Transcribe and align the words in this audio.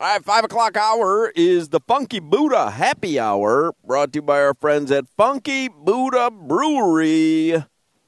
All 0.00 0.06
right, 0.06 0.24
five 0.24 0.44
o'clock 0.44 0.76
hour 0.76 1.32
is 1.34 1.70
the 1.70 1.80
Funky 1.80 2.20
Buddha 2.20 2.70
Happy 2.70 3.18
Hour, 3.18 3.74
brought 3.84 4.12
to 4.12 4.18
you 4.18 4.22
by 4.22 4.40
our 4.40 4.54
friends 4.54 4.92
at 4.92 5.08
Funky 5.16 5.66
Buddha 5.66 6.30
Brewery. 6.30 7.64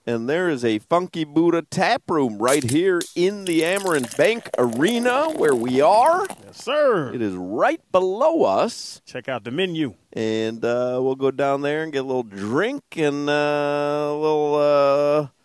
And 0.06 0.28
there 0.28 0.48
is 0.48 0.64
a 0.64 0.78
Funky 0.78 1.24
Buddha 1.24 1.62
tap 1.62 2.02
room 2.08 2.38
right 2.38 2.62
here 2.62 3.00
in 3.16 3.44
the 3.44 3.62
Amerant 3.62 4.16
Bank 4.16 4.48
Arena 4.56 5.30
where 5.30 5.56
we 5.56 5.80
are. 5.80 6.28
Yes, 6.46 6.62
sir. 6.62 7.12
It 7.12 7.20
is 7.20 7.34
right 7.34 7.80
below 7.90 8.44
us. 8.44 9.02
Check 9.04 9.28
out 9.28 9.42
the 9.42 9.50
menu. 9.50 9.96
And 10.12 10.64
uh, 10.64 11.00
we'll 11.02 11.16
go 11.16 11.32
down 11.32 11.62
there 11.62 11.82
and 11.82 11.92
get 11.92 12.04
a 12.04 12.06
little 12.06 12.22
drink 12.22 12.84
and 12.98 13.28
uh, 13.28 13.32
a 13.32 14.14
little. 14.14 14.54
Uh, 14.54 15.39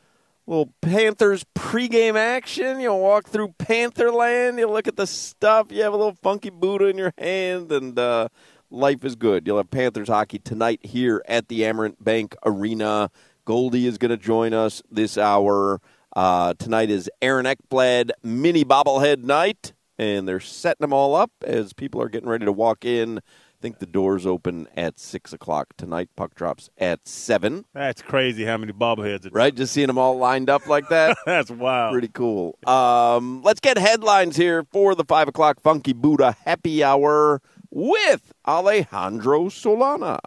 little 0.47 0.73
Panthers 0.81 1.45
pregame 1.55 2.15
action. 2.15 2.79
You'll 2.79 2.99
walk 2.99 3.27
through 3.27 3.55
Pantherland. 3.59 4.59
You 4.59 4.69
look 4.69 4.87
at 4.87 4.95
the 4.95 5.07
stuff. 5.07 5.71
You 5.71 5.83
have 5.83 5.93
a 5.93 5.97
little 5.97 6.17
funky 6.21 6.49
Buddha 6.49 6.85
in 6.85 6.97
your 6.97 7.13
hand, 7.17 7.71
and 7.71 7.97
uh, 7.97 8.29
life 8.69 9.03
is 9.03 9.15
good. 9.15 9.47
You'll 9.47 9.57
have 9.57 9.71
Panthers 9.71 10.07
hockey 10.07 10.39
tonight 10.39 10.79
here 10.83 11.23
at 11.27 11.47
the 11.47 11.61
Amerant 11.61 11.95
Bank 11.99 12.35
Arena. 12.45 13.09
Goldie 13.45 13.87
is 13.87 13.97
going 13.97 14.11
to 14.11 14.17
join 14.17 14.53
us 14.53 14.81
this 14.89 15.17
hour. 15.17 15.81
Uh, 16.15 16.53
tonight 16.57 16.89
is 16.89 17.09
Aaron 17.21 17.45
Ekblad 17.45 18.11
mini 18.23 18.63
bobblehead 18.63 19.23
night, 19.23 19.73
and 19.97 20.27
they're 20.27 20.39
setting 20.39 20.83
them 20.83 20.93
all 20.93 21.15
up 21.15 21.31
as 21.41 21.73
people 21.73 22.01
are 22.01 22.09
getting 22.09 22.29
ready 22.29 22.45
to 22.45 22.51
walk 22.51 22.85
in. 22.85 23.19
I 23.65 23.67
think 23.67 23.79
the 23.79 23.87
doors 23.87 24.27
open 24.27 24.67
at 24.77 24.99
six 24.99 25.33
o'clock 25.33 25.73
tonight. 25.75 26.09
Puck 26.15 26.35
drops 26.35 26.69
at 26.77 27.07
seven. 27.07 27.65
That's 27.73 27.99
crazy 27.99 28.45
how 28.45 28.57
many 28.57 28.73
bobbleheads. 28.73 29.27
Right, 29.31 29.55
just 29.55 29.73
seeing 29.73 29.87
them 29.87 29.97
all 29.97 30.19
lined 30.19 30.51
up 30.51 30.67
like 30.67 30.87
that. 30.89 31.17
That's 31.25 31.49
wild. 31.49 31.93
Pretty 31.93 32.09
cool. 32.09 32.59
Um, 32.67 33.41
let's 33.41 33.59
get 33.59 33.79
headlines 33.79 34.35
here 34.35 34.67
for 34.71 34.93
the 34.93 35.03
five 35.03 35.27
o'clock 35.27 35.59
Funky 35.59 35.93
Buddha 35.93 36.37
Happy 36.45 36.83
Hour 36.83 37.41
with 37.71 38.33
Alejandro 38.47 39.45
Solana. 39.45 40.19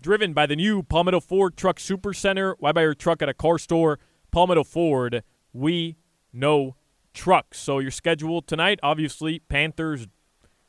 Driven 0.00 0.32
by 0.32 0.46
the 0.46 0.56
new 0.56 0.82
Palmetto 0.82 1.20
Ford 1.20 1.54
Truck 1.54 1.78
Super 1.78 2.14
Center. 2.14 2.56
Why 2.60 2.72
buy 2.72 2.80
your 2.80 2.94
truck 2.94 3.20
at 3.20 3.28
a 3.28 3.34
car 3.34 3.58
store? 3.58 3.98
Palmetto 4.30 4.64
Ford. 4.64 5.22
We 5.52 5.98
know 6.32 6.76
trucks. 7.12 7.58
So 7.58 7.78
your 7.78 7.90
schedule 7.90 8.40
tonight, 8.40 8.80
obviously, 8.82 9.40
Panthers 9.40 10.06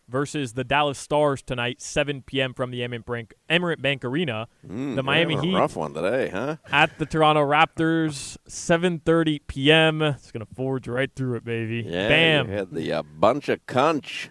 versus 0.09 0.53
the 0.53 0.63
Dallas 0.63 0.97
Stars 0.97 1.41
tonight, 1.41 1.81
7 1.81 2.23
p.m. 2.23 2.53
from 2.53 2.72
the 2.72 2.81
Amerant 2.81 3.81
Bank, 3.81 4.06
Arena. 4.06 4.47
Mm, 4.66 4.95
the 4.95 5.03
Miami 5.03 5.35
yeah, 5.35 5.41
Heat 5.41 5.56
rough 5.56 5.75
one 5.75 5.94
today, 5.94 6.29
huh? 6.29 6.57
At 6.72 6.97
the 6.97 7.06
Toronto 7.06 7.41
Raptors, 7.41 8.38
7:30 8.47 9.41
p.m. 9.47 10.01
It's 10.01 10.31
gonna 10.31 10.47
forge 10.56 10.88
right 10.88 11.13
through 11.13 11.35
it, 11.35 11.44
baby. 11.44 11.84
Yeah, 11.88 12.07
Bam. 12.07 12.50
You 12.50 12.56
had 12.56 12.72
the 12.72 12.94
uh, 12.94 13.03
bunch 13.03 13.50
of 13.50 13.66
cunch. 13.66 14.29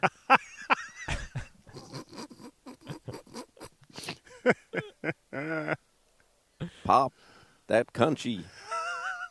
Pop 6.84 7.12
that 7.66 7.92
cunchy. 7.92 8.44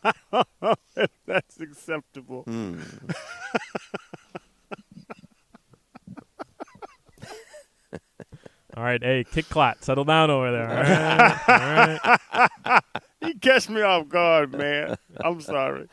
That's 1.25 1.59
acceptable. 1.59 2.43
Hmm. 2.43 2.79
All 8.75 8.83
right, 8.83 9.01
hey, 9.01 9.23
kick 9.23 9.47
clat, 9.49 9.83
settle 9.83 10.03
down 10.03 10.29
over 10.29 10.51
there. 10.51 10.69
All 10.69 10.75
right, 10.75 12.09
all 12.65 12.71
right. 12.71 12.81
You 13.21 13.33
catch 13.39 13.69
me 13.69 13.81
off 13.81 14.07
guard, 14.07 14.51
man. 14.53 14.97
I'm 15.17 15.41
sorry. 15.41 15.87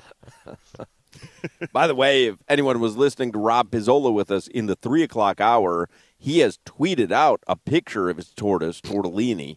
By 1.73 1.87
the 1.87 1.95
way, 1.95 2.27
if 2.27 2.37
anyone 2.47 2.79
was 2.79 2.97
listening 2.97 3.33
to 3.33 3.39
Rob 3.39 3.71
Pizzola 3.71 4.13
with 4.13 4.31
us 4.31 4.49
in 4.49 4.67
the 4.67 4.77
three 4.77 5.03
o'clock 5.03 5.41
hour, 5.41 5.89
he 6.19 6.41
has 6.41 6.59
tweeted 6.67 7.11
out 7.11 7.43
a 7.47 7.57
picture 7.57 8.11
of 8.11 8.19
his 8.19 8.31
tortoise, 8.31 8.81
Tortellini. 8.83 9.57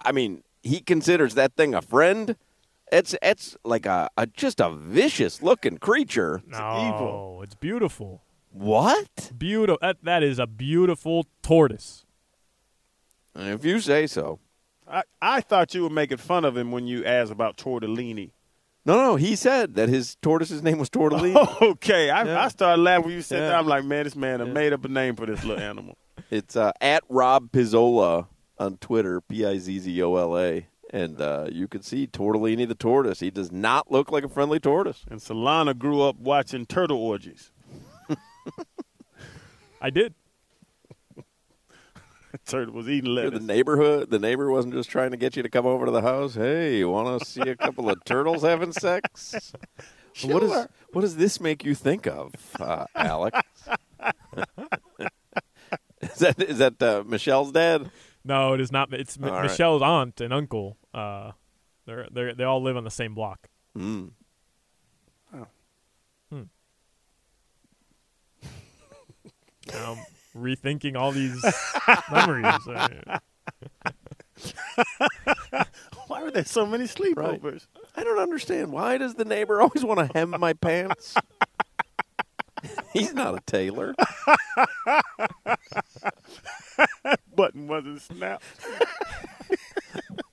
I 0.00 0.12
mean, 0.12 0.42
he 0.62 0.80
considers 0.80 1.34
that 1.34 1.54
thing 1.56 1.74
a 1.74 1.80
friend. 1.80 2.36
It's 2.92 3.14
it's 3.22 3.56
like 3.64 3.86
a, 3.86 4.10
a 4.18 4.26
just 4.26 4.60
a 4.60 4.70
vicious 4.70 5.42
looking 5.42 5.78
creature. 5.78 6.42
no, 6.46 6.94
evil. 6.94 7.40
it's 7.42 7.54
beautiful. 7.54 8.22
What? 8.50 9.32
Beautiful. 9.38 9.78
That, 9.80 9.96
that 10.02 10.22
is 10.22 10.38
a 10.38 10.46
beautiful 10.46 11.26
tortoise. 11.42 12.04
If 13.34 13.64
you 13.64 13.80
say 13.80 14.06
so. 14.06 14.40
I, 14.90 15.02
I 15.20 15.40
thought 15.42 15.74
you 15.74 15.82
were 15.82 15.90
making 15.90 16.16
fun 16.18 16.44
of 16.44 16.56
him 16.56 16.72
when 16.72 16.86
you 16.86 17.04
asked 17.04 17.30
about 17.30 17.56
tortellini. 17.56 18.30
No, 18.86 18.96
no, 18.96 19.16
he 19.16 19.36
said 19.36 19.74
that 19.74 19.90
his 19.90 20.16
tortoise's 20.22 20.62
name 20.62 20.78
was 20.78 20.88
Tortellini. 20.88 21.60
okay, 21.62 22.08
I, 22.08 22.22
Yeah. 22.24 22.44
I 22.44 22.48
started 22.48 22.80
laughing 22.80 23.04
when 23.06 23.14
you 23.14 23.20
said 23.22 23.40
Yeah. 23.40 23.48
that. 23.48 23.58
I'm 23.58 23.66
like, 23.66 23.84
man, 23.84 24.04
this 24.04 24.16
man 24.16 24.40
have 24.40 24.48
made 24.48 24.72
up 24.72 24.82
a 24.84 24.88
name 24.88 25.14
for 25.14 25.26
this 25.26 25.44
little 25.44 25.62
animal. 25.62 25.96
It's 26.30 26.56
uh, 26.56 26.72
at 26.80 27.04
Rob 27.08 27.52
Pizzola 27.52 28.26
on 28.58 28.76
Twitter, 28.78 29.20
P 29.20 29.46
I 29.46 29.56
Z 29.58 29.78
Z 29.78 30.02
O 30.02 30.16
L 30.16 30.38
A. 30.38 30.66
And 30.90 31.20
uh, 31.20 31.48
you 31.52 31.68
can 31.68 31.82
see 31.82 32.06
Tortellini 32.06 32.66
the 32.66 32.74
tortoise. 32.74 33.20
He 33.20 33.30
does 33.30 33.52
not 33.52 33.90
look 33.90 34.10
like 34.10 34.24
a 34.24 34.28
friendly 34.28 34.58
tortoise. 34.58 35.04
And 35.10 35.20
Solana 35.20 35.78
grew 35.78 36.00
up 36.02 36.16
watching 36.16 36.66
turtle 36.66 36.98
orgies. 36.98 37.50
I 39.80 39.90
did. 39.90 40.14
Turtle 42.46 42.74
was 42.74 42.88
eating 42.88 43.14
The 43.14 43.40
neighborhood, 43.40 44.10
the 44.10 44.18
neighbor 44.18 44.50
wasn't 44.50 44.74
just 44.74 44.90
trying 44.90 45.10
to 45.12 45.16
get 45.16 45.36
you 45.36 45.42
to 45.42 45.48
come 45.48 45.66
over 45.66 45.86
to 45.86 45.90
the 45.92 46.02
house. 46.02 46.34
Hey, 46.34 46.78
you 46.78 46.88
want 46.90 47.20
to 47.20 47.24
see 47.26 47.40
a 47.40 47.56
couple 47.56 47.88
of 47.90 48.04
turtles 48.04 48.42
having 48.42 48.72
sex? 48.72 49.52
What 50.24 50.40
does 50.40 50.66
what 50.92 51.02
does 51.02 51.14
this 51.14 51.40
make 51.40 51.64
you 51.64 51.76
think 51.76 52.08
of, 52.08 52.32
uh, 52.58 52.86
Alex? 52.96 53.38
is 56.00 56.18
that 56.18 56.42
is 56.42 56.58
that 56.58 56.82
uh, 56.82 57.04
Michelle's 57.06 57.52
dad? 57.52 57.92
No, 58.24 58.52
it 58.54 58.60
is 58.60 58.72
not. 58.72 58.92
It's 58.92 59.16
M- 59.16 59.24
All 59.26 59.30
right. 59.30 59.42
Michelle's 59.44 59.80
aunt 59.80 60.20
and 60.20 60.32
uncle. 60.32 60.76
Uh, 60.92 61.32
they're 61.86 62.08
they 62.10 62.32
they 62.32 62.42
all 62.42 62.60
live 62.60 62.76
on 62.76 62.82
the 62.82 62.90
same 62.90 63.14
block. 63.14 63.48
Mm. 63.76 64.10
Now 69.72 69.92
I'm 69.92 69.98
rethinking 70.38 70.96
all 70.96 71.12
these 71.12 71.44
memories. 72.10 72.54
Why 76.06 76.22
were 76.22 76.30
there 76.30 76.44
so 76.44 76.66
many 76.66 76.84
sleepovers? 76.84 77.66
I 77.96 78.04
don't 78.04 78.18
understand. 78.18 78.72
Why 78.72 78.98
does 78.98 79.14
the 79.14 79.24
neighbor 79.24 79.60
always 79.60 79.84
want 79.84 80.00
to 80.00 80.18
hem 80.18 80.34
my 80.38 80.52
pants? 80.52 81.14
He's 82.92 83.14
not 83.14 83.36
a 83.36 83.40
tailor. 83.46 83.94
Button 87.34 87.68
wasn't 87.68 88.02
snapped. 88.02 88.44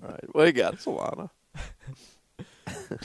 All 0.03 0.09
right, 0.09 0.35
what 0.35 0.41
do 0.41 0.47
you 0.47 0.53
got, 0.53 0.75
Solana? 0.77 1.29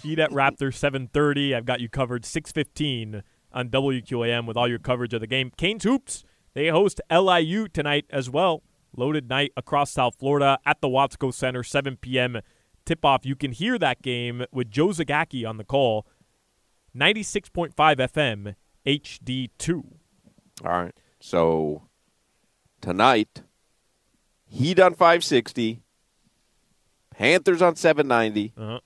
Heat 0.03 0.19
at 0.19 0.31
Raptor 0.31 0.73
7:30. 0.73 1.55
I've 1.55 1.65
got 1.65 1.81
you 1.81 1.89
covered 1.89 2.25
6:15 2.25 3.23
on 3.53 3.69
WQAM 3.69 4.47
with 4.47 4.57
all 4.57 4.69
your 4.69 4.79
coverage 4.79 5.13
of 5.13 5.21
the 5.21 5.27
game. 5.27 5.51
Canes 5.57 5.85
hoops. 5.85 6.25
They 6.55 6.69
host 6.69 7.00
LIU 7.11 7.69
tonight 7.69 8.06
as 8.11 8.29
well. 8.29 8.62
Loaded 8.97 9.29
night 9.29 9.52
across 9.56 9.91
South 9.93 10.17
Florida 10.19 10.58
at 10.67 10.81
the 10.81 10.88
Watsco 10.88 11.32
Center, 11.32 11.62
7 11.62 11.97
p.m. 11.97 12.41
tip 12.85 13.05
off. 13.05 13.25
You 13.25 13.37
can 13.37 13.52
hear 13.52 13.79
that 13.79 14.02
game 14.02 14.44
with 14.50 14.70
Joe 14.70 14.88
Zagacki 14.88 15.49
on 15.49 15.58
the 15.58 15.64
call. 15.64 16.06
96.5 16.97 17.73
FM 17.76 18.55
HD2. 18.85 19.85
All 20.64 20.70
right. 20.73 20.94
So 21.20 21.82
tonight, 22.81 23.43
Heat 24.47 24.81
on 24.81 24.94
560, 24.94 25.81
Panthers 27.14 27.62
on 27.62 27.76
790, 27.76 28.52
Uh-huh. 28.56 28.81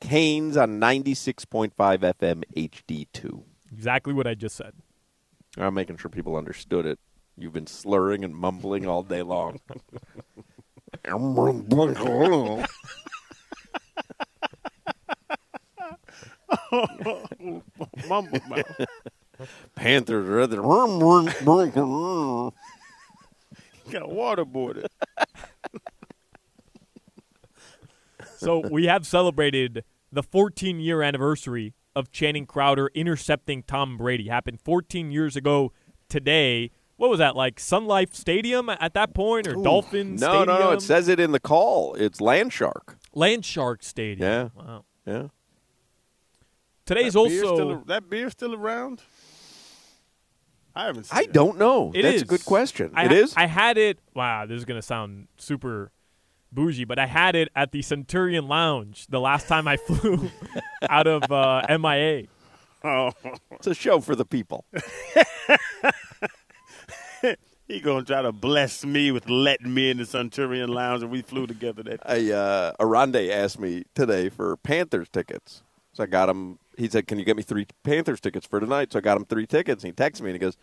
Canes 0.00 0.56
on 0.56 0.80
96.5 0.80 1.72
FM 1.76 2.42
HD2. 2.56 3.44
Exactly 3.72 4.12
what 4.12 4.26
I 4.26 4.34
just 4.34 4.56
said. 4.56 4.72
I'm 5.62 5.74
making 5.74 5.98
sure 5.98 6.10
people 6.10 6.36
understood 6.36 6.86
it. 6.86 6.98
You've 7.36 7.52
been 7.52 7.66
slurring 7.66 8.24
and 8.24 8.34
mumbling 8.34 8.86
all 8.86 9.02
day 9.02 9.22
long. 9.22 9.60
Mumble 18.08 18.40
mouth. 18.48 18.86
Panthers 19.74 20.28
are 20.28 20.40
at 20.40 20.50
the. 20.50 20.56
Got 23.90 24.08
waterboarded. 24.08 24.86
So 28.36 28.62
we 28.70 28.86
have 28.86 29.06
celebrated 29.06 29.84
the 30.12 30.22
14 30.22 30.80
year 30.80 31.02
anniversary 31.02 31.74
of 31.96 32.10
Channing 32.10 32.46
Crowder 32.46 32.90
intercepting 32.94 33.62
Tom 33.62 33.96
Brady. 33.96 34.28
Happened 34.28 34.60
14 34.60 35.10
years 35.10 35.36
ago 35.36 35.72
today. 36.08 36.70
What 36.96 37.08
was 37.10 37.18
that 37.18 37.34
like? 37.34 37.58
Sun 37.58 37.86
Life 37.86 38.14
Stadium 38.14 38.68
at 38.68 38.92
that 38.94 39.14
point, 39.14 39.46
or 39.48 39.54
Dolphins? 39.54 40.20
No, 40.20 40.28
Stadium? 40.28 40.46
no, 40.48 40.58
no. 40.58 40.64
No. 40.66 40.70
It 40.72 40.82
says 40.82 41.08
it 41.08 41.18
in 41.18 41.32
the 41.32 41.40
call. 41.40 41.94
It's 41.94 42.20
Landshark. 42.20 42.96
Landshark 43.16 43.82
Stadium. 43.82 44.28
Yeah. 44.28 44.48
Wow. 44.54 44.84
Yeah. 45.06 45.28
Today's 46.84 47.12
That 47.14 47.18
also 47.20 47.36
still, 47.54 47.82
that 47.86 48.10
beer 48.10 48.30
still 48.30 48.54
around? 48.54 49.02
I 50.74 50.86
haven't 50.86 51.04
seen 51.04 51.18
I 51.18 51.22
it. 51.22 51.32
don't 51.32 51.58
know. 51.58 51.92
It 51.94 52.02
That's 52.02 52.16
is. 52.16 52.22
a 52.22 52.26
good 52.26 52.44
question. 52.44 52.90
I 52.94 53.06
it 53.06 53.12
is? 53.12 53.34
I 53.36 53.46
had 53.46 53.78
it. 53.78 53.98
Wow, 54.14 54.46
this 54.46 54.58
is 54.58 54.64
gonna 54.64 54.82
sound 54.82 55.28
super 55.36 55.90
bougie, 56.52 56.84
but 56.84 56.98
I 56.98 57.06
had 57.06 57.34
it 57.36 57.48
at 57.54 57.72
the 57.72 57.82
Centurion 57.82 58.48
Lounge 58.48 59.06
the 59.08 59.20
last 59.20 59.48
time 59.48 59.68
I 59.68 59.76
flew 59.86 60.30
out 60.88 61.06
of 61.06 61.30
uh, 61.30 61.62
MIA. 61.78 62.24
Oh, 62.82 63.12
It's 63.52 63.66
a 63.66 63.74
show 63.74 64.00
for 64.00 64.16
the 64.16 64.24
people. 64.24 64.64
he 67.68 67.80
gonna 67.80 68.04
try 68.04 68.22
to 68.22 68.32
bless 68.32 68.84
me 68.84 69.10
with 69.12 69.28
letting 69.28 69.72
me 69.74 69.90
in 69.90 69.98
the 69.98 70.06
Centurion 70.06 70.70
Lounge, 70.70 71.02
and 71.02 71.10
we 71.10 71.22
flew 71.22 71.46
together. 71.46 71.82
That 71.82 72.00
I, 72.04 72.30
uh, 72.32 72.72
Arande 72.80 73.30
asked 73.30 73.58
me 73.60 73.84
today 73.94 74.28
for 74.28 74.56
Panthers 74.56 75.08
tickets. 75.08 75.62
So 75.92 76.04
I 76.04 76.06
got 76.06 76.28
him. 76.28 76.58
He 76.76 76.88
said, 76.88 77.06
Can 77.06 77.18
you 77.18 77.24
get 77.24 77.36
me 77.36 77.42
three 77.42 77.66
Panthers 77.82 78.20
tickets 78.20 78.46
for 78.46 78.60
tonight? 78.60 78.92
So 78.92 78.98
I 78.98 79.02
got 79.02 79.16
him 79.16 79.24
three 79.24 79.46
tickets. 79.46 79.84
And 79.84 79.92
he 79.92 79.94
texted 79.94 80.22
me 80.22 80.30
and 80.30 80.34
he 80.36 80.38
goes, 80.38 80.56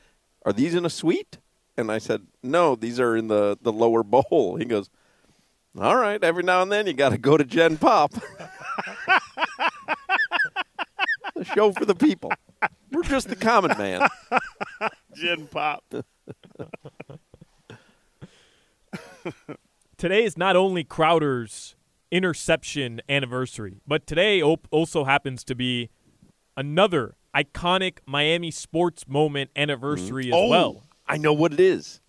Are 0.46 0.54
these 0.54 0.74
in 0.74 0.86
a 0.86 0.90
suite? 0.90 1.38
And 1.78 1.92
I 1.92 1.98
said, 2.00 2.26
No, 2.42 2.76
these 2.76 3.00
are 3.00 3.16
in 3.16 3.28
the, 3.28 3.58
the 3.62 3.72
lower 3.74 4.04
bowl. 4.04 4.56
He 4.58 4.66
goes, 4.66 4.90
All 5.80 5.96
right. 5.96 6.24
Every 6.24 6.44
now 6.44 6.62
and 6.62 6.72
then 6.72 6.88
you 6.88 6.94
got 6.94 7.10
to 7.10 7.18
go 7.18 7.38
to 7.38 7.44
Gen 7.44 7.78
Pop. 7.78 8.14
the 11.36 11.46
show 11.46 11.72
for 11.72 11.86
the 11.86 11.96
people. 11.96 12.32
We're 12.92 13.04
just 13.04 13.30
the 13.30 13.36
common 13.36 13.78
man. 13.78 14.08
gin 15.16 15.48
pop. 15.48 15.84
Today 19.98 20.24
is 20.24 20.38
not 20.38 20.56
only 20.56 20.84
Crowder's 20.84 21.76
interception 22.12 23.02
anniversary, 23.10 23.82
but 23.86 24.08
today 24.08 24.42
op- 24.42 24.68
also 24.72 25.04
happens 25.04 25.44
to 25.44 25.54
be 25.56 25.90
another 26.56 27.16
iconic 27.36 27.98
Miami 28.06 28.52
sports 28.52 29.08
moment 29.08 29.50
anniversary 29.56 30.26
mm-hmm. 30.26 30.34
as 30.34 30.40
oh, 30.40 30.48
well. 30.50 30.84
I 31.06 31.18
know 31.18 31.34
what 31.34 31.54
it 31.54 31.60
is. 31.60 32.02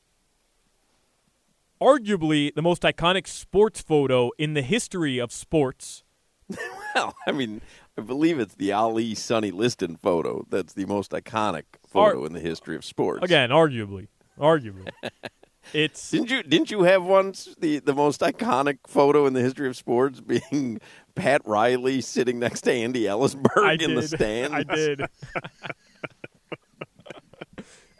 Arguably 1.80 2.54
the 2.54 2.62
most 2.62 2.82
iconic 2.82 3.26
sports 3.26 3.80
photo 3.80 4.30
in 4.38 4.54
the 4.54 4.62
history 4.62 5.18
of 5.18 5.32
sports. 5.32 6.02
Well, 6.94 7.14
I 7.28 7.32
mean, 7.32 7.60
I 7.96 8.00
believe 8.00 8.40
it's 8.40 8.54
the 8.54 8.72
Ali 8.72 9.14
Sonny 9.14 9.50
Liston 9.52 9.94
photo 9.96 10.44
that's 10.48 10.72
the 10.72 10.86
most 10.86 11.12
iconic 11.12 11.64
photo 11.86 12.20
Ar- 12.22 12.26
in 12.26 12.32
the 12.32 12.40
history 12.40 12.74
of 12.74 12.84
sports. 12.84 13.22
Again, 13.22 13.50
arguably, 13.50 14.08
arguably, 14.38 14.88
it's 15.74 16.10
Didn't 16.10 16.30
you 16.30 16.42
didn't 16.42 16.70
you 16.72 16.82
have 16.84 17.04
once 17.04 17.54
the, 17.60 17.78
the 17.80 17.94
most 17.94 18.22
iconic 18.22 18.78
photo 18.88 19.26
in 19.26 19.34
the 19.34 19.42
history 19.42 19.68
of 19.68 19.76
sports 19.76 20.20
being 20.20 20.80
Pat 21.14 21.42
Riley 21.44 22.00
sitting 22.00 22.38
next 22.40 22.62
to 22.62 22.72
Andy 22.72 23.02
Elisburg 23.02 23.58
I 23.64 23.72
in 23.74 23.78
did. 23.78 23.96
the 23.98 24.08
stands? 24.08 24.54
I 24.56 24.62
did. 24.64 25.02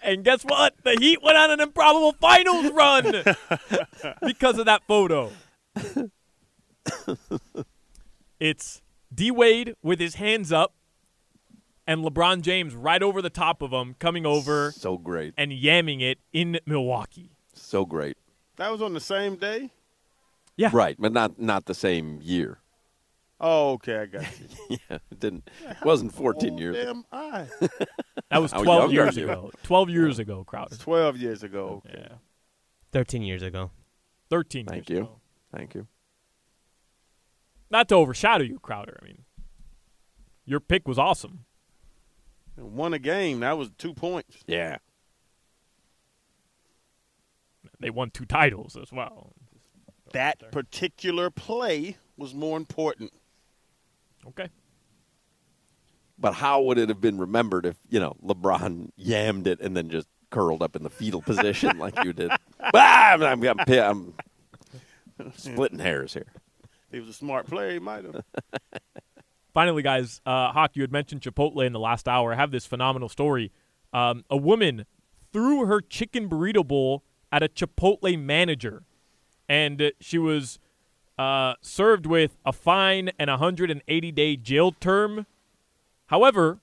And 0.03 0.25
guess 0.25 0.43
what? 0.43 0.75
The 0.85 0.97
Heat 1.01 1.23
went 1.23 1.37
on 1.37 1.51
an 1.51 1.61
improbable 1.61 2.13
finals 2.13 2.71
run 2.73 3.05
because 4.27 4.59
of 4.59 4.67
that 4.67 4.83
photo. 4.87 5.31
it's 8.41 8.81
D 9.15 9.31
Wade 9.31 9.75
with 9.83 9.99
his 10.01 10.15
hands 10.17 10.53
up 10.53 10.75
and 11.87 12.05
LeBron 12.05 12.43
James 12.43 12.75
right 12.75 13.03
over 13.03 13.23
the 13.23 13.31
top 13.31 13.63
of 13.63 13.73
him, 13.73 13.95
coming 13.99 14.27
over 14.27 14.73
So 14.73 14.99
great. 14.99 15.33
and 15.39 15.51
yamming 15.53 16.03
it 16.03 16.19
in 16.33 16.61
Milwaukee. 16.67 17.31
So 17.55 17.87
great. 17.87 18.17
That 18.57 18.71
was 18.71 18.83
on 18.83 18.93
the 18.93 19.01
same 19.01 19.37
day. 19.37 19.71
Yeah. 20.57 20.71
Right, 20.73 20.97
but 20.99 21.13
not 21.13 21.39
not 21.41 21.67
the 21.67 21.75
same 21.75 22.19
year. 22.23 22.59
Oh, 23.41 23.73
okay, 23.75 23.99
I 23.99 24.07
got 24.07 24.27
you. 24.41 24.79
Yeah, 24.91 24.99
it 25.11 25.21
didn't 25.21 25.49
wasn't 25.85 26.13
14 26.15 26.59
years. 26.59 26.77
Damn, 26.77 27.05
I. 27.13 27.47
That 28.31 28.43
was 28.43 28.53
12 28.53 28.93
years 28.93 29.17
ago. 29.17 29.51
12 29.63 29.89
years 29.91 30.19
ago, 30.19 30.45
Crowder. 30.45 30.77
Twelve 30.77 31.17
years 31.17 31.43
ago. 31.43 31.83
Okay. 31.87 31.99
Yeah. 32.11 32.17
13 32.93 33.23
years 33.23 33.43
ago. 33.43 33.71
13 34.29 34.67
Thank 34.67 34.91
years 34.91 34.99
you. 34.99 35.05
ago. 35.05 35.21
Thank 35.51 35.75
you. 35.75 35.81
Thank 35.81 35.87
you. 35.87 35.87
Not 37.71 37.89
to 37.89 37.95
overshadow 37.95 38.45
you, 38.45 38.59
Crowder. 38.59 38.99
I 39.01 39.05
mean, 39.07 39.25
your 40.45 40.61
pick 40.61 40.87
was 40.87 40.99
awesome. 40.99 41.45
And 42.57 42.75
won 42.75 42.93
a 42.93 42.99
game. 42.99 43.41
That 43.41 43.57
was 43.57 43.71
two 43.79 43.95
points. 43.95 44.39
Yeah. 44.47 44.77
They 47.81 47.91
won 47.91 48.11
two 48.11 48.25
titles 48.27 48.77
as 48.77 48.93
well. 48.93 49.33
That 50.13 50.51
particular 50.51 51.31
play 51.31 51.97
was 52.17 52.35
more 52.35 52.57
important. 52.57 53.13
Okay. 54.29 54.49
But 56.19 56.35
how 56.35 56.63
would 56.63 56.79
it 56.79 56.89
have 56.89 57.01
been 57.01 57.19
remembered 57.19 57.65
if, 57.65 57.77
you 57.89 58.01
know, 58.01 58.17
LeBron 58.25 58.91
yammed 58.99 59.47
it 59.47 59.61
and 59.61 59.77
then 59.77 59.89
just 59.89 60.09
curled 60.31 60.63
up 60.63 60.75
in 60.75 60.83
the 60.83 60.91
fetal 60.91 61.23
position 61.23 61.79
like 61.79 62.03
you 62.05 62.13
did? 62.13 62.31
Ah, 62.75 63.13
I'm, 63.13 63.23
I'm, 63.23 63.45
I'm, 63.45 63.61
I'm 63.69 64.15
splitting 65.37 65.79
hairs 65.79 66.13
here. 66.13 66.27
If 66.65 66.93
he 66.93 67.01
was 67.01 67.09
a 67.09 67.13
smart 67.13 67.47
player, 67.47 67.71
he 67.73 67.79
might 67.79 68.05
have. 68.05 68.25
Finally, 69.55 69.83
guys, 69.83 70.21
uh, 70.27 70.53
Hawk, 70.53 70.73
you 70.75 70.83
had 70.83 70.93
mentioned 70.93 71.23
Chipotle 71.23 71.65
in 71.65 71.73
the 71.73 71.79
last 71.79 72.09
hour. 72.09 72.33
I 72.33 72.37
have 72.37 72.51
this 72.51 72.67
phenomenal 72.67 73.09
story. 73.09 73.53
Um, 73.93 74.25
a 74.29 74.37
woman 74.37 74.87
threw 75.33 75.67
her 75.67 75.81
chicken 75.81 76.29
burrito 76.29 76.67
bowl 76.67 77.05
at 77.31 77.43
a 77.43 77.49
Chipotle 77.49 78.21
manager, 78.21 78.83
and 79.49 79.81
uh, 79.81 79.91
she 80.01 80.19
was 80.19 80.59
uh, 81.19 81.55
served 81.61 82.07
with 82.07 82.37
a 82.45 82.53
fine 82.53 83.11
and 83.19 83.29
a 83.29 83.35
180 83.35 84.13
day 84.13 84.37
jail 84.37 84.73
term. 84.73 85.27
However, 86.07 86.61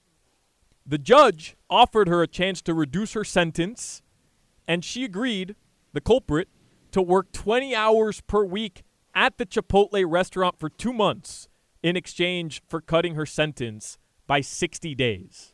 the 0.86 0.98
judge 0.98 1.56
offered 1.68 2.08
her 2.08 2.22
a 2.22 2.28
chance 2.28 2.62
to 2.62 2.74
reduce 2.74 3.12
her 3.12 3.24
sentence, 3.24 4.02
and 4.66 4.84
she 4.84 5.04
agreed, 5.04 5.56
the 5.92 6.00
culprit, 6.00 6.48
to 6.92 7.02
work 7.02 7.32
20 7.32 7.74
hours 7.74 8.20
per 8.22 8.44
week 8.44 8.82
at 9.14 9.38
the 9.38 9.46
Chipotle 9.46 10.04
restaurant 10.08 10.58
for 10.58 10.68
two 10.68 10.92
months 10.92 11.48
in 11.82 11.96
exchange 11.96 12.62
for 12.68 12.80
cutting 12.80 13.14
her 13.14 13.26
sentence 13.26 13.98
by 14.26 14.40
60 14.40 14.94
days. 14.94 15.52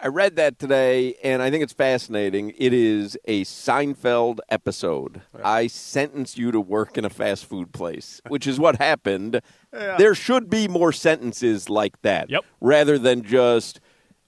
I 0.00 0.06
read 0.06 0.36
that 0.36 0.60
today, 0.60 1.14
and 1.24 1.42
I 1.42 1.50
think 1.50 1.64
it's 1.64 1.72
fascinating. 1.72 2.52
It 2.56 2.72
is 2.72 3.18
a 3.24 3.44
Seinfeld 3.44 4.38
episode. 4.48 5.22
I 5.42 5.66
sentence 5.66 6.38
you 6.38 6.52
to 6.52 6.60
work 6.60 6.96
in 6.96 7.04
a 7.04 7.10
fast 7.10 7.46
food 7.46 7.72
place, 7.72 8.20
which 8.28 8.46
is 8.46 8.60
what 8.60 8.76
happened. 8.76 9.40
There 9.72 10.14
should 10.14 10.48
be 10.48 10.68
more 10.68 10.92
sentences 10.92 11.68
like 11.68 12.00
that. 12.02 12.30
Yep. 12.30 12.44
Rather 12.60 12.96
than 12.96 13.22
just 13.22 13.80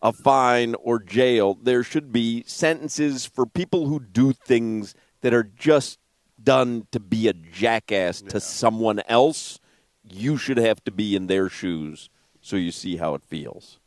a 0.03 0.13
fine 0.13 0.75
or 0.75 0.99
jail, 0.99 1.57
there 1.63 1.85
should 1.85 2.11
be 2.11 2.43
sentences 2.49 3.25
for 3.25 3.47
people 3.47 3.87
who 3.87 4.01
do 4.01 4.33
things 4.33 4.95
that 5.21 5.33
are 5.33 5.45
just 5.45 6.01
done 6.43 6.89
to 6.91 6.99
be 6.99 7.29
a 7.29 7.33
jackass 7.33 8.23
to 8.23 8.41
someone 8.41 9.03
else. 9.07 9.61
You 10.03 10.37
should 10.37 10.59
have 10.59 10.83
to 10.85 10.91
be 10.91 11.15
in 11.15 11.29
their 11.29 11.49
shoes 11.49 12.11
so 12.41 12.57
you 12.57 12.73
see 12.73 12.97
how 12.97 13.15
it 13.15 13.23
feels. 13.23 13.79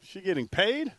She 0.00 0.20
getting 0.20 0.46
paid? 0.46 0.92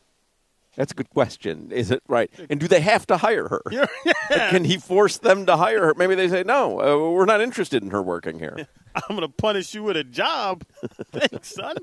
That's 0.77 0.91
a 0.91 0.96
good 0.96 1.10
question. 1.10 1.72
Is 1.72 1.89
it 1.89 2.03
right? 2.07 2.31
And 2.51 2.60
do 2.60 2.67
they 2.67 2.81
have 2.81 3.05
to 3.07 3.17
hire 3.17 3.48
her? 3.50 3.62
Yeah. 4.29 4.50
Can 4.50 4.65
he 4.65 4.77
force 4.77 5.17
them 5.17 5.46
to 5.46 5.55
hire 5.55 5.86
her? 5.86 5.93
Maybe 5.96 6.13
they 6.13 6.27
say, 6.27 6.43
no, 6.43 6.81
uh, 6.81 7.12
we're 7.12 7.25
not 7.25 7.39
interested 7.39 7.81
in 7.81 7.91
her 7.91 8.01
working 8.01 8.39
here. 8.39 8.67
I'm 8.96 9.15
gonna 9.15 9.29
punish 9.29 9.74
you 9.74 9.84
with 9.84 9.96
a 9.96 10.03
job. 10.03 10.63
Thanks, 11.12 11.53
son. 11.55 11.77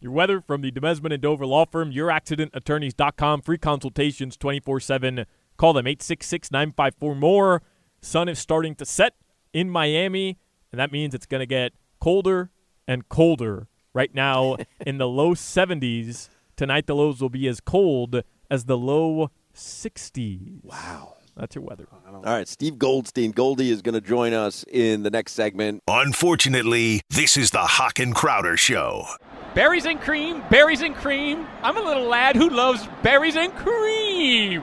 Your 0.00 0.12
weather 0.12 0.40
from 0.40 0.60
the 0.60 0.70
Demesmin 0.70 1.12
and 1.12 1.22
Dover 1.22 1.46
Law 1.46 1.64
Firm, 1.64 1.90
youraccidentattorneys.com. 1.92 3.40
Free 3.42 3.58
consultations 3.58 4.36
24 4.36 4.80
7. 4.80 5.26
Call 5.56 5.72
them 5.72 5.86
866 5.86 6.50
954 6.50 7.14
more. 7.14 7.62
Sun 8.02 8.28
is 8.28 8.38
starting 8.38 8.74
to 8.76 8.84
set 8.84 9.14
in 9.52 9.70
Miami, 9.70 10.38
and 10.70 10.78
that 10.78 10.92
means 10.92 11.14
it's 11.14 11.26
going 11.26 11.40
to 11.40 11.46
get 11.46 11.72
colder 12.00 12.50
and 12.86 13.08
colder. 13.08 13.66
Right 13.96 14.14
now 14.14 14.58
in 14.86 14.98
the 14.98 15.08
low 15.08 15.34
70s. 15.34 16.28
Tonight, 16.54 16.86
the 16.86 16.94
lows 16.94 17.22
will 17.22 17.30
be 17.30 17.48
as 17.48 17.60
cold 17.60 18.22
as 18.50 18.66
the 18.66 18.76
low 18.76 19.30
60s. 19.54 20.62
Wow. 20.62 21.14
That's 21.34 21.54
your 21.54 21.64
weather. 21.64 21.86
All 22.06 22.22
right, 22.22 22.46
Steve 22.46 22.78
Goldstein. 22.78 23.30
Goldie 23.30 23.70
is 23.70 23.80
going 23.80 23.94
to 23.94 24.02
join 24.02 24.34
us 24.34 24.66
in 24.70 25.02
the 25.02 25.08
next 25.08 25.32
segment. 25.32 25.82
Unfortunately, 25.88 27.00
this 27.08 27.38
is 27.38 27.52
the 27.52 27.60
Hawk 27.60 27.98
and 27.98 28.14
Crowder 28.14 28.58
Show. 28.58 29.06
Berries 29.54 29.86
and 29.86 29.98
cream, 29.98 30.42
berries 30.50 30.82
and 30.82 30.94
cream. 30.94 31.46
I'm 31.62 31.78
a 31.78 31.82
little 31.82 32.04
lad 32.04 32.36
who 32.36 32.50
loves 32.50 32.86
berries 33.02 33.36
and 33.36 33.50
cream. 33.54 34.62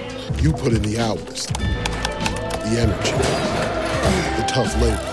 You 0.41 0.51
put 0.51 0.73
in 0.73 0.81
the 0.81 0.97
hours, 0.99 1.45
the 1.45 2.79
energy, 2.79 3.11
the 4.37 4.45
tough 4.47 4.73
labor. 4.81 5.07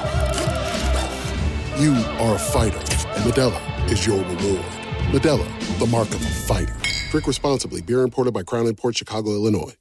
You 1.78 1.92
are 2.18 2.37
a 2.37 2.38
fighter, 2.38 2.78
and 2.78 3.30
Modelo 3.30 3.92
is 3.92 4.06
your 4.06 4.16
reward. 4.20 4.64
Modelo, 5.12 5.78
the 5.78 5.87
mark 5.87 6.08
of 6.08 6.23
a 6.23 6.30
fighter. 6.30 6.75
Drink 7.11 7.26
responsibly. 7.26 7.82
Beer 7.82 8.04
imported 8.04 8.32
by 8.32 8.42
Crown 8.42 8.75
Port 8.75 8.97
Chicago, 8.97 9.32
Illinois. 9.32 9.75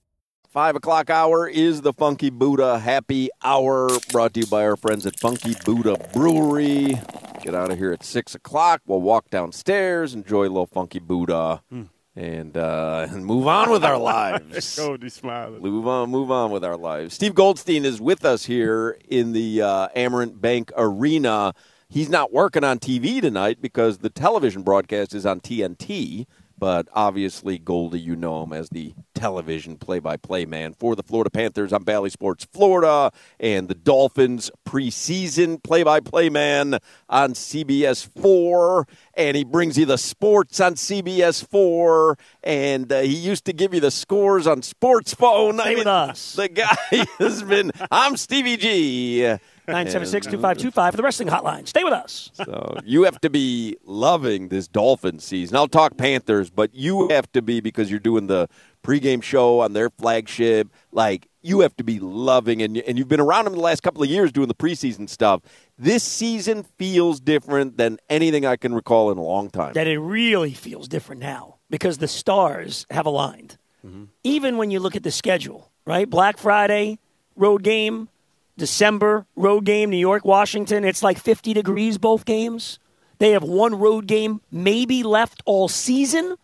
Five 0.50 0.75
o'clock 0.75 1.10
hour 1.10 1.48
is 1.48 1.82
the 1.82 1.94
Funky 1.94 2.30
Buddha 2.30 2.80
Happy 2.80 3.30
Hour, 3.42 3.89
brought 4.12 4.34
to 4.34 4.42
you 4.42 4.48
by 4.48 4.66
our 4.66 4.75
friends 4.75 5.06
at 5.06 5.18
Funky 5.18 5.56
Buddha 5.63 5.96
Brewery. 6.12 7.00
Get 7.42 7.56
out 7.56 7.72
of 7.72 7.77
here 7.77 7.94
at 7.94 8.04
six 8.04 8.36
o'clock. 8.36 8.82
We'll 8.86 9.00
walk 9.00 9.30
downstairs, 9.30 10.13
enjoy 10.13 10.42
a 10.42 10.50
little 10.50 10.66
Funky 10.66 11.00
Buddha, 11.00 11.62
hmm. 11.70 11.84
And 12.17 12.57
uh, 12.57 13.05
and 13.12 13.24
move 13.24 13.47
on 13.47 13.69
with 13.69 13.86
our 13.86 13.97
lives. 13.97 14.75
Goldie 14.77 15.09
smiling. 15.09 15.62
Move 15.62 15.88
on, 15.88 16.09
move 16.09 16.31
on 16.31 16.50
with 16.50 16.65
our 16.65 16.75
lives. 16.75 17.13
Steve 17.13 17.36
Goldstein 17.36 17.86
is 17.86 18.01
with 18.01 18.25
us 18.25 18.45
here 18.45 18.97
in 19.07 19.33
the 19.33 19.62
uh, 19.62 19.88
Amerant 19.95 20.41
Bank 20.41 20.71
Arena. 20.75 21.53
He's 21.89 22.09
not 22.09 22.33
working 22.33 22.63
on 22.63 22.79
TV 22.79 23.21
tonight 23.21 23.62
because 23.62 24.00
the 24.00 24.09
television 24.09 24.63
broadcast 24.63 25.13
is 25.13 25.27
on 25.27 25.39
TNT. 25.41 26.25
But 26.60 26.88
obviously, 26.94 27.60
Goldie, 27.60 28.00
you 28.00 28.16
know 28.16 28.44
him 28.44 28.52
as 28.52 28.70
the 28.70 28.94
television 29.14 29.78
play-by-play 29.78 30.46
man 30.46 30.74
for 30.74 30.96
the 30.96 31.04
Florida 31.04 31.30
Panthers 31.30 31.72
on 31.72 31.84
Bally 31.84 32.10
Sports 32.10 32.48
Florida, 32.52 33.12
and 33.40 33.68
the 33.68 33.76
Dolphins 33.76 34.50
preseason 34.68 35.62
play-by-play 35.62 36.30
man 36.30 36.80
on 37.10 37.34
CBS 37.34 38.10
Four, 38.20 38.88
and 39.14 39.38
he 39.38 39.44
brings 39.44 39.78
you 39.78 39.86
the 39.86 39.98
sports 39.98 40.60
on 40.60 40.74
CBS 40.74 41.48
Four, 41.48 42.18
and 42.44 42.92
uh, 42.92 43.02
he 43.02 43.16
used 43.16 43.46
to 43.46 43.54
give 43.54 43.74
you 43.74 43.80
the 43.80 43.92
scores 43.92 44.48
on 44.48 44.64
Sports 44.64 45.14
Phone. 45.14 45.60
Stay 45.60 45.76
with 45.76 45.88
us. 45.88 46.34
The 46.34 46.50
guy 46.50 46.76
has 47.20 47.44
been. 47.44 47.72
I'm 47.92 48.18
Stevie 48.18 48.58
G. 48.58 49.38
976-2525 49.67 50.91
for 50.91 50.97
the 50.97 51.03
wrestling 51.03 51.27
hotline. 51.29 51.67
Stay 51.67 51.83
with 51.83 51.93
us. 51.93 52.31
So 52.33 52.77
you 52.83 53.03
have 53.03 53.19
to 53.21 53.29
be 53.29 53.77
loving 53.83 54.47
this 54.50 54.67
Dolphin 54.67 55.19
season. 55.19 55.57
I'll 55.57 55.67
talk 55.67 55.97
Panthers, 55.97 56.50
but 56.50 56.74
you 56.74 57.09
have 57.09 57.31
to 57.33 57.41
be 57.41 57.59
because 57.59 57.91
you're 57.91 58.00
doing 58.00 58.27
the 58.27 58.47
pregame 58.83 59.21
show 59.21 59.59
on 59.59 59.74
their 59.74 59.89
flagship. 59.89 60.69
Like 60.91 61.27
you 61.41 61.59
have 61.62 61.75
to 61.77 61.83
be 61.83 62.00
loving, 62.00 62.62
and 62.62 62.77
and 62.77 62.97
you've 62.97 63.07
been 63.07 63.19
around 63.19 63.45
them 63.45 63.53
the 63.53 63.59
last 63.59 63.83
couple 63.83 64.01
of 64.03 64.09
years 64.09 64.31
doing 64.31 64.47
the 64.47 64.55
preseason 64.55 65.09
stuff. 65.09 65.41
This 65.77 66.03
season 66.03 66.63
feels 66.77 67.19
different 67.19 67.77
than 67.77 67.97
anything 68.09 68.45
I 68.45 68.55
can 68.55 68.74
recall 68.74 69.12
in 69.12 69.17
a 69.17 69.24
long 69.24 69.50
time. 69.50 69.74
That 69.74 69.88
it 69.88 70.00
really 70.00 70.53
feels 70.53 70.88
different 70.88 71.21
now 71.21 71.57
because 71.69 71.97
the 71.97 72.07
stars 72.07 72.86
have 72.89 73.05
aligned. 73.05 73.57
Mm-hmm. 73.86 74.05
Even 74.24 74.57
when 74.57 74.71
you 74.71 74.79
look 74.79 74.95
at 74.95 75.03
the 75.03 75.12
schedule, 75.12 75.71
right? 75.86 76.09
Black 76.09 76.38
Friday, 76.38 77.00
road 77.36 77.63
game, 77.63 78.09
December, 78.58 79.26
road 79.36 79.66
game, 79.66 79.90
New 79.90 79.98
York, 79.98 80.26
Washington. 80.26 80.84
It's 80.84 81.04
like 81.04 81.20
50 81.20 81.54
degrees 81.54 81.98
both 81.98 82.26
games. 82.26 82.80
They 83.20 83.32
have 83.32 83.44
one 83.44 83.76
road 83.76 84.08
game 84.08 84.42
maybe 84.52 85.04
left 85.04 85.42
all 85.46 85.68
season. 85.68 86.36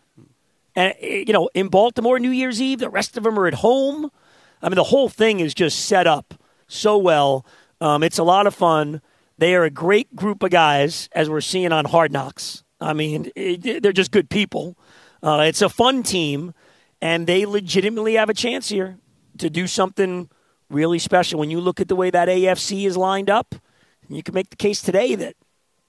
And, 0.75 0.93
eh, 1.00 1.24
you 1.27 1.34
know, 1.34 1.50
in 1.53 1.67
Baltimore, 1.67 2.20
New 2.20 2.32
Year's 2.32 2.62
Eve, 2.62 2.79
the 2.79 2.89
rest 2.89 3.17
of 3.17 3.24
them 3.24 3.38
are 3.38 3.48
at 3.48 3.55
home. 3.55 4.12
I 4.62 4.70
mean, 4.70 4.75
the 4.75 4.86
whole 4.86 5.10
thing 5.10 5.39
is 5.39 5.53
just 5.53 5.86
set 5.86 6.08
up 6.08 6.34
so 6.67 6.98
well. 6.98 7.46
Um, 7.82 8.03
it's 8.03 8.17
a 8.17 8.24
lot 8.24 8.48
of 8.48 8.55
fun. 8.55 9.01
They 9.38 9.55
are 9.55 9.63
a 9.63 9.70
great 9.70 10.15
group 10.15 10.41
of 10.43 10.51
guys, 10.51 11.10
as 11.12 11.29
we're 11.29 11.41
seeing 11.41 11.72
on 11.72 11.86
Hard 11.86 12.12
Knocks. 12.12 12.63
I 12.79 12.93
mean, 12.93 13.32
it, 13.36 13.84
they're 13.84 13.91
just 13.91 14.12
good 14.12 14.29
people. 14.29 14.77
Uh, 15.22 15.46
it's 15.48 15.62
a 15.62 15.70
fun 15.70 16.03
team, 16.03 16.53
and 17.01 17.27
they 17.27 17.46
legitimately 17.46 18.13
have 18.13 18.29
a 18.29 18.34
chance 18.34 18.70
here 18.70 18.98
to 19.38 19.50
do 19.50 19.67
something 19.67 20.29
really 20.70 21.00
special. 21.00 21.39
When 21.39 21.50
you 21.50 21.60
look 21.60 21.79
at 21.79 21.88
the 21.88 21.96
way 21.96 22.10
that 22.10 22.27
AFC 22.27 22.86
is 22.86 22.98
lined 22.98 23.29
up, 23.29 23.55
you 24.10 24.24
can 24.24 24.34
make 24.34 24.50
the 24.50 24.55
case 24.55 24.82
today 24.82 25.15
that 25.15 25.36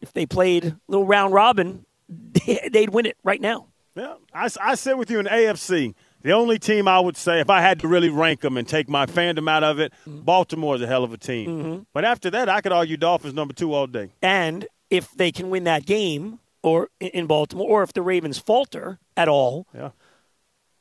if 0.01 0.13
they 0.13 0.27
played 0.27 0.65
a 0.65 0.79
little 0.89 1.07
round 1.07 1.33
robin, 1.33 1.85
they'd 2.71 2.91
win 2.91 3.07
it 3.07 3.17
right 3.25 3.41
now. 3.41 3.69
Yeah, 3.97 4.15
I, 4.33 4.49
I 4.61 4.75
sit 4.75 4.99
with 4.99 5.11
you 5.11 5.21
in 5.21 5.27
AFC. 5.27 5.95
The 6.23 6.33
only 6.33 6.59
team 6.59 6.89
I 6.89 6.99
would 6.99 7.17
say, 7.17 7.41
if 7.41 7.51
I 7.51 7.61
had 7.61 7.81
to 7.81 7.89
really 7.89 8.09
rank 8.09 8.41
them 8.41 8.57
and 8.57 8.67
take 8.67 8.89
my 8.89 9.07
fandom 9.07 9.49
out 9.49 9.63
of 9.63 9.79
it, 9.79 9.93
mm-hmm. 10.09 10.21
Baltimore 10.21 10.75
is 10.75 10.83
a 10.83 10.87
hell 10.87 11.05
of 11.05 11.13
a 11.13 11.19
team. 11.19 11.51
Mm-hmm. 11.51 11.83
But 11.93 12.05
after 12.05 12.31
that, 12.31 12.49
I 12.49 12.61
could 12.61 12.73
argue 12.73 12.97
Dolphins 12.97 13.35
number 13.35 13.53
two 13.53 13.73
all 13.75 13.87
day. 13.87 14.11
And 14.23 14.67
if 14.91 15.13
they 15.13 15.31
can 15.31 15.51
win 15.51 15.65
that 15.65 15.85
game 15.85 16.41
or 16.63 16.89
in 16.99 17.27
Baltimore, 17.27 17.69
or 17.69 17.83
if 17.83 17.93
the 17.93 18.01
Ravens 18.01 18.39
falter 18.39 18.99
at 19.19 19.29
all, 19.29 19.67
yeah. 19.75 19.91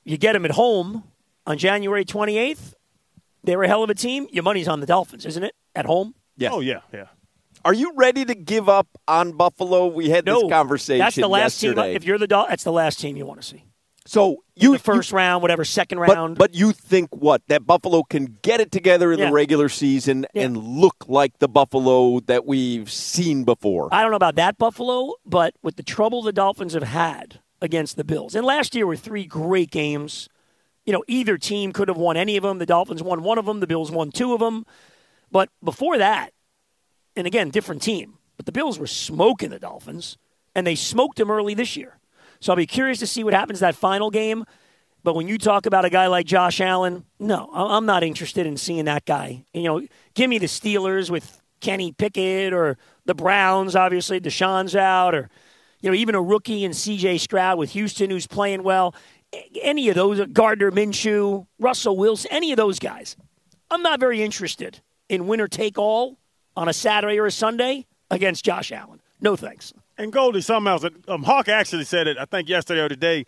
you 0.05 0.17
get 0.17 0.31
them 0.31 0.45
at 0.45 0.51
home 0.51 1.03
on 1.45 1.57
January 1.57 2.05
28th. 2.05 2.73
They're 3.43 3.61
a 3.63 3.67
hell 3.67 3.83
of 3.83 3.89
a 3.89 3.95
team. 3.95 4.27
Your 4.31 4.43
money's 4.43 4.67
on 4.67 4.79
the 4.79 4.85
Dolphins, 4.85 5.25
isn't 5.25 5.43
it? 5.43 5.53
At 5.75 5.85
home? 5.85 6.15
Yes. 6.37 6.51
Oh, 6.53 6.59
yeah, 6.61 6.79
yeah. 6.93 7.05
Are 7.65 7.73
you 7.73 7.93
ready 7.95 8.25
to 8.25 8.35
give 8.35 8.67
up 8.67 8.87
on 9.07 9.33
Buffalo? 9.33 9.87
We 9.87 10.09
had 10.09 10.25
No, 10.25 10.41
this 10.41 10.49
conversation 10.51 10.99
That's 10.99 11.15
the 11.15 11.27
last 11.27 11.61
yesterday. 11.63 11.89
team. 11.89 11.95
If 11.95 12.03
you're 12.03 12.17
the 12.17 12.27
Dol- 12.27 12.47
that's 12.49 12.63
the 12.63 12.71
last 12.73 12.99
team 12.99 13.15
you 13.15 13.25
want 13.25 13.41
to 13.41 13.47
see. 13.47 13.63
so 14.05 14.43
you 14.55 14.73
the 14.73 14.79
first 14.79 15.13
round, 15.13 15.41
whatever, 15.41 15.63
second 15.63 15.99
round. 15.99 16.37
but 16.37 16.53
you 16.53 16.73
think 16.73 17.15
what 17.15 17.41
that 17.47 17.65
Buffalo 17.65 18.03
can 18.03 18.37
get 18.41 18.59
it 18.59 18.69
together 18.71 19.13
in 19.13 19.19
Yeah. 19.19 19.27
the 19.27 19.31
regular 19.31 19.69
season 19.69 20.25
and 20.35 20.57
look 20.57 21.05
like 21.07 21.39
the 21.39 21.47
Buffalo 21.47 22.19
that 22.21 22.45
we've 22.45 22.91
seen 22.91 23.45
before? 23.45 23.87
I 23.93 24.01
don't 24.01 24.11
know 24.11 24.17
about 24.17 24.35
that 24.35 24.57
Buffalo, 24.57 25.13
but 25.25 25.53
with 25.63 25.77
the 25.77 25.83
trouble 25.83 26.21
the 26.21 26.33
Dolphins 26.33 26.73
have 26.73 26.83
had 26.83 27.39
against 27.61 27.95
the 27.95 28.03
Bills, 28.03 28.35
and 28.35 28.45
last 28.45 28.75
year 28.75 28.85
were 28.85 28.97
three 28.97 29.25
great 29.25 29.71
games. 29.71 30.27
You 30.85 30.93
know, 30.93 31.03
either 31.07 31.37
team 31.37 31.71
could 31.71 31.87
have 31.87 31.97
won 31.97 32.17
any 32.17 32.35
of 32.37 32.43
them. 32.43 32.57
The 32.57 32.65
Dolphins 32.65 33.01
won 33.01 33.23
one 33.23 33.37
of 33.37 33.45
them. 33.45 33.59
The 33.59 33.67
Bills 33.67 33.91
won 33.91 34.11
two 34.11 34.33
of 34.33 34.39
them. 34.39 34.65
But 35.31 35.49
before 35.63 35.97
that, 35.97 36.31
and 37.15 37.25
again, 37.25 37.49
different 37.49 37.81
team. 37.81 38.17
But 38.37 38.45
the 38.45 38.51
Bills 38.51 38.79
were 38.79 38.87
smoking 38.87 39.49
the 39.49 39.59
Dolphins, 39.59 40.17
and 40.55 40.65
they 40.65 40.75
smoked 40.75 41.17
them 41.17 41.31
early 41.31 41.53
this 41.53 41.77
year. 41.77 41.97
So 42.39 42.51
I'll 42.51 42.57
be 42.57 42.65
curious 42.65 42.99
to 42.99 43.07
see 43.07 43.23
what 43.23 43.33
happens 43.33 43.61
that 43.61 43.75
final 43.75 44.09
game. 44.09 44.43
But 45.03 45.15
when 45.15 45.27
you 45.27 45.37
talk 45.37 45.65
about 45.65 45.85
a 45.85 45.89
guy 45.89 46.07
like 46.07 46.25
Josh 46.25 46.61
Allen, 46.61 47.05
no, 47.19 47.49
I'm 47.53 47.85
not 47.85 48.03
interested 48.03 48.45
in 48.45 48.57
seeing 48.57 48.85
that 48.85 49.05
guy. 49.05 49.45
You 49.53 49.63
know, 49.63 49.87
give 50.13 50.29
me 50.29 50.39
the 50.39 50.47
Steelers 50.47 51.09
with 51.09 51.41
Kenny 51.59 51.91
Pickett 51.91 52.53
or 52.53 52.77
the 53.05 53.13
Browns, 53.13 53.75
obviously, 53.75 54.19
Deshaun's 54.19 54.75
out, 54.75 55.13
or, 55.13 55.29
you 55.81 55.89
know, 55.89 55.95
even 55.95 56.15
a 56.15 56.21
rookie 56.21 56.63
in 56.63 56.71
CJ 56.71 57.19
Stroud 57.19 57.57
with 57.57 57.71
Houston 57.71 58.09
who's 58.09 58.27
playing 58.27 58.63
well. 58.63 58.95
Any 59.61 59.89
of 59.89 59.95
those, 59.95 60.25
Gardner 60.27 60.71
Minshew, 60.71 61.47
Russell 61.59 61.97
Wilson, 61.97 62.31
any 62.31 62.51
of 62.51 62.57
those 62.57 62.79
guys. 62.79 63.15
I'm 63.71 63.81
not 63.81 63.99
very 63.99 64.21
interested 64.21 64.81
in 65.09 65.27
winner 65.27 65.47
take 65.47 65.77
all 65.77 66.17
on 66.55 66.67
a 66.67 66.73
Saturday 66.73 67.19
or 67.19 67.25
a 67.25 67.31
Sunday 67.31 67.87
against 68.11 68.45
Josh 68.45 68.71
Allen. 68.71 69.01
No 69.21 69.35
thanks. 69.35 69.73
And 69.97 70.11
Goldie, 70.11 70.41
something 70.41 70.69
else. 70.69 70.85
Um, 71.07 71.23
Hawk 71.23 71.47
actually 71.49 71.85
said 71.85 72.07
it, 72.07 72.17
I 72.17 72.25
think 72.25 72.49
yesterday 72.49 72.81
or 72.81 72.89
today, 72.89 73.25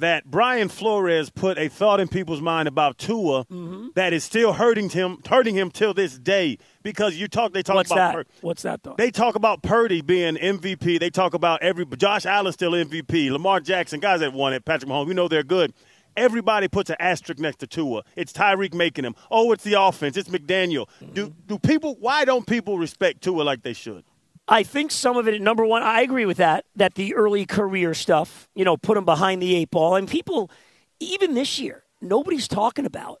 that 0.00 0.24
Brian 0.30 0.68
Flores 0.68 1.30
put 1.30 1.58
a 1.58 1.68
thought 1.68 2.00
in 2.00 2.08
people's 2.08 2.40
mind 2.40 2.68
about 2.68 2.98
Tua 2.98 3.44
Mm-hmm. 3.46 3.88
that 3.94 4.12
is 4.12 4.24
still 4.24 4.52
hurting 4.54 4.90
him, 4.90 5.18
hurting 5.28 5.54
him 5.54 5.70
till 5.70 5.94
this 5.94 6.18
day. 6.18 6.58
Because 6.82 7.16
you 7.16 7.28
talk, 7.28 7.52
they 7.52 7.62
talk 7.62 7.76
What's 7.76 7.90
about 7.90 8.14
that? 8.14 8.14
Pur- 8.14 8.32
What's 8.40 8.62
that 8.62 8.82
thought? 8.82 8.96
they 8.96 9.10
talk 9.10 9.34
about 9.34 9.62
Purdy 9.62 10.00
being 10.00 10.36
MVP. 10.36 10.98
They 11.00 11.10
talk 11.10 11.34
about 11.34 11.62
every 11.62 11.84
Josh 11.96 12.24
Allen 12.26 12.52
still 12.52 12.72
MVP. 12.72 13.30
Lamar 13.30 13.60
Jackson, 13.60 14.00
guys 14.00 14.20
that 14.20 14.32
won 14.32 14.52
it, 14.52 14.64
Patrick 14.64 14.90
Mahomes. 14.90 15.08
You 15.08 15.14
know 15.14 15.28
they're 15.28 15.42
good. 15.42 15.72
Everybody 16.16 16.66
puts 16.66 16.90
an 16.90 16.96
asterisk 16.98 17.38
next 17.38 17.58
to 17.58 17.66
Tua. 17.68 18.02
It's 18.16 18.32
Tyreek 18.32 18.74
making 18.74 19.04
him. 19.04 19.14
Oh, 19.30 19.52
it's 19.52 19.62
the 19.62 19.80
offense. 19.80 20.16
It's 20.16 20.28
McDaniel. 20.28 20.88
Do 21.12 21.32
do 21.46 21.58
people? 21.60 21.96
Why 22.00 22.24
don't 22.24 22.44
people 22.46 22.76
respect 22.78 23.22
Tua 23.22 23.42
like 23.42 23.62
they 23.62 23.72
should? 23.72 24.02
I 24.48 24.62
think 24.62 24.90
some 24.90 25.16
of 25.16 25.28
it, 25.28 25.40
number 25.42 25.64
one, 25.64 25.82
I 25.82 26.00
agree 26.00 26.24
with 26.24 26.38
that, 26.38 26.64
that 26.74 26.94
the 26.94 27.14
early 27.14 27.44
career 27.44 27.92
stuff, 27.92 28.48
you 28.54 28.64
know, 28.64 28.76
put 28.76 28.96
him 28.96 29.04
behind 29.04 29.42
the 29.42 29.54
eight 29.54 29.70
ball. 29.70 29.94
And 29.94 30.08
people, 30.08 30.50
even 31.00 31.34
this 31.34 31.58
year, 31.58 31.84
nobody's 32.00 32.48
talking 32.48 32.86
about, 32.86 33.20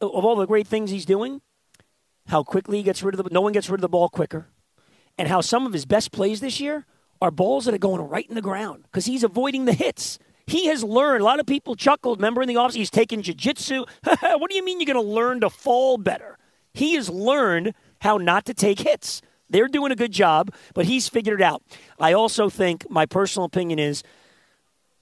of 0.00 0.24
all 0.24 0.34
the 0.34 0.46
great 0.46 0.66
things 0.66 0.90
he's 0.90 1.04
doing, 1.04 1.40
how 2.26 2.42
quickly 2.42 2.78
he 2.78 2.82
gets 2.82 3.02
rid 3.02 3.14
of 3.14 3.22
the, 3.22 3.30
no 3.30 3.40
one 3.40 3.52
gets 3.52 3.70
rid 3.70 3.78
of 3.78 3.82
the 3.82 3.88
ball 3.88 4.08
quicker, 4.08 4.48
and 5.16 5.28
how 5.28 5.40
some 5.40 5.64
of 5.64 5.72
his 5.72 5.86
best 5.86 6.10
plays 6.10 6.40
this 6.40 6.58
year 6.58 6.86
are 7.22 7.30
balls 7.30 7.66
that 7.66 7.74
are 7.74 7.78
going 7.78 8.02
right 8.02 8.26
in 8.28 8.34
the 8.34 8.42
ground 8.42 8.82
because 8.84 9.06
he's 9.06 9.22
avoiding 9.22 9.66
the 9.66 9.72
hits. 9.72 10.18
He 10.46 10.66
has 10.66 10.82
learned. 10.82 11.22
A 11.22 11.24
lot 11.24 11.40
of 11.40 11.46
people 11.46 11.76
chuckled. 11.76 12.18
Remember 12.18 12.42
in 12.42 12.48
the 12.48 12.56
office, 12.56 12.74
he's 12.74 12.90
taking 12.90 13.22
jujitsu. 13.22 13.86
what 14.38 14.50
do 14.50 14.56
you 14.56 14.64
mean 14.64 14.80
you're 14.80 14.92
going 14.92 15.02
to 15.02 15.12
learn 15.12 15.40
to 15.40 15.48
fall 15.48 15.96
better? 15.96 16.36
He 16.74 16.94
has 16.94 17.08
learned 17.08 17.74
how 18.00 18.18
not 18.18 18.44
to 18.46 18.54
take 18.54 18.80
hits. 18.80 19.22
They're 19.50 19.68
doing 19.68 19.92
a 19.92 19.96
good 19.96 20.12
job, 20.12 20.52
but 20.74 20.86
he's 20.86 21.08
figured 21.08 21.40
it 21.40 21.44
out. 21.44 21.62
I 21.98 22.12
also 22.12 22.48
think 22.48 22.88
my 22.90 23.06
personal 23.06 23.44
opinion 23.44 23.78
is 23.78 24.02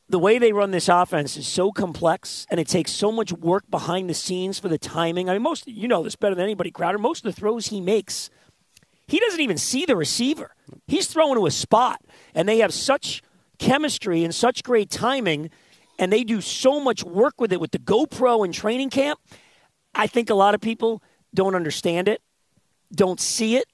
the 0.09 0.19
way 0.19 0.39
they 0.39 0.53
run 0.53 0.73
this 0.73 0.89
offense 0.89 1.37
is 1.37 1.47
so 1.47 1.73
complex 1.73 2.47
and 2.51 2.61
it 2.61 2.69
takes 2.69 2.91
so 2.91 3.11
much 3.11 3.33
work 3.33 3.65
behind 3.71 4.11
the 4.11 4.15
scenes 4.15 4.59
for 4.59 4.69
the 4.69 4.79
timing. 4.79 5.31
I 5.31 5.33
mean, 5.33 5.43
most 5.43 5.67
you 5.67 5.89
know 5.89 6.03
this 6.03 6.17
better 6.17 6.35
than 6.35 6.45
anybody, 6.45 6.71
Crowder. 6.71 6.99
Most 6.99 7.25
of 7.25 7.35
the 7.35 7.41
throws 7.41 7.69
he 7.69 7.81
makes, 7.81 8.29
he 9.09 9.19
doesn't 9.21 9.41
even 9.41 9.59
see 9.59 9.87
the 9.87 9.97
receiver. 9.97 10.55
He's 10.87 11.07
throwing 11.07 11.37
to 11.37 11.47
a 11.47 11.51
spot, 11.51 12.03
and 12.35 12.49
they 12.49 12.59
have 12.59 12.75
such 12.75 13.23
chemistry 13.59 14.25
and 14.25 14.35
such 14.35 14.63
great 14.63 14.91
timing, 14.91 15.51
and 15.99 16.13
they 16.13 16.25
do 16.25 16.41
so 16.41 16.81
much 16.81 17.05
work 17.05 17.41
with 17.41 17.53
it 17.53 17.61
with 17.61 17.71
the 17.71 17.79
GoPro 17.79 18.45
and 18.45 18.53
training 18.53 18.91
camp. 18.91 19.19
I 19.95 20.07
think 20.07 20.31
a 20.31 20.35
lot 20.35 20.55
of 20.55 20.61
people 20.61 21.03
don't 21.35 21.55
understand 21.55 22.09
it, 22.09 22.21
don't 22.95 23.21
see 23.21 23.57
it, 23.57 23.67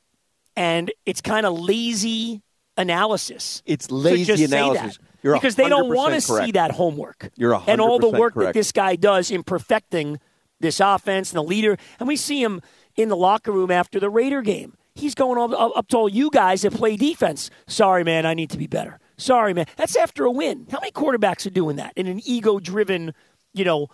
and 0.58 0.90
it's 1.06 1.20
kind 1.20 1.46
of 1.46 1.58
lazy 1.58 2.42
analysis. 2.76 3.62
It's 3.64 3.86
to 3.86 3.94
lazy 3.94 4.24
just 4.24 4.50
say 4.50 4.58
analysis. 4.58 4.98
because 5.22 5.54
they 5.54 5.68
don't 5.68 5.94
want 5.94 6.14
to 6.14 6.20
see 6.20 6.52
that 6.52 6.72
homework. 6.72 7.30
You're 7.36 7.62
and 7.66 7.80
all 7.80 8.00
the 8.00 8.10
100% 8.10 8.18
work 8.18 8.34
that 8.34 8.54
this 8.54 8.72
guy 8.72 8.96
does 8.96 9.30
in 9.30 9.44
perfecting 9.44 10.18
this 10.60 10.80
offense 10.80 11.30
and 11.30 11.38
the 11.38 11.44
leader. 11.44 11.76
And 12.00 12.08
we 12.08 12.16
see 12.16 12.42
him 12.42 12.60
in 12.96 13.08
the 13.08 13.16
locker 13.16 13.52
room 13.52 13.70
after 13.70 14.00
the 14.00 14.10
Raider 14.10 14.42
game. 14.42 14.76
He's 14.96 15.14
going 15.14 15.38
up, 15.38 15.76
up 15.76 15.86
to 15.88 15.96
all 15.96 16.08
you 16.08 16.28
guys 16.28 16.62
that 16.62 16.74
play 16.74 16.96
defense. 16.96 17.50
Sorry, 17.68 18.02
man, 18.02 18.26
I 18.26 18.34
need 18.34 18.50
to 18.50 18.58
be 18.58 18.66
better. 18.66 18.98
Sorry, 19.16 19.54
man. 19.54 19.66
That's 19.76 19.94
after 19.94 20.24
a 20.24 20.30
win. 20.30 20.66
How 20.72 20.80
many 20.80 20.90
quarterbacks 20.90 21.46
are 21.46 21.50
doing 21.50 21.76
that 21.76 21.92
in 21.94 22.08
an 22.08 22.20
ego-driven, 22.24 23.14
you 23.54 23.64
know, 23.64 23.86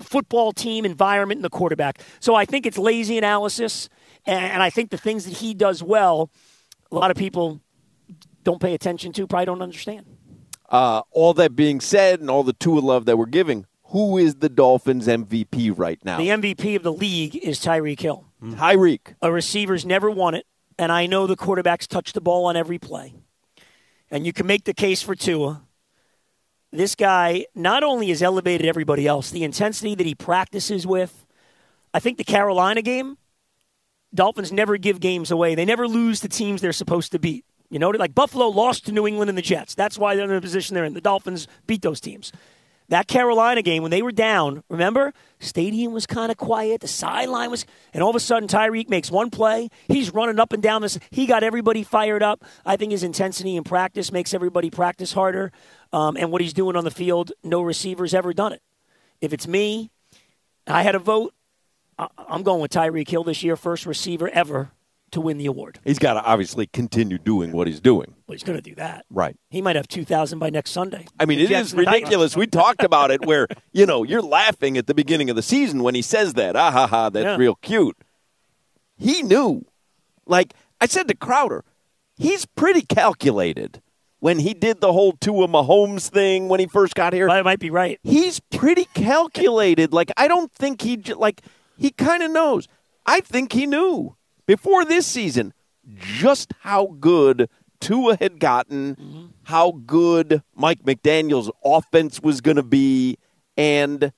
football 0.00 0.52
team 0.52 0.84
environment 0.84 1.38
in 1.38 1.42
the 1.42 1.50
quarterback? 1.50 2.00
So 2.20 2.36
I 2.36 2.44
think 2.44 2.66
it's 2.66 2.78
lazy 2.78 3.18
analysis, 3.18 3.88
and, 4.28 4.44
and 4.44 4.62
I 4.62 4.70
think 4.70 4.90
the 4.90 4.98
things 4.98 5.24
that 5.24 5.38
he 5.38 5.54
does 5.54 5.82
well, 5.82 6.30
a 6.92 6.94
lot 6.94 7.10
of 7.10 7.16
people 7.16 7.60
don't 8.44 8.60
pay 8.60 8.74
attention 8.74 9.12
to, 9.14 9.26
probably 9.26 9.46
don't 9.46 9.62
understand. 9.62 10.06
Uh, 10.68 11.02
all 11.10 11.34
that 11.34 11.56
being 11.56 11.80
said, 11.80 12.20
and 12.20 12.30
all 12.30 12.42
the 12.42 12.52
Tua 12.52 12.80
love 12.80 13.06
that 13.06 13.16
we're 13.16 13.26
giving, 13.26 13.66
who 13.84 14.18
is 14.18 14.36
the 14.36 14.50
Dolphins 14.50 15.06
MVP 15.06 15.72
right 15.76 15.98
now? 16.04 16.18
The 16.18 16.28
MVP 16.28 16.76
of 16.76 16.82
the 16.82 16.92
league 16.92 17.34
is 17.36 17.58
Tyreek 17.58 18.00
Hill. 18.00 18.26
Tyreek. 18.42 19.14
A 19.22 19.32
receiver's 19.32 19.86
never 19.86 20.10
won 20.10 20.34
it, 20.34 20.46
and 20.78 20.92
I 20.92 21.06
know 21.06 21.26
the 21.26 21.36
quarterbacks 21.36 21.86
touch 21.86 22.12
the 22.12 22.20
ball 22.20 22.44
on 22.44 22.56
every 22.56 22.78
play. 22.78 23.14
And 24.10 24.26
you 24.26 24.32
can 24.34 24.46
make 24.46 24.64
the 24.64 24.74
case 24.74 25.02
for 25.02 25.14
Tua. 25.14 25.62
This 26.70 26.94
guy 26.94 27.46
not 27.54 27.82
only 27.82 28.08
has 28.10 28.22
elevated 28.22 28.66
everybody 28.66 29.06
else, 29.06 29.30
the 29.30 29.44
intensity 29.44 29.94
that 29.94 30.06
he 30.06 30.14
practices 30.14 30.86
with. 30.86 31.26
I 31.94 31.98
think 31.98 32.18
the 32.18 32.24
Carolina 32.24 32.82
game, 32.82 33.16
Dolphins 34.14 34.52
never 34.52 34.76
give 34.76 35.00
games 35.00 35.30
away. 35.30 35.54
They 35.54 35.64
never 35.64 35.86
lose 35.86 36.20
to 36.20 36.28
teams 36.28 36.60
they're 36.60 36.72
supposed 36.72 37.12
to 37.12 37.18
beat. 37.18 37.44
You 37.70 37.78
know, 37.78 37.90
like 37.90 38.14
Buffalo 38.14 38.48
lost 38.48 38.86
to 38.86 38.92
New 38.92 39.06
England 39.06 39.28
and 39.28 39.36
the 39.36 39.42
Jets. 39.42 39.74
That's 39.74 39.98
why 39.98 40.16
they're 40.16 40.24
in 40.24 40.30
the 40.30 40.40
position 40.40 40.74
they're 40.74 40.84
in. 40.84 40.94
The 40.94 41.00
Dolphins 41.00 41.46
beat 41.66 41.82
those 41.82 42.00
teams. 42.00 42.32
That 42.90 43.06
Carolina 43.06 43.60
game, 43.60 43.82
when 43.82 43.90
they 43.90 44.00
were 44.00 44.12
down, 44.12 44.64
remember? 44.70 45.12
Stadium 45.40 45.92
was 45.92 46.06
kind 46.06 46.32
of 46.32 46.38
quiet. 46.38 46.80
The 46.80 46.88
sideline 46.88 47.50
was, 47.50 47.66
and 47.92 48.02
all 48.02 48.08
of 48.08 48.16
a 48.16 48.20
sudden 48.20 48.48
Tyreek 48.48 48.88
makes 48.88 49.10
one 49.10 49.28
play. 49.28 49.68
He's 49.88 50.14
running 50.14 50.40
up 50.40 50.54
and 50.54 50.62
down 50.62 50.80
this. 50.80 50.98
He 51.10 51.26
got 51.26 51.42
everybody 51.42 51.82
fired 51.82 52.22
up. 52.22 52.42
I 52.64 52.76
think 52.76 52.92
his 52.92 53.02
intensity 53.02 53.56
in 53.56 53.64
practice 53.64 54.10
makes 54.10 54.32
everybody 54.32 54.70
practice 54.70 55.12
harder. 55.12 55.52
Um, 55.92 56.16
and 56.16 56.32
what 56.32 56.40
he's 56.40 56.54
doing 56.54 56.76
on 56.76 56.84
the 56.84 56.90
field, 56.90 57.32
no 57.44 57.60
receiver's 57.60 58.14
ever 58.14 58.32
done 58.32 58.54
it. 58.54 58.62
If 59.20 59.34
it's 59.34 59.46
me, 59.46 59.90
I 60.66 60.82
had 60.82 60.94
a 60.94 60.98
vote. 60.98 61.34
I'm 61.98 62.42
going 62.42 62.60
with 62.60 62.70
Tyreek 62.72 63.08
Hill 63.08 63.24
this 63.24 63.42
year, 63.42 63.56
first 63.56 63.86
receiver 63.86 64.28
ever 64.28 64.70
to 65.10 65.20
win 65.20 65.38
the 65.38 65.46
award. 65.46 65.80
He's 65.84 65.98
got 65.98 66.14
to 66.14 66.22
obviously 66.22 66.66
continue 66.66 67.16
doing 67.18 67.50
what 67.52 67.66
he's 67.66 67.80
doing. 67.80 68.14
Well, 68.26 68.34
he's 68.34 68.42
going 68.44 68.58
to 68.58 68.62
do 68.62 68.74
that. 68.74 69.06
Right. 69.10 69.36
He 69.50 69.62
might 69.62 69.74
have 69.74 69.88
2,000 69.88 70.38
by 70.38 70.50
next 70.50 70.70
Sunday. 70.72 71.06
I 71.18 71.24
mean, 71.24 71.38
it 71.40 71.48
Jets 71.48 71.68
is 71.68 71.72
and 71.72 71.80
the 71.80 71.84
Titans. 71.86 72.02
ridiculous. 72.02 72.36
We 72.36 72.46
talked 72.46 72.84
about 72.84 73.10
it 73.10 73.24
where, 73.24 73.48
you 73.72 73.86
know, 73.86 74.02
you're 74.02 74.20
laughing 74.22 74.76
at 74.76 74.86
the 74.86 74.94
beginning 74.94 75.30
of 75.30 75.36
the 75.36 75.42
season 75.42 75.82
when 75.82 75.94
he 75.94 76.02
says 76.02 76.34
that. 76.34 76.56
Ah, 76.56 76.70
ha, 76.70 76.86
ha, 76.86 77.08
that's 77.08 77.24
Yeah. 77.24 77.36
real 77.36 77.54
cute. 77.56 77.96
He 78.96 79.22
knew. 79.22 79.64
Like 80.26 80.52
I 80.80 80.86
said 80.86 81.08
to 81.08 81.14
Crowder, 81.16 81.64
he's 82.16 82.44
pretty 82.44 82.82
calculated 82.82 83.80
when 84.20 84.40
he 84.40 84.52
did 84.52 84.80
the 84.82 84.92
whole 84.92 85.12
Tua 85.12 85.48
Mahomes 85.48 86.10
thing 86.10 86.48
when 86.48 86.60
he 86.60 86.66
first 86.66 86.94
got 86.94 87.12
here. 87.14 87.30
I 87.30 87.40
might 87.42 87.60
be 87.60 87.70
right. 87.70 87.98
He's 88.02 88.40
pretty 88.40 88.84
calculated. 88.92 89.92
like, 89.94 90.10
I 90.18 90.28
don't 90.28 90.52
think 90.52 90.82
he, 90.82 90.96
like, 90.98 91.40
he 91.78 91.90
kind 91.90 92.22
of 92.22 92.30
knows. 92.30 92.68
I 93.06 93.20
think 93.20 93.52
he 93.52 93.66
knew 93.66 94.16
before 94.46 94.84
this 94.84 95.06
season 95.06 95.54
just 95.96 96.52
how 96.60 96.96
good 97.00 97.48
Tua 97.80 98.16
had 98.16 98.40
gotten, 98.40 98.96
mm-hmm. 98.96 99.26
how 99.44 99.72
good 99.86 100.42
Mike 100.54 100.82
McDaniel's 100.82 101.50
offense 101.64 102.20
was 102.20 102.40
going 102.40 102.56
to 102.56 102.62
be, 102.62 103.16
and 103.56 104.12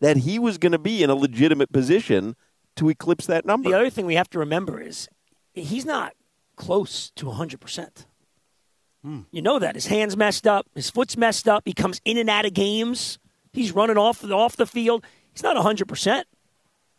that 0.00 0.18
he 0.18 0.38
was 0.38 0.58
going 0.58 0.72
to 0.72 0.78
be 0.78 1.02
in 1.02 1.10
a 1.10 1.14
legitimate 1.14 1.72
position 1.72 2.36
to 2.76 2.90
eclipse 2.90 3.26
that 3.26 3.46
number. 3.46 3.70
The 3.70 3.76
other 3.76 3.90
thing 3.90 4.04
we 4.04 4.16
have 4.16 4.28
to 4.30 4.38
remember 4.38 4.80
is 4.80 5.08
he's 5.54 5.86
not 5.86 6.14
close 6.56 7.10
to 7.12 7.26
100%. 7.26 8.06
Hmm. 9.02 9.20
You 9.30 9.42
know 9.42 9.58
that. 9.58 9.74
His 9.74 9.86
hand's 9.86 10.16
messed 10.16 10.46
up, 10.46 10.66
his 10.74 10.90
foot's 10.90 11.16
messed 11.16 11.48
up. 11.48 11.62
He 11.64 11.72
comes 11.72 12.00
in 12.04 12.18
and 12.18 12.28
out 12.28 12.46
of 12.46 12.54
games. 12.54 13.18
He's 13.52 13.72
running 13.72 13.98
off, 13.98 14.24
off 14.24 14.56
the 14.56 14.66
field. 14.66 15.04
He's 15.32 15.42
not 15.42 15.56
100%. 15.56 16.24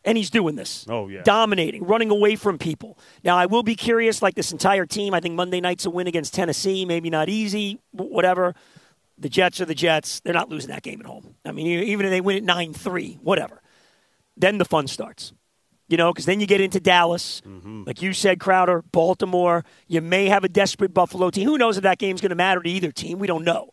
And 0.06 0.18
he's 0.18 0.30
doing 0.30 0.56
this. 0.56 0.86
Oh, 0.88 1.08
yeah. 1.08 1.24
Dominating, 1.24 1.84
running 1.84 2.12
away 2.12 2.36
from 2.36 2.60
people. 2.60 2.98
Now, 3.24 3.38
I 3.38 3.48
will 3.48 3.64
be 3.64 3.76
curious, 3.76 4.22
like 4.22 4.36
this 4.36 4.52
entire 4.52 4.86
team. 4.86 5.16
I 5.16 5.20
think 5.20 5.34
Monday 5.34 5.60
night's 5.60 5.86
a 5.86 5.90
win 5.90 6.06
against 6.06 6.34
Tennessee. 6.34 6.86
Maybe 6.86 7.10
not 7.10 7.28
easy, 7.28 7.80
wh- 7.92 8.12
whatever. 8.12 8.54
The 9.18 9.30
Jets 9.30 9.60
are 9.62 9.66
the 9.66 9.76
Jets. 9.76 10.20
They're 10.20 10.34
not 10.34 10.50
losing 10.50 10.70
that 10.70 10.84
game 10.84 11.00
at 11.00 11.08
home. 11.08 11.36
I 11.44 11.52
mean, 11.52 11.66
even 11.66 12.06
if 12.06 12.12
they 12.12 12.22
win 12.22 12.38
at 12.38 12.44
9 12.44 12.74
3, 12.74 13.20
whatever. 13.24 13.62
Then 14.38 14.60
the 14.60 14.66
fun 14.66 14.88
starts. 14.88 15.34
You 15.88 15.98
know, 15.98 16.12
because 16.12 16.26
then 16.26 16.40
you 16.40 16.48
get 16.48 16.62
into 16.62 16.80
Dallas, 16.80 17.42
mm-hmm. 17.46 17.84
like 17.86 18.02
you 18.02 18.12
said, 18.14 18.40
Crowder, 18.40 18.84
Baltimore. 18.92 19.64
You 19.88 20.02
may 20.02 20.26
have 20.28 20.44
a 20.44 20.50
desperate 20.50 20.94
Buffalo 20.96 21.30
team. 21.30 21.48
Who 21.48 21.60
knows 21.60 21.78
if 21.78 21.84
that 21.84 22.00
game's 22.00 22.22
going 22.22 22.32
to 22.32 22.36
matter 22.36 22.62
to 22.62 22.70
either 22.70 22.92
team? 22.92 23.20
We 23.20 23.28
don't 23.28 23.44
know. 23.44 23.70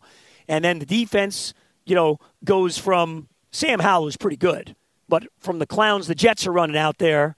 And 0.47 0.63
then 0.63 0.77
the 0.77 0.85
defense, 0.85 1.55
you 1.85 1.95
know, 1.95 2.19
goes 2.43 2.77
from 2.77 3.29
Sam 3.51 3.79
Howell 3.79 4.05
was 4.05 4.17
pretty 4.17 4.37
good, 4.37 4.75
but 5.13 5.23
from 5.39 5.59
the 5.59 5.67
clowns 5.67 6.07
the 6.07 6.15
Jets 6.15 6.47
are 6.47 6.51
running 6.51 6.75
out 6.77 6.97
there 6.97 7.35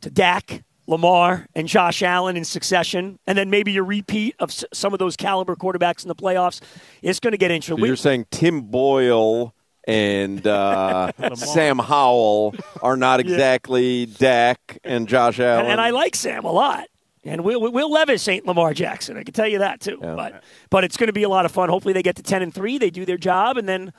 to 0.00 0.08
Dak, 0.08 0.62
Lamar, 0.86 1.46
and 1.54 1.68
Josh 1.68 2.02
Allen 2.02 2.34
in 2.36 2.44
succession, 2.46 3.18
and 3.26 3.36
then 3.36 3.50
maybe 3.50 3.76
a 3.76 3.82
repeat 3.82 4.34
of 4.38 4.48
s- 4.50 4.64
some 4.72 4.92
of 4.94 4.98
those 4.98 5.14
caliber 5.16 5.54
quarterbacks 5.54 6.02
in 6.02 6.08
the 6.08 6.14
playoffs, 6.14 6.62
it's 7.02 7.20
going 7.20 7.32
to 7.32 7.36
get 7.36 7.50
interesting. 7.50 7.78
So 7.82 7.84
you're 7.86 7.96
saying 7.96 8.24
Tim 8.30 8.62
Boyle 8.62 9.52
and 9.86 10.46
uh, 10.46 11.12
Sam 11.34 11.78
Howell 11.78 12.54
are 12.80 12.96
not 12.96 13.22
Yeah. 13.22 13.32
exactly 13.32 14.06
Dak 14.06 14.78
and 14.82 15.06
Josh 15.08 15.38
Allen. 15.40 15.64
and, 15.64 15.72
and 15.72 15.80
I 15.82 15.90
like 15.90 16.14
Sam 16.16 16.44
a 16.44 16.52
lot. 16.52 16.86
And 17.24 17.44
Will, 17.44 17.60
Will 17.70 17.90
Levis 17.92 18.26
ain't 18.28 18.46
Lamar 18.46 18.72
Jackson. 18.72 19.18
I 19.18 19.24
can 19.24 19.34
tell 19.34 19.48
you 19.48 19.58
that 19.58 19.80
too. 19.80 19.98
But 20.00 20.42
but 20.70 20.84
it's 20.84 20.96
going 20.96 21.08
to 21.08 21.12
be 21.12 21.24
a 21.24 21.28
lot 21.28 21.44
of 21.44 21.52
fun. 21.52 21.68
Hopefully 21.68 21.92
they 21.92 22.02
get 22.02 22.16
to 22.16 22.22
ten 22.22 22.40
and 22.40 22.54
three. 22.54 22.78
They 22.78 22.88
do 22.90 23.04
their 23.04 23.18
job, 23.18 23.58
and 23.58 23.68
then 23.68 23.92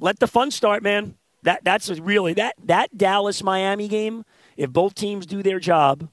let 0.00 0.18
the 0.18 0.26
fun 0.26 0.50
start, 0.50 0.82
man. 0.82 1.14
That 1.44 1.64
that's 1.64 1.88
really 2.00 2.34
that 2.34 2.54
that 2.64 2.96
Dallas 2.96 3.42
Miami 3.42 3.88
game. 3.88 4.24
If 4.56 4.70
both 4.70 4.94
teams 4.94 5.26
do 5.26 5.42
their 5.42 5.58
job, 5.58 6.08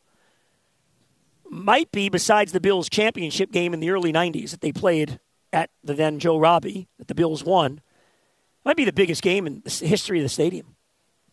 might 1.50 1.92
be 1.92 2.10
besides 2.10 2.52
the 2.52 2.60
Bills 2.60 2.90
championship 2.90 3.52
game 3.52 3.74
in 3.74 3.80
the 3.80 3.90
early 3.92 4.12
'90s 4.14 4.52
that 4.52 4.62
they 4.62 4.72
played 4.72 5.20
at 5.52 5.70
the 5.84 5.94
then 5.94 6.20
Joe 6.20 6.38
Robbie 6.38 6.88
that 6.98 7.08
the 7.08 7.16
Bills 7.16 7.44
won. 7.44 7.82
Might 8.66 8.78
be 8.78 8.86
the 8.86 8.94
biggest 8.94 9.22
game 9.22 9.48
in 9.48 9.62
the 9.64 9.70
history 9.86 10.20
of 10.20 10.24
the 10.24 10.30
stadium. 10.30 10.76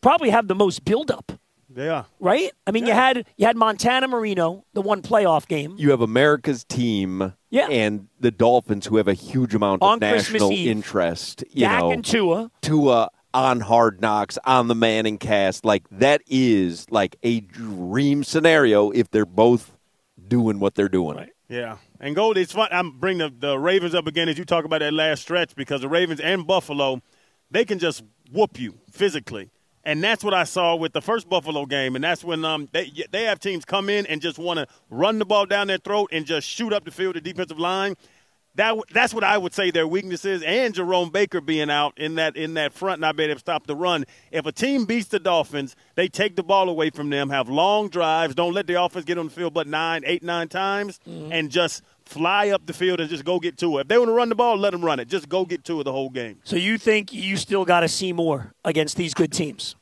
Probably 0.01 0.31
have 0.31 0.47
the 0.49 0.55
most 0.55 0.85
buildup 0.85 1.33
Yeah. 1.75 2.05
right? 2.21 2.51
I 2.67 2.71
mean, 2.71 2.87
you 2.87 2.93
had 2.93 3.27
you 3.37 3.47
had 3.47 3.57
Montana 3.57 4.09
Marino, 4.09 4.65
the 4.73 4.81
one 4.81 5.03
playoff 5.03 5.47
game. 5.49 5.75
you 5.79 5.91
have 5.91 6.01
America's 6.01 6.65
team 6.65 7.35
Yeah. 7.51 7.67
and 7.69 8.09
the 8.21 8.31
Dolphins, 8.31 8.87
who 8.87 8.97
have 8.97 9.09
a 9.09 9.15
huge 9.15 9.55
amount 9.55 9.83
of 9.83 9.89
On 9.89 9.99
Christmas 10.01 10.33
national 10.43 10.53
Eve. 10.53 10.69
interest. 10.69 11.45
You 11.51 11.61
Dak 11.63 11.81
know, 11.81 11.91
and 11.91 12.05
Tua. 12.05 12.51
Tua 12.63 13.11
on 13.37 13.61
Hard 13.61 14.01
Knocks 14.01 14.39
on 14.47 14.69
the 14.69 14.75
Manning 14.75 15.19
cast. 15.19 15.63
Like 15.63 15.85
that 15.91 16.23
is 16.27 16.91
like 16.91 17.17
a 17.23 17.41
dream 17.41 18.25
scenario 18.25 18.91
if 18.91 19.11
they're 19.11 19.27
both 19.27 19.77
doing 20.27 20.59
what 20.59 20.75
they're 20.75 20.89
doing. 20.89 21.29
Yeah. 21.47 21.77
And 22.01 22.17
Gold, 22.17 22.39
it's 22.39 22.53
fun. 22.53 22.69
I'm 22.73 22.99
bringing 22.99 23.19
the, 23.19 23.49
the 23.49 23.59
Ravens 23.59 23.95
up 23.95 24.07
again 24.07 24.31
as 24.31 24.39
you 24.39 24.47
talk 24.47 24.65
about 24.65 24.81
that 24.81 24.95
last 24.95 25.21
stretch 25.21 25.55
because 25.55 25.83
the 25.83 25.89
Ravens 25.89 26.19
and 26.19 26.47
Buffalo, 26.47 27.03
they 27.51 27.67
can 27.67 27.79
just 27.79 28.03
whoop 28.33 28.59
you 28.59 28.79
physically. 28.91 29.51
And 29.85 30.03
that's 30.03 30.25
what 30.25 30.33
I 30.33 30.45
saw 30.45 30.75
with 30.75 30.95
the 30.95 31.03
first 31.03 31.29
Buffalo 31.29 31.67
game. 31.67 31.95
And 31.95 32.03
that's 32.03 32.25
when 32.25 32.43
um, 32.43 32.69
they, 32.73 32.91
they 33.13 33.25
have 33.25 33.39
teams 33.39 33.67
come 33.67 33.91
in 33.91 34.07
and 34.07 34.23
just 34.23 34.39
want 34.39 34.59
to 34.59 34.67
run 34.89 35.19
the 35.19 35.27
ball 35.27 35.45
down 35.45 35.67
their 35.67 35.77
throat 35.79 36.09
and 36.11 36.25
just 36.25 36.49
shoot 36.49 36.73
up 36.73 36.87
the 36.87 36.91
field, 36.91 37.17
the 37.17 37.21
defensive 37.21 37.59
line. 37.59 37.97
That, 38.57 38.77
that's 38.93 39.13
what 39.15 39.23
I 39.23 39.37
would 39.39 39.55
say 39.55 39.71
their 39.71 39.87
weakness 39.87 40.25
is, 40.25 40.43
and 40.43 40.75
Jerome 40.75 41.11
Baker 41.11 41.41
being 41.41 41.71
out 41.71 41.97
in 41.99 42.15
that 42.17 42.37
in 42.37 42.55
that 42.55 42.73
front, 42.73 43.01
not 43.01 43.15
being 43.17 43.29
able 43.31 43.37
to 43.37 43.41
stop 43.41 43.67
the 43.67 43.77
run. 43.77 44.05
If 44.33 44.47
a 44.47 44.53
team 44.53 44.85
beats 44.87 45.09
the 45.09 45.19
Dolphins, 45.21 45.77
they 45.95 46.09
take 46.09 46.37
the 46.37 46.43
ball 46.43 46.69
away 46.69 46.91
from 46.91 47.11
them, 47.11 47.29
have 47.31 47.49
long 47.49 47.89
drives, 47.89 48.35
don't 48.35 48.55
let 48.55 48.67
the 48.67 48.83
offense 48.83 49.05
get 49.05 49.19
on 49.19 49.27
the 49.27 49.31
field 49.33 49.53
but 49.55 49.67
nine, 49.67 50.03
eight, 50.07 50.23
nine 50.23 50.49
times, 50.49 51.01
and 51.07 51.51
just 51.51 51.83
fly 52.05 52.49
up 52.49 52.65
the 52.67 52.73
field 52.73 53.01
and 53.01 53.11
just 53.11 53.25
go 53.25 53.39
get 53.39 53.59
to 53.59 53.79
it. 53.79 53.83
If 53.83 53.89
they 53.89 53.99
want 53.99 54.09
to 54.09 54.13
run 54.15 54.29
the 54.31 54.35
ball, 54.35 54.57
let 54.57 54.71
them 54.71 54.85
run 54.85 55.01
it. 55.01 55.09
Just 55.09 55.29
go 55.29 55.45
get 55.45 55.65
to 55.65 55.81
it 55.81 55.85
the 55.85 55.93
whole 55.93 56.09
game. 56.11 56.39
So 56.45 56.57
you 56.57 56.79
think 56.79 57.13
you 57.13 57.37
still 57.37 57.65
got 57.65 57.81
to 57.81 57.89
see 57.89 58.13
more 58.13 58.53
against 58.65 58.97
these 58.97 59.13
good 59.13 59.33
teams? 59.33 59.77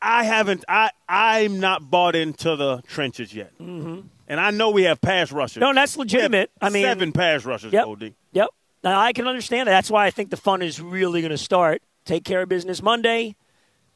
I 0.00 0.24
haven't. 0.24 0.64
I 0.68 0.90
I'm 1.08 1.58
not 1.60 1.90
bought 1.90 2.14
into 2.14 2.56
the 2.56 2.82
trenches 2.82 3.34
yet, 3.34 3.52
Mm-hmm. 3.58 4.00
And 4.32 4.40
I 4.40 4.50
know 4.50 4.70
we 4.70 4.84
have 4.84 4.98
pass 4.98 5.30
rushers. 5.30 5.60
No, 5.60 5.74
that's 5.74 5.94
legitimate. 5.98 6.50
I 6.58 6.70
mean, 6.70 6.84
seven 6.84 7.12
pass 7.12 7.44
rushers. 7.44 7.70
Yep. 7.70 7.86
Yep. 8.32 8.48
Now 8.82 8.98
I 8.98 9.12
can 9.12 9.26
understand 9.28 9.68
that. 9.68 9.72
That's 9.72 9.90
why 9.90 10.06
I 10.06 10.10
think 10.10 10.30
the 10.30 10.38
fun 10.38 10.62
is 10.62 10.80
really 10.80 11.20
going 11.20 11.32
to 11.32 11.38
start. 11.38 11.82
Take 12.06 12.24
care 12.24 12.40
of 12.40 12.48
business 12.48 12.82
Monday. 12.82 13.36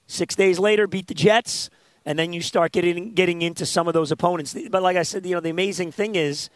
Six 0.06 0.34
days 0.36 0.58
later, 0.58 0.86
beat 0.86 1.06
the 1.06 1.14
Jets, 1.14 1.70
and 2.04 2.18
then 2.18 2.34
you 2.34 2.42
start 2.42 2.72
getting 2.72 3.14
getting 3.14 3.40
into 3.40 3.64
some 3.64 3.88
of 3.88 3.94
those 3.94 4.12
opponents. 4.12 4.54
But 4.70 4.82
like 4.82 4.98
I 4.98 5.04
said, 5.04 5.24
you 5.24 5.34
know, 5.34 5.40
the 5.40 5.48
amazing 5.48 5.90
thing 5.90 6.16
is, 6.16 6.50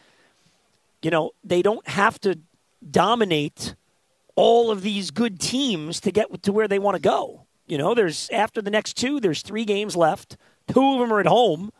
you 1.01 1.09
know, 1.09 1.31
they 1.43 1.63
don't 1.63 1.85
have 1.87 2.21
to 2.21 2.37
dominate 2.87 3.73
all 4.35 4.69
of 4.69 4.83
these 4.83 5.09
good 5.09 5.39
teams 5.39 5.99
to 6.01 6.11
get 6.11 6.43
to 6.43 6.51
where 6.51 6.67
they 6.67 6.77
want 6.77 6.97
to 6.97 7.01
go. 7.01 7.47
You 7.65 7.79
know, 7.79 7.95
there's 7.95 8.29
after 8.29 8.61
the 8.61 8.69
next 8.69 8.95
two, 8.95 9.19
there's 9.19 9.41
three 9.41 9.65
games 9.65 9.95
left. 9.95 10.37
Two 10.71 10.93
of 10.93 10.99
them 10.99 11.11
are 11.11 11.19
at 11.19 11.25
home. 11.25 11.71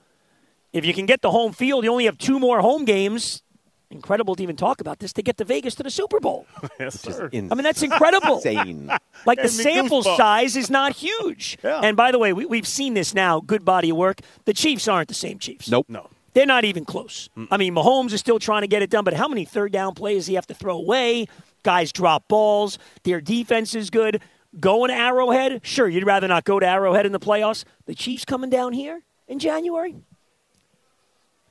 If 0.74 0.86
you 0.86 0.94
can 0.94 1.06
get 1.06 1.22
the 1.22 1.32
home 1.32 1.52
field, 1.52 1.84
you 1.84 1.92
only 1.92 2.06
have 2.06 2.18
two 2.18 2.40
more 2.40 2.62
home 2.62 2.86
games. 2.86 3.44
Incredible 3.90 4.36
to 4.36 4.44
even 4.44 4.56
talk 4.56 4.80
about 4.80 5.00
this 5.00 5.12
to 5.14 5.22
get 5.22 5.36
to 5.38 5.44
Vegas 5.44 5.76
to 5.76 5.84
the 5.84 5.90
Super 5.92 6.22
Bowl. 6.22 6.48
yes, 6.80 7.02
sir. 7.02 7.30
I 7.34 7.40
mean, 7.40 7.58
that's 7.58 7.84
incredible. 7.84 8.36
Insane. 8.46 8.90
Like 9.26 9.42
the 9.42 9.50
sample 9.50 10.02
goosebumps. 10.02 10.18
size 10.18 10.56
is 10.56 10.70
not 10.70 10.94
huge. 10.94 11.58
Yeah. 11.64 11.82
And 11.84 11.96
by 11.96 12.12
the 12.12 12.18
way, 12.18 12.34
we, 12.34 12.46
we've 12.46 12.68
seen 12.68 12.94
this 12.96 13.14
now. 13.14 13.40
Good 13.40 13.64
body 13.64 13.92
of 13.92 13.98
work. 13.98 14.22
The 14.46 14.54
Chiefs 14.54 14.88
aren't 14.88 15.10
the 15.10 15.14
same 15.14 15.38
Chiefs. 15.38 15.70
Nope. 15.70 15.86
No. 15.90 16.10
They're 16.34 16.46
not 16.46 16.64
even 16.66 16.86
close. 16.86 17.30
I 17.52 17.58
mean, 17.58 17.76
Mahomes 17.76 18.14
is 18.14 18.20
still 18.20 18.40
trying 18.40 18.62
to 18.62 18.68
get 18.68 18.82
it 18.82 18.90
done, 18.90 19.04
but 19.04 19.14
how 19.14 19.28
many 19.28 19.44
third 19.46 19.72
down 19.74 19.94
plays 19.94 20.22
does 20.24 20.28
he 20.28 20.34
have 20.36 20.48
to 20.48 20.54
throw 20.54 20.78
away? 20.78 21.28
Guys 21.64 21.92
drop 21.92 22.28
balls. 22.30 22.80
Their 23.04 23.20
defense 23.22 23.76
is 23.76 23.90
good. 23.90 24.22
Going 24.60 24.90
to 24.90 24.96
Arrowhead, 24.96 25.62
sure, 25.64 25.88
you'd 25.88 26.06
rather 26.06 26.28
not 26.28 26.46
go 26.46 26.60
to 26.60 26.66
Arrowhead 26.66 27.06
in 27.06 27.12
the 27.12 27.20
playoffs. 27.20 27.64
The 27.86 27.96
Chiefs 27.96 28.26
coming 28.26 28.50
down 28.50 28.74
here 28.74 29.04
in 29.28 29.40
January? 29.40 29.96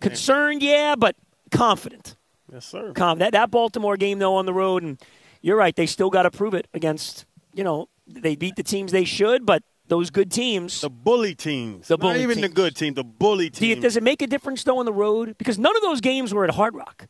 Concerned, 0.00 0.62
yeah, 0.62 0.94
but 0.96 1.16
confident. 1.50 2.16
Yes, 2.52 2.66
sir. 2.66 2.92
Calm. 2.94 3.18
That 3.18 3.32
that 3.32 3.50
Baltimore 3.50 3.96
game 3.96 4.18
though 4.18 4.34
on 4.34 4.46
the 4.46 4.54
road, 4.54 4.82
and 4.82 5.00
you're 5.40 5.56
right. 5.56 5.74
They 5.74 5.86
still 5.86 6.10
got 6.10 6.22
to 6.22 6.30
prove 6.30 6.54
it 6.54 6.66
against. 6.74 7.26
You 7.54 7.64
know, 7.64 7.88
they 8.06 8.36
beat 8.36 8.56
the 8.56 8.62
teams 8.62 8.92
they 8.92 9.04
should, 9.04 9.44
but 9.46 9.62
those 9.88 10.10
good 10.10 10.30
teams. 10.30 10.80
The 10.80 10.90
bully 10.90 11.34
teams. 11.34 11.88
The 11.88 11.94
Not 11.96 12.00
bully 12.00 12.22
even 12.22 12.40
the 12.40 12.48
good 12.48 12.76
team. 12.76 12.94
The 12.94 13.04
bully 13.04 13.50
Do 13.50 13.66
you, 13.66 13.76
does 13.76 13.96
it 13.96 14.02
make 14.02 14.22
a 14.22 14.26
difference 14.26 14.64
though 14.64 14.78
on 14.78 14.84
the 14.84 14.92
road? 14.92 15.36
Because 15.38 15.58
none 15.58 15.76
of 15.76 15.82
those 15.82 16.00
games 16.00 16.32
were 16.32 16.44
at 16.44 16.50
Hard 16.54 16.74
Rock. 16.74 17.08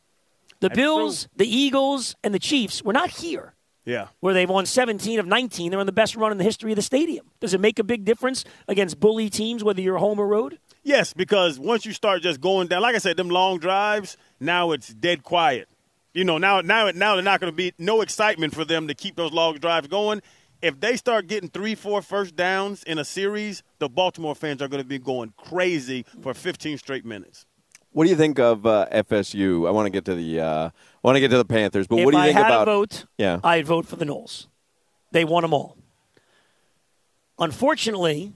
The 0.59 0.69
That's 0.69 0.77
Bills, 0.77 1.27
the 1.35 1.47
Eagles, 1.47 2.15
and 2.23 2.33
the 2.33 2.39
Chiefs 2.39 2.83
were 2.83 2.93
not 2.93 3.09
here. 3.09 3.55
yeah. 3.83 4.07
Where 4.19 4.33
they've 4.35 4.49
won 4.49 4.67
17 4.67 5.19
of 5.19 5.25
19, 5.25 5.71
they're 5.71 5.79
on 5.79 5.87
the 5.87 5.91
best 5.91 6.15
run 6.15 6.31
in 6.31 6.37
the 6.37 6.43
history 6.43 6.71
of 6.71 6.75
the 6.75 6.83
stadium. 6.83 7.25
Does 7.39 7.55
it 7.55 7.59
make 7.59 7.79
a 7.79 7.83
big 7.83 8.05
difference 8.05 8.45
against 8.67 8.99
bully 8.99 9.29
teams, 9.29 9.63
whether 9.63 9.81
you're 9.81 9.97
home 9.97 10.19
or 10.19 10.27
road? 10.27 10.59
Yes, 10.83 11.13
because 11.13 11.59
once 11.59 11.85
you 11.85 11.93
start 11.93 12.21
just 12.23 12.41
going 12.41 12.67
down, 12.67 12.81
like 12.81 12.95
I 12.95 12.99
said, 12.99 13.17
them 13.17 13.29
long 13.29 13.59
drives, 13.59 14.17
now 14.39 14.71
it's 14.71 14.89
dead 14.93 15.23
quiet. 15.23 15.69
You 16.13 16.23
know, 16.25 16.37
now 16.37 16.61
now 16.61 16.89
now 16.91 17.15
they're 17.15 17.23
not 17.23 17.39
going 17.39 17.51
to 17.53 17.55
be 17.55 17.71
no 17.77 18.01
excitement 18.01 18.53
for 18.55 18.65
them 18.65 18.87
to 18.87 18.93
keep 18.95 19.15
those 19.15 19.31
long 19.31 19.57
drives 19.59 19.87
going. 19.87 20.21
If 20.61 20.79
they 20.79 20.95
start 20.95 21.27
getting 21.27 21.49
three, 21.49 21.73
four 21.75 22.01
first 22.01 22.35
downs 22.35 22.83
in 22.83 22.99
a 22.99 23.05
series, 23.05 23.63
the 23.79 23.89
Baltimore 23.89 24.35
fans 24.35 24.61
are 24.61 24.67
going 24.67 24.83
to 24.83 24.87
be 24.87 24.99
going 24.99 25.33
crazy 25.37 26.05
for 26.21 26.33
15 26.35 26.77
straight 26.77 27.03
minutes. 27.05 27.45
What 27.93 28.03
do 28.03 28.09
you 28.11 28.15
think 28.15 28.39
of 28.39 28.65
uh, 28.65 28.87
FSU? 28.91 29.67
I 29.67 29.71
want 29.71 29.85
to 29.87 29.89
get 29.89 30.05
to 30.05 30.15
the 30.15 30.39
uh, 30.39 30.65
I 30.67 30.71
want 31.03 31.15
to 31.15 31.19
get 31.19 31.29
to 31.29 31.37
the 31.37 31.45
Panthers, 31.45 31.87
but 31.87 31.99
if 31.99 32.05
what 32.05 32.11
do 32.11 32.17
you 32.17 32.23
I 32.23 32.27
think 32.27 32.37
had 32.37 32.45
about? 32.47 32.67
a 32.67 32.71
vote, 32.71 33.05
Yeah. 33.17 33.39
I'd 33.43 33.65
vote 33.65 33.85
for 33.85 33.95
the 33.95 34.05
Noles. 34.05 34.47
They 35.11 35.25
won 35.25 35.41
them 35.43 35.53
all. 35.53 35.77
Unfortunately, 37.39 38.33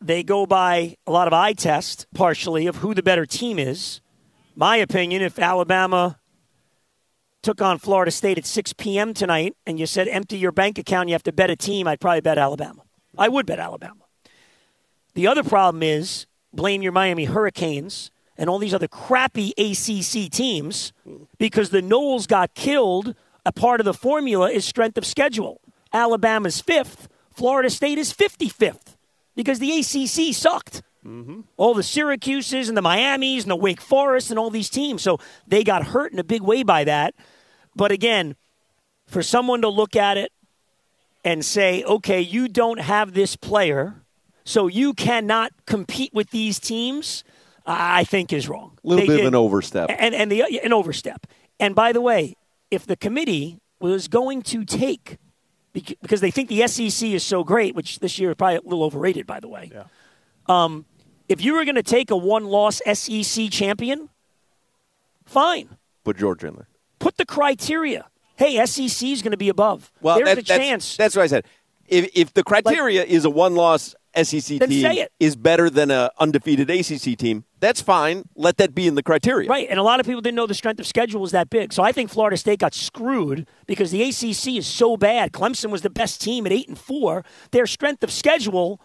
they 0.00 0.22
go 0.22 0.46
by 0.46 0.96
a 1.06 1.10
lot 1.10 1.26
of 1.26 1.32
eye 1.32 1.52
test, 1.52 2.06
partially, 2.14 2.66
of 2.66 2.76
who 2.76 2.94
the 2.94 3.02
better 3.02 3.26
team 3.26 3.58
is. 3.58 4.00
My 4.54 4.76
opinion, 4.76 5.22
if 5.22 5.38
Alabama 5.38 6.18
took 7.42 7.62
on 7.62 7.78
Florida 7.78 8.10
State 8.10 8.38
at 8.38 8.46
6 8.46 8.72
p.m. 8.74 9.14
tonight 9.14 9.54
and 9.66 9.78
you 9.78 9.86
said 9.86 10.08
empty 10.08 10.38
your 10.38 10.52
bank 10.52 10.78
account, 10.78 11.08
you 11.08 11.14
have 11.14 11.22
to 11.24 11.32
bet 11.32 11.50
a 11.50 11.56
team, 11.56 11.86
I'd 11.86 12.00
probably 12.00 12.20
bet 12.20 12.38
Alabama. 12.38 12.82
I 13.16 13.28
would 13.28 13.46
bet 13.46 13.58
Alabama. 13.58 14.04
The 15.14 15.26
other 15.26 15.42
problem 15.42 15.82
is 15.82 16.26
blame 16.52 16.82
your 16.82 16.92
Miami 16.92 17.26
Hurricanes 17.26 18.10
and 18.36 18.50
all 18.50 18.58
these 18.58 18.74
other 18.74 18.88
crappy 18.88 19.52
ACC 19.56 20.30
teams 20.30 20.92
because 21.38 21.70
the 21.70 21.80
Noles 21.80 22.26
got 22.26 22.54
killed. 22.54 23.14
A 23.44 23.52
part 23.52 23.80
of 23.80 23.84
the 23.84 23.94
formula 23.94 24.50
is 24.50 24.64
strength 24.64 24.98
of 24.98 25.06
schedule. 25.06 25.60
Alabama's 25.92 26.60
fifth, 26.60 27.08
Florida 27.32 27.70
State 27.70 27.96
is 27.96 28.12
55th 28.12 28.95
because 29.36 29.60
the 29.60 29.70
ACC 29.78 30.34
sucked. 30.34 30.82
Mm-hmm. 31.04 31.42
All 31.56 31.74
the 31.74 31.82
Syracuses 31.82 32.68
and 32.68 32.76
the 32.76 32.82
Miamis 32.82 33.44
and 33.44 33.50
the 33.50 33.56
Wake 33.56 33.80
Forest 33.80 34.30
and 34.30 34.40
all 34.40 34.50
these 34.50 34.68
teams. 34.68 35.02
So 35.02 35.18
they 35.46 35.62
got 35.62 35.86
hurt 35.86 36.12
in 36.12 36.18
a 36.18 36.24
big 36.24 36.42
way 36.42 36.64
by 36.64 36.82
that. 36.82 37.14
But 37.76 37.92
again, 37.92 38.34
for 39.06 39.22
someone 39.22 39.60
to 39.62 39.68
look 39.68 39.94
at 39.94 40.16
it 40.16 40.32
and 41.24 41.44
say, 41.44 41.84
okay, 41.84 42.20
you 42.20 42.48
don't 42.48 42.80
have 42.80 43.12
this 43.14 43.36
player, 43.36 44.02
so 44.44 44.66
you 44.66 44.94
cannot 44.94 45.52
compete 45.66 46.12
with 46.12 46.30
these 46.30 46.58
teams, 46.58 47.22
I 47.64 48.04
think 48.04 48.32
is 48.32 48.48
wrong. 48.48 48.78
A 48.84 48.88
little 48.88 49.06
They 49.06 49.08
bit 49.08 49.20
of 49.20 49.26
an 49.26 49.34
overstep. 49.34 49.90
And, 49.90 50.14
and 50.14 50.30
the, 50.30 50.42
an 50.62 50.72
overstep. 50.72 51.26
And 51.60 51.74
by 51.74 51.92
the 51.92 52.00
way, 52.00 52.34
if 52.70 52.86
the 52.86 52.96
committee 52.96 53.60
was 53.80 54.08
going 54.08 54.42
to 54.42 54.64
take, 54.64 55.18
because 55.84 56.20
they 56.20 56.30
think 56.30 56.48
the 56.48 56.66
SEC 56.66 57.08
is 57.10 57.22
so 57.22 57.44
great, 57.44 57.74
which 57.74 57.98
this 57.98 58.18
year 58.18 58.30
is 58.30 58.36
probably 58.36 58.56
a 58.56 58.60
little 58.62 58.84
overrated, 58.84 59.26
by 59.26 59.40
the 59.40 59.48
way. 59.48 59.70
Um, 60.46 60.86
if 61.28 61.42
you 61.44 61.54
were 61.54 61.64
going 61.64 61.74
to 61.76 61.82
take 61.82 62.10
a 62.10 62.16
one 62.16 62.44
loss 62.46 62.80
SEC 62.92 63.50
champion, 63.50 64.08
fine. 65.24 65.76
Put 66.04 66.16
George 66.18 66.44
in 66.44 66.54
there. 66.54 66.68
Put 66.98 67.16
the 67.16 67.26
criteria. 67.26 68.06
Hey, 68.36 68.64
SEC 68.66 69.08
is 69.08 69.22
going 69.22 69.32
to 69.32 69.36
be 69.36 69.48
above. 69.48 69.90
Well, 70.00 70.16
There's 70.16 70.26
that- 70.28 70.38
a 70.38 70.42
that's, 70.42 70.48
chance. 70.58 70.96
That's 70.96 71.16
what 71.16 71.22
I 71.22 71.26
said. 71.26 71.44
If, 71.88 72.10
if 72.14 72.34
the 72.34 72.42
criteria 72.42 73.04
is 73.04 73.24
a 73.24 73.30
one-loss 73.30 73.94
SEC 74.22 74.58
Then 74.58 74.68
team 74.68 75.06
is 75.20 75.36
better 75.36 75.68
than 75.68 75.90
a 75.90 76.10
undefeated 76.18 76.70
ACC 76.70 77.18
team, 77.18 77.44
that's 77.60 77.80
fine. 77.80 78.24
Let 78.34 78.56
that 78.58 78.74
be 78.74 78.86
in 78.86 78.94
the 78.94 79.02
criteria. 79.02 79.48
Right, 79.48 79.66
and 79.68 79.78
a 79.78 79.82
lot 79.82 80.00
of 80.00 80.06
people 80.06 80.20
didn't 80.20 80.36
know 80.36 80.46
the 80.46 80.54
strength 80.54 80.80
of 80.80 80.86
schedule 80.86 81.20
was 81.20 81.32
that 81.32 81.50
big. 81.50 81.72
So 81.72 81.82
I 81.82 81.92
think 81.92 82.10
Florida 82.10 82.36
State 82.36 82.60
got 82.60 82.74
screwed 82.74 83.46
because 83.66 83.90
the 83.90 84.02
ACC 84.02 84.56
is 84.56 84.66
so 84.66 84.96
bad. 84.96 85.32
Clemson 85.32 85.70
was 85.70 85.82
the 85.82 85.90
best 85.90 86.20
team 86.20 86.46
at 86.46 86.52
eight 86.52 86.68
and 86.68 86.78
four. 86.78 87.24
Their 87.50 87.66
strength 87.66 88.02
of 88.02 88.10
schedule, 88.10 88.80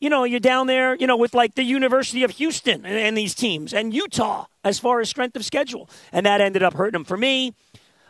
you 0.00 0.08
know, 0.08 0.24
you're 0.24 0.40
down 0.40 0.68
there, 0.68 0.94
you 0.94 1.06
know, 1.06 1.16
with 1.16 1.34
like 1.34 1.54
the 1.54 1.64
University 1.64 2.22
of 2.22 2.32
Houston 2.32 2.86
and, 2.86 2.96
and 2.96 3.16
these 3.16 3.34
teams 3.34 3.74
and 3.74 3.92
Utah 3.92 4.46
as 4.64 4.78
far 4.78 5.00
as 5.00 5.08
strength 5.08 5.34
of 5.36 5.44
schedule, 5.44 5.90
and 6.12 6.24
that 6.26 6.40
ended 6.40 6.62
up 6.62 6.74
hurting 6.74 6.92
them. 6.92 7.04
For 7.04 7.16
me, 7.16 7.54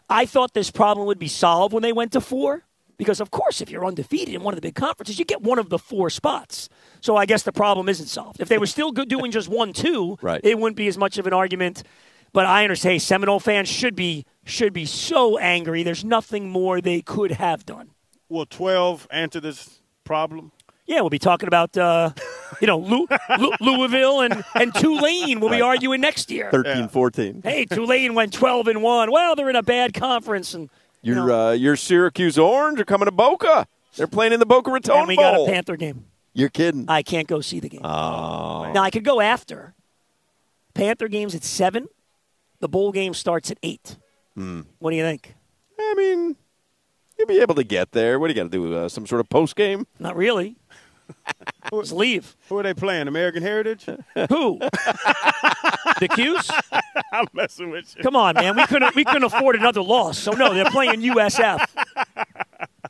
I 0.09 0.27
thought 0.27 0.53
this 0.53 0.71
problem 0.71 1.07
would 1.07 1.19
be 1.19 1.29
solved 1.29 1.73
when 1.73 1.83
they 1.83 1.93
went 1.93 2.13
to 2.13 2.21
four. 2.21 2.65
Because 3.03 3.21
of 3.21 3.33
course, 3.33 3.61
if 3.61 3.69
you're 3.69 3.85
undefeated 3.85 4.33
in 4.33 4.43
one 4.45 4.55
of 4.55 4.57
the 4.61 4.62
big 4.69 4.77
conferences, 4.77 5.19
you 5.19 5.25
get 5.25 5.43
one 5.43 5.59
of 5.59 5.71
the 5.71 5.79
four 5.79 6.09
spots. 6.09 6.69
So 7.01 7.17
I 7.17 7.27
guess 7.27 7.43
the 7.43 7.51
problem 7.53 7.88
isn't 7.88 8.07
solved. 8.07 8.41
If 8.41 8.49
they 8.49 8.59
were 8.59 8.67
still 8.67 8.93
good 8.93 9.09
doing 9.09 9.33
just 9.33 9.49
one, 9.49 9.73
two, 9.73 10.19
Right. 10.23 10.41
it 10.45 10.57
wouldn't 10.57 10.77
be 10.77 10.87
as 10.87 10.97
much 10.97 11.19
of 11.19 11.27
an 11.27 11.33
argument. 11.33 11.83
But 12.33 12.47
I 12.47 12.62
understand 12.62 12.93
hey, 12.93 12.99
Seminole 13.01 13.41
fans 13.41 13.69
should 13.69 13.97
be 13.97 14.25
should 14.45 14.73
be 14.73 14.87
so 14.87 15.37
angry. 15.37 15.83
There's 15.83 16.05
nothing 16.05 16.49
more 16.49 16.81
they 16.81 17.01
could 17.03 17.33
have 17.33 17.67
done. 17.67 17.91
Will 18.29 18.47
12 18.47 19.09
answer 19.11 19.41
this 19.41 19.81
problem? 20.05 20.53
Yeah, 20.87 21.01
we'll 21.01 21.11
be 21.11 21.19
talking 21.19 21.49
about 21.49 21.77
uh, 21.77 22.11
you 22.61 22.67
know 22.69 22.79
Lou, 22.79 23.07
Lou, 23.38 23.51
Louisville 23.61 24.21
and 24.21 24.45
and 24.55 24.73
Tulane. 24.75 25.41
We'll 25.41 25.51
be 25.51 25.61
arguing 25.61 26.01
next 26.01 26.31
year. 26.31 26.51
13 26.53 26.88
14. 26.88 27.43
Hey, 27.43 27.65
Tulane 27.65 28.15
went 28.15 28.33
12 28.33 28.69
and 28.69 28.83
one. 28.83 29.11
Well, 29.11 29.35
they're 29.35 29.51
in 29.51 29.57
a 29.57 29.62
bad 29.62 29.93
conference, 29.93 30.55
and 30.55 30.71
Your, 31.03 31.33
uh, 31.33 31.53
your 31.53 31.77
Syracuse 31.77 32.38
Orange 32.38 32.81
are 32.81 32.85
coming 32.85 33.07
to 33.07 33.12
Boca. 33.12 33.67
They're 33.97 34.07
playing 34.07 34.33
in 34.33 34.41
the 34.41 34.47
Boca 34.47 34.71
Raton 34.71 34.97
and 34.97 35.09
we 35.09 35.17
got 35.17 35.41
a 35.41 35.45
Panther 35.47 35.77
game. 35.77 36.07
You're 36.33 36.49
kidding. 36.49 36.87
I 36.88 37.03
can't 37.03 37.29
go 37.29 37.41
see 37.41 37.61
the 37.61 37.69
game. 37.69 37.85
Oh. 37.85 38.71
Now 38.73 38.83
I 38.83 38.91
could 38.91 39.05
go 39.05 39.21
after. 39.21 39.75
Panther 40.75 41.09
game's 41.09 41.35
at 41.35 41.45
seven. 41.45 41.88
The 42.61 42.69
bowl 42.69 42.93
game 42.93 43.12
starts 43.12 43.51
at 43.51 43.59
eight. 43.62 43.97
Hmm. 44.35 44.62
What 44.79 44.93
do 44.93 44.97
you 44.97 45.03
think? 45.03 45.35
I 45.79 45.95
mean, 45.97 46.37
you'll 47.19 47.27
be 47.27 47.41
able 47.41 47.57
to 47.57 47.65
get 47.65 47.93
there. 47.93 48.19
What 48.19 48.29
do 48.29 48.35
you 48.35 48.41
got 48.41 48.51
to 48.51 48.57
do? 48.57 48.75
Uh, 48.75 48.88
some 48.88 49.07
sort 49.07 49.21
of 49.21 49.29
post 49.29 49.57
game? 49.57 49.87
Not 49.99 50.17
really. 50.17 50.57
Just 51.73 51.93
leave. 51.93 52.37
Who 52.49 52.59
are 52.59 52.62
they 52.62 52.75
playing? 52.75 53.09
American 53.09 53.43
Heritage? 53.43 53.85
Who? 53.85 54.59
the 56.01 56.09
Q's? 56.15 56.51
I'm 57.12 57.27
messing 57.33 57.71
with 57.71 57.95
you. 57.97 58.03
Come 58.03 58.17
on, 58.17 58.35
man. 58.35 58.57
We 58.57 58.67
couldn't 58.67 58.95
we 58.95 59.05
couldn't 59.05 59.25
afford 59.25 59.57
another 59.57 59.83
loss. 59.83 60.19
So 60.19 60.33
no, 60.33 60.53
they're 60.53 60.71
playing 60.71 61.01
USF. 61.01 61.67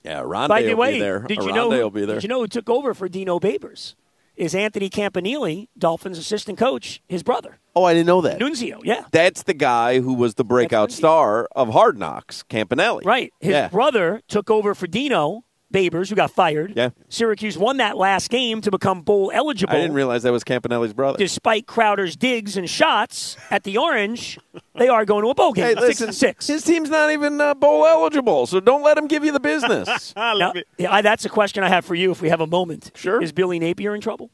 Yeah, 0.05 0.23
Rondé 0.23 0.49
By 0.49 0.63
the 0.63 0.71
will 0.71 0.79
way, 0.79 0.93
be 0.95 1.01
there. 1.01 1.21
did 1.21 1.43
you 1.43 1.53
know 1.53 1.71
who, 1.71 1.79
will 1.79 1.91
be 1.91 2.05
there. 2.05 2.17
Did 2.17 2.25
you 2.25 2.29
know 2.29 2.41
who 2.41 2.49
took 2.49 2.69
over 2.69 2.93
for 2.95 3.09
Dino 3.09 3.39
Babers? 3.39 3.95
Is 4.35 4.55
Anthony 4.55 4.89
Campanile, 4.89 5.69
Dolphins 5.79 6.17
assistant 6.17 6.59
coach, 6.59 7.03
his 7.07 7.23
brother. 7.23 7.59
oh, 7.77 7.85
I 7.85 7.93
didn't 7.93 8.07
know 8.07 8.23
that. 8.23 8.41
Nunzio, 8.41 8.81
yeah. 8.83 9.05
That's 9.13 9.43
the 9.43 9.53
guy 9.53 10.01
who 10.01 10.15
was 10.15 10.35
the 10.35 10.45
breakout 10.45 10.91
star 10.91 11.49
of 11.55 11.69
Hard 11.69 11.99
Knocks, 11.99 12.43
Campanelli. 12.49 13.05
Right. 13.05 13.33
His 13.41 13.51
yeah. 13.51 13.69
brother 13.69 14.23
took 14.29 14.51
over 14.51 14.75
for 14.75 14.87
Dino 14.87 15.45
Babers, 15.73 16.09
who 16.09 16.15
got 16.15 16.31
fired. 16.31 16.75
Yeah. 16.77 16.91
Syracuse 17.09 17.59
won 17.59 17.79
that 17.79 17.97
last 17.97 18.31
game 18.31 18.61
to 18.61 18.71
become 18.71 19.03
bowl 19.03 19.31
eligible. 19.35 19.75
I 19.75 19.81
didn't 19.81 19.95
realize 19.95 20.23
that 20.23 20.33
was 20.33 20.45
Campanelli's 20.45 20.93
brother. 20.93 21.19
Despite 21.19 21.67
Crowder's 21.67 22.17
digs 22.17 22.57
and 22.57 22.69
shots 22.69 23.37
at 23.51 23.65
the 23.65 23.79
Orange, 23.79 24.39
they 24.77 24.89
are 24.89 25.05
going 25.05 25.25
to 25.25 25.31
a 25.31 25.35
bowl 25.35 25.53
game. 25.53 25.65
Hey, 25.65 25.75
six 25.75 25.83
listen, 25.83 26.07
and 26.09 26.15
six. 26.15 26.47
his 26.47 26.63
team's 26.63 26.91
not 26.91 27.11
even 27.11 27.41
uh, 27.41 27.55
bowl 27.55 27.87
eligible, 27.87 28.47
so 28.47 28.61
don't 28.61 28.83
let 28.83 28.97
him 28.97 29.07
give 29.07 29.25
you 29.25 29.33
the 29.33 29.41
business. 29.41 30.15
Now, 30.23 30.53
yeah, 30.79 30.93
I- 30.93 31.03
that's 31.03 31.25
a 31.25 31.29
question 31.29 31.65
I 31.65 31.69
have 31.69 31.85
for 31.85 31.95
you 31.95 32.11
if 32.11 32.23
we 32.23 32.29
have 32.29 32.41
a 32.41 32.47
moment. 32.47 32.91
Sure. 32.95 33.21
Is 33.21 33.33
Billy 33.33 33.59
Napier 33.59 33.95
in 33.95 34.01
trouble? 34.01 34.31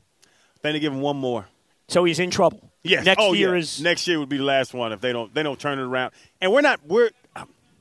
Then 0.62 0.74
they 0.74 0.81
give 0.81 0.92
him 0.92 1.01
one 1.01 1.16
more. 1.16 1.46
So 1.88 2.05
he's 2.05 2.18
in 2.18 2.31
trouble. 2.31 2.70
Yes. 2.83 3.05
Next 3.05 3.22
oh, 3.22 3.33
year 3.33 3.55
yeah. 3.55 3.61
is 3.61 3.81
next 3.81 4.07
year 4.07 4.18
would 4.18 4.29
be 4.29 4.37
the 4.37 4.44
last 4.44 4.74
one 4.74 4.92
if 4.92 5.01
they 5.01 5.12
don't 5.12 5.35
they 5.35 5.42
don't 5.42 5.59
turn 5.59 5.79
it 5.79 5.83
around. 5.83 6.12
And 6.40 6.53
we're 6.53 6.61
not 6.61 6.81
we're 6.87 7.11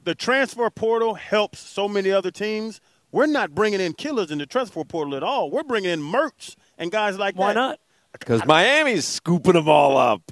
the 0.04 0.16
transfer 0.16 0.70
portal 0.70 1.16
helps 1.16 1.60
so 1.60 1.88
many 1.88 2.12
other 2.12 2.32
teams. 2.32 2.80
We're 3.12 3.26
not 3.28 3.56
bringing 3.56 3.80
in 3.80 3.94
killers 3.94 4.32
in 4.32 4.38
the 4.38 4.46
transfer 4.46 4.84
portal 4.84 5.16
at 5.16 5.24
all. 5.24 5.50
We're 5.50 5.64
bringing 5.64 5.92
in 5.92 6.02
Mertz 6.02 6.56
and 6.78 6.92
guys 6.92 7.18
like 7.18 7.36
Why 7.36 7.54
that. 7.54 7.60
not? 7.60 7.80
Because 8.12 8.46
Miami's 8.46 9.06
scooping 9.06 9.54
them 9.54 9.70
all 9.70 9.98
up. 9.98 10.22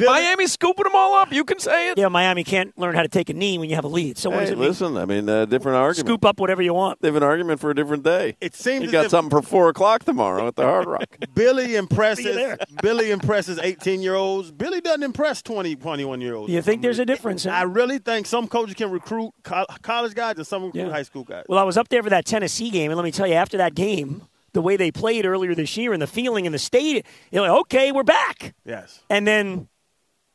Is 0.00 0.06
Miami 0.06 0.46
scooping 0.46 0.84
them 0.84 0.94
all 0.94 1.14
up? 1.14 1.32
You 1.32 1.44
can 1.44 1.58
say 1.58 1.90
it. 1.90 1.98
Yeah, 1.98 2.08
Miami 2.08 2.44
can't 2.44 2.76
learn 2.78 2.94
how 2.94 3.02
to 3.02 3.08
take 3.08 3.30
a 3.30 3.34
knee 3.34 3.58
when 3.58 3.68
you 3.70 3.76
have 3.76 3.84
a 3.84 3.88
lead. 3.88 4.18
So 4.18 4.30
what 4.30 4.40
does 4.40 4.48
Hey, 4.48 4.54
it 4.54 4.58
mean? 4.58 4.68
listen, 4.68 4.96
I 4.96 5.04
mean, 5.04 5.28
uh, 5.28 5.44
different 5.44 5.76
argument. 5.76 6.08
Scoop 6.08 6.24
up 6.24 6.40
whatever 6.40 6.62
you 6.62 6.74
want. 6.74 7.00
They 7.00 7.08
have 7.08 7.16
an 7.16 7.22
argument 7.22 7.60
for 7.60 7.70
a 7.70 7.74
different 7.74 8.02
day. 8.02 8.36
It 8.40 8.54
seems 8.54 8.84
you 8.86 8.90
got 8.92 9.10
something 9.10 9.30
for 9.30 9.42
four 9.42 9.68
o'clock 9.68 10.04
tomorrow 10.04 10.48
at 10.48 10.56
the 10.56 10.62
Hard 10.64 10.86
Rock. 10.86 11.06
Billy 11.34 11.76
impresses. 11.76 12.56
Billy 12.82 13.10
impresses 13.10 13.58
18 13.58 14.02
year 14.02 14.14
olds. 14.14 14.50
Billy 14.50 14.80
doesn't 14.80 15.02
impress 15.02 15.42
20, 15.42 15.76
21 15.76 16.20
year 16.20 16.34
olds. 16.34 16.52
You 16.52 16.60
think 16.62 16.82
there's 16.82 16.98
a 16.98 17.06
difference? 17.06 17.46
I 17.46 17.62
really 17.62 17.98
think 17.98 18.26
some 18.26 18.48
coaches 18.48 18.74
can 18.74 18.90
recruit 18.90 19.32
co- 19.42 19.66
college 19.82 20.14
guys 20.14 20.36
and 20.36 20.46
some 20.46 20.64
recruit 20.66 20.86
Yeah. 20.86 20.90
high 20.90 21.02
school 21.04 21.24
guys. 21.24 21.44
Well, 21.48 21.58
I 21.58 21.62
was 21.64 21.76
up 21.76 21.88
there 21.88 22.02
for 22.02 22.10
that 22.10 22.24
Tennessee 22.24 22.70
game, 22.70 22.90
and 22.90 22.96
let 22.96 23.04
me 23.04 23.12
tell 23.12 23.26
you, 23.26 23.34
after 23.34 23.56
that 23.58 23.74
game, 23.74 24.22
the 24.54 24.62
way 24.62 24.76
they 24.76 24.90
played 24.90 25.26
earlier 25.26 25.54
this 25.54 25.76
year 25.76 25.92
and 25.92 26.00
the 26.00 26.06
feeling 26.06 26.44
in 26.44 26.52
the 26.52 26.58
state, 26.58 27.04
you're 27.32 27.42
like, 27.42 27.60
okay, 27.62 27.90
we're 27.92 28.02
back. 28.04 28.54
Yes. 28.64 29.00
And 29.10 29.26
then, 29.26 29.68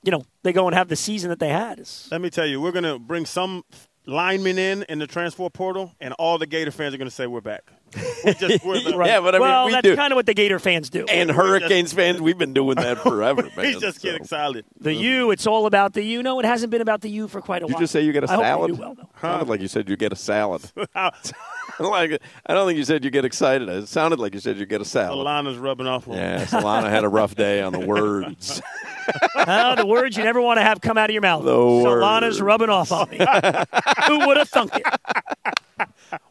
you 0.04 0.12
know, 0.12 0.24
they 0.44 0.54
go 0.54 0.68
and 0.68 0.76
have 0.76 0.88
the 0.88 0.96
season 0.96 1.30
that 1.30 1.40
they 1.40 1.50
had. 1.50 1.80
It's, 1.80 2.10
Let 2.12 2.22
me 2.22 2.30
tell 2.30 2.46
you, 2.46 2.62
we're 2.62 2.72
going 2.72 2.84
to 2.86 3.00
bring 3.00 3.26
some 3.26 3.64
linemen 4.06 4.58
in 4.58 4.84
in 4.84 4.98
the 5.00 5.06
transfer 5.08 5.50
portal, 5.50 5.94
and 6.00 6.14
all 6.16 6.38
the 6.38 6.48
Gator 6.48 6.72
fans 6.72 6.94
are 6.94 6.98
going 6.98 7.10
to 7.10 7.16
say 7.16 7.28
we're 7.28 7.42
back. 7.42 7.64
We're 8.24 8.34
just, 8.34 8.64
we're 8.66 8.80
the, 8.84 8.92
Yeah, 9.06 9.20
but 9.20 9.36
I 9.36 9.40
mean, 9.40 9.42
well, 9.42 9.66
we 9.66 9.72
that's 9.72 9.84
do. 9.84 9.96
kind 9.96 10.12
of 10.14 10.16
what 10.16 10.26
the 10.26 10.34
Gator 10.34 10.58
fans 10.60 10.90
do. 10.90 11.06
And 11.06 11.30
Hurricanes 11.30 11.92
fans, 11.94 12.22
we've 12.22 12.38
been 12.38 12.54
doing 12.54 12.76
that 12.76 12.98
forever, 13.04 13.50
man. 13.58 13.66
He's 13.66 13.80
just 13.80 14.02
getting 14.02 14.22
excited. 14.22 14.66
The 14.80 14.94
U, 14.94 15.32
it's 15.32 15.46
all 15.48 15.66
about 15.66 15.94
the 15.94 16.04
U. 16.04 16.24
No, 16.24 16.40
it 16.40 16.46
hasn't 16.46 16.72
been 16.72 16.82
about 16.82 17.02
the 17.02 17.10
U 17.10 17.28
for 17.28 17.42
quite 17.42 17.62
a 17.64 17.66
Did 17.66 17.70
you 17.70 17.74
while. 17.76 17.82
just 17.82 17.94
say 17.94 18.02
you 18.02 18.12
get 18.14 18.24
a 18.24 18.30
I 18.32 18.36
hope 18.36 18.44
salad? 18.44 18.76
do 18.76 18.82
well, 18.82 18.96
though. 18.96 19.10
Sounded 19.22 19.48
like 19.50 19.62
you 19.62 19.68
said 19.68 19.90
you 19.90 19.96
get 19.98 20.14
a 20.14 20.16
salad. 20.16 20.62
like, 21.80 22.22
I 22.46 22.54
don't 22.54 22.68
think 22.68 22.78
you 22.78 22.84
said 22.84 23.04
you 23.04 23.10
get 23.12 23.26
excited. 23.26 23.68
It 23.70 23.88
sounded 23.88 24.20
like 24.20 24.34
you 24.34 24.40
said 24.40 24.58
you 24.58 24.66
get 24.66 24.82
a 24.82 24.86
salad. 24.86 25.26
Alana's 25.26 25.58
rubbing 25.58 25.88
off 25.88 26.08
on 26.08 26.16
Yeah, 26.16 26.46
Solana 26.46 26.90
had 26.90 27.04
a 27.04 27.10
rough 27.10 27.36
day 27.36 27.62
on 27.62 27.74
the 27.74 27.80
words. 27.80 28.62
Ah, 29.36 29.76
the 29.76 29.86
words 29.86 30.18
you 30.18 30.24
never 30.24 30.42
want 30.42 30.58
to 30.60 30.64
have 30.64 30.82
come 30.82 30.98
out 30.98 31.10
of 31.10 31.14
your 31.14 31.22
mouth. 31.22 31.44
The 31.44 31.52
Solana's 31.52 32.42
rubbing 32.42 32.70
off 32.70 32.92
on 32.92 33.10
me. 33.10 33.18
Who 34.08 34.28
would 34.28 34.38
have 34.38 34.50
thunk 34.50 34.72
it? 34.76 34.86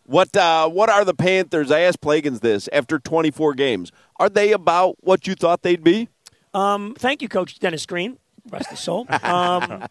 What 0.05 0.37
uh, 0.37 0.69
what 0.69 0.91
are 0.91 1.05
the 1.05 1.14
Panthers? 1.14 1.71
I 1.71 1.81
asked 1.81 2.01
Plagans 2.01 2.41
this 2.41 2.69
after 2.73 2.99
24 2.99 3.55
games. 3.55 3.93
Are 4.17 4.29
they 4.29 4.53
about 4.53 4.97
what 5.01 5.27
you 5.27 5.35
thought 5.35 5.62
they'd 5.62 5.83
be? 5.85 6.09
Um, 6.55 6.95
thank 6.99 7.23
you, 7.23 7.29
Coach 7.29 7.59
Dennis 7.59 7.87
Green. 7.87 8.19
Rest 8.51 8.71
his 8.71 8.81
soul. 8.81 9.07
Um, 9.23 9.85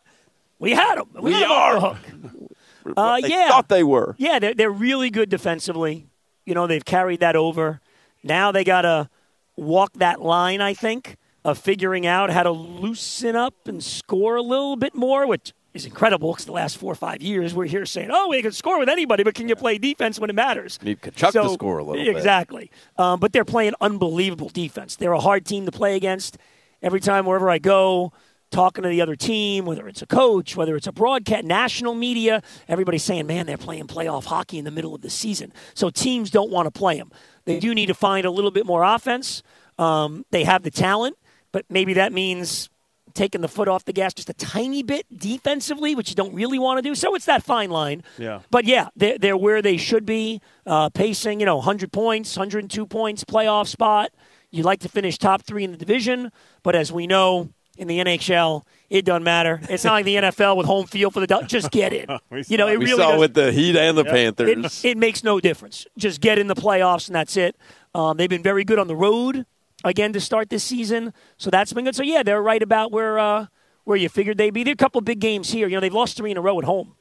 we 0.59 0.71
had 0.71 0.95
them. 0.95 1.09
We, 1.13 1.21
We 1.21 1.33
had 1.33 1.43
'em 1.43 1.51
off 1.51 1.71
the 1.71 1.77
are. 1.77 1.93
hook. 1.93 2.51
Uh, 2.97 3.21
they 3.21 3.27
yeah. 3.29 3.49
thought 3.49 3.67
they 3.69 3.83
were. 3.83 4.15
Yeah, 4.17 4.39
they're, 4.39 4.53
they're 4.53 4.71
really 4.71 5.09
good 5.09 5.29
defensively. 5.29 6.07
You 6.45 6.53
know, 6.55 6.65
they've 6.67 6.85
carried 6.85 7.19
that 7.19 7.35
over. 7.35 7.81
Now 8.23 8.51
they 8.51 8.63
got 8.63 8.81
to 8.83 9.09
walk 9.55 9.93
that 9.95 10.21
line, 10.21 10.61
I 10.61 10.73
think, 10.73 11.17
of 11.47 11.57
figuring 11.57 12.05
out 12.05 12.29
how 12.29 12.43
to 12.43 12.51
loosen 12.51 13.33
up 13.33 13.69
and 13.69 13.81
score 13.81 14.35
a 14.35 14.41
little 14.41 14.75
bit 14.75 14.93
more, 14.93 15.25
which 15.25 15.53
is 15.73 15.85
incredible 15.85 16.33
because 16.33 16.43
the 16.43 16.51
last 16.51 16.77
four 16.77 16.91
or 16.91 16.95
five 16.95 17.21
years 17.21 17.53
we're 17.53 17.65
here 17.65 17.85
saying, 17.85 18.09
oh, 18.11 18.27
we 18.27 18.41
can 18.41 18.51
score 18.51 18.77
with 18.77 18.89
anybody, 18.89 19.23
but 19.23 19.33
can 19.33 19.47
you 19.47 19.55
play 19.55 19.77
defense 19.77 20.19
when 20.19 20.29
it 20.29 20.33
matters? 20.33 20.77
Need 20.83 21.01
Tkachuk 21.01 21.31
to 21.31 21.49
score 21.51 21.77
a 21.77 21.83
little 21.85 22.03
bit. 22.03 22.13
Exactly. 22.13 22.69
Um, 22.97 23.21
but 23.21 23.31
they're 23.31 23.45
playing 23.45 23.75
unbelievable 23.79 24.49
defense. 24.49 24.97
They're 24.97 25.13
a 25.13 25.21
hard 25.21 25.45
team 25.45 25.65
to 25.65 25.71
play 25.71 25.95
against. 25.95 26.37
Every 26.81 26.99
time, 26.99 27.25
wherever 27.25 27.49
I 27.49 27.59
go, 27.59 28.11
talking 28.51 28.83
to 28.83 28.89
the 28.89 28.99
other 28.99 29.15
team, 29.15 29.65
whether 29.65 29.87
it's 29.87 30.01
a 30.01 30.05
coach, 30.05 30.57
whether 30.57 30.75
it's 30.75 30.85
a 30.85 30.91
broadcast, 30.91 31.45
national 31.45 31.95
media, 31.95 32.43
everybody's 32.67 33.03
saying, 33.03 33.25
man, 33.25 33.45
they're 33.45 33.57
playing 33.57 33.87
playoff 33.87 34.25
hockey 34.25 34.57
in 34.57 34.65
the 34.65 34.71
middle 34.71 34.93
of 34.93 35.01
the 35.01 35.09
season. 35.09 35.53
So 35.75 35.89
teams 35.89 36.29
don't 36.29 36.51
want 36.51 36.65
to 36.65 36.77
play 36.77 36.97
them. 36.97 37.09
They 37.45 37.57
do 37.59 37.73
need 37.73 37.85
to 37.85 37.93
find 37.93 38.25
a 38.25 38.31
little 38.31 38.51
bit 38.51 38.65
more 38.65 38.83
offense. 38.83 39.43
Um, 39.79 40.25
they 40.31 40.43
have 40.43 40.63
the 40.63 40.71
talent, 40.71 41.17
but 41.51 41.65
maybe 41.69 41.93
that 41.93 42.11
means 42.13 42.69
taking 43.13 43.41
the 43.41 43.47
foot 43.47 43.67
off 43.67 43.83
the 43.85 43.93
gas 43.93 44.13
just 44.13 44.29
a 44.29 44.33
tiny 44.33 44.83
bit 44.83 45.05
defensively, 45.17 45.95
which 45.95 46.09
you 46.09 46.15
don't 46.15 46.33
really 46.33 46.59
want 46.59 46.77
to 46.77 46.81
do. 46.87 46.93
So 46.93 47.15
it's 47.15 47.25
that 47.25 47.41
fine 47.43 47.69
line. 47.71 48.03
Yeah. 48.17 48.41
But 48.51 48.65
yeah, 48.65 48.89
they're, 48.95 49.17
they're 49.17 49.37
where 49.37 49.61
they 49.61 49.77
should 49.77 50.05
be, 50.05 50.39
uh, 50.65 50.89
pacing, 50.89 51.39
you 51.39 51.45
know, 51.45 51.55
100 51.57 51.91
points, 51.91 52.37
102 52.37 52.85
points, 52.85 53.23
playoff 53.23 53.67
spot. 53.67 54.11
You'd 54.51 54.65
like 54.65 54.79
to 54.81 54.89
finish 54.89 55.17
top 55.17 55.41
three 55.41 55.63
in 55.63 55.71
the 55.71 55.77
division, 55.77 56.31
but 56.63 56.75
as 56.75 56.91
we 56.91 57.07
know 57.07 57.49
in 57.77 57.87
the 57.87 57.99
NHL, 57.99 58.63
it 58.89 59.03
doesn't 59.03 59.23
matter. 59.23 59.59
It's 59.69 59.83
not 59.83 59.93
like 59.93 60.05
the 60.05 60.15
NFL 60.15 60.55
with 60.55 60.65
home 60.65 60.85
field 60.85 61.13
for 61.13 61.19
the 61.19 61.43
just 61.47 61.71
get 61.71 61.93
in. 61.93 62.05
We 62.29 62.43
you 62.47 62.57
know, 62.57 62.67
it 62.67 62.77
we 62.79 62.85
really 62.85 63.01
saw 63.01 63.11
does- 63.11 63.19
with 63.19 63.33
the 63.33 63.51
Heat 63.51 63.75
and 63.75 63.97
the 63.97 64.05
Panthers. 64.05 64.83
it, 64.85 64.91
it 64.91 64.97
makes 64.97 65.23
no 65.23 65.39
difference. 65.39 65.85
Just 65.97 66.21
get 66.21 66.37
in 66.39 66.47
the 66.47 66.55
playoffs 66.55 67.07
and 67.07 67.15
that's 67.15 67.35
it. 67.35 67.55
Um, 67.95 68.17
they've 68.17 68.29
been 68.29 68.43
very 68.43 68.63
good 68.63 68.79
on 68.79 68.87
the 68.87 68.95
road 68.95 69.45
again 69.83 70.13
to 70.13 70.19
start 70.19 70.49
this 70.49 70.63
season, 70.63 71.13
so 71.37 71.49
that's 71.49 71.73
been 71.73 71.85
good. 71.85 71.95
So 71.95 72.03
yeah, 72.03 72.23
they're 72.23 72.41
right 72.41 72.61
about 72.61 72.91
where 72.91 73.19
uh, 73.19 73.47
where 73.83 73.97
you 73.97 74.09
figured 74.09 74.37
they'd 74.37 74.53
be. 74.53 74.63
There 74.63 74.71
are 74.71 74.73
a 74.73 74.77
couple 74.77 74.99
of 74.99 75.05
big 75.05 75.19
games 75.19 75.51
here. 75.51 75.67
You 75.67 75.75
know, 75.75 75.81
they've 75.81 75.93
lost 75.93 76.17
three 76.17 76.31
in 76.31 76.37
a 76.37 76.41
row 76.41 76.57
at 76.59 76.65
home. 76.65 76.95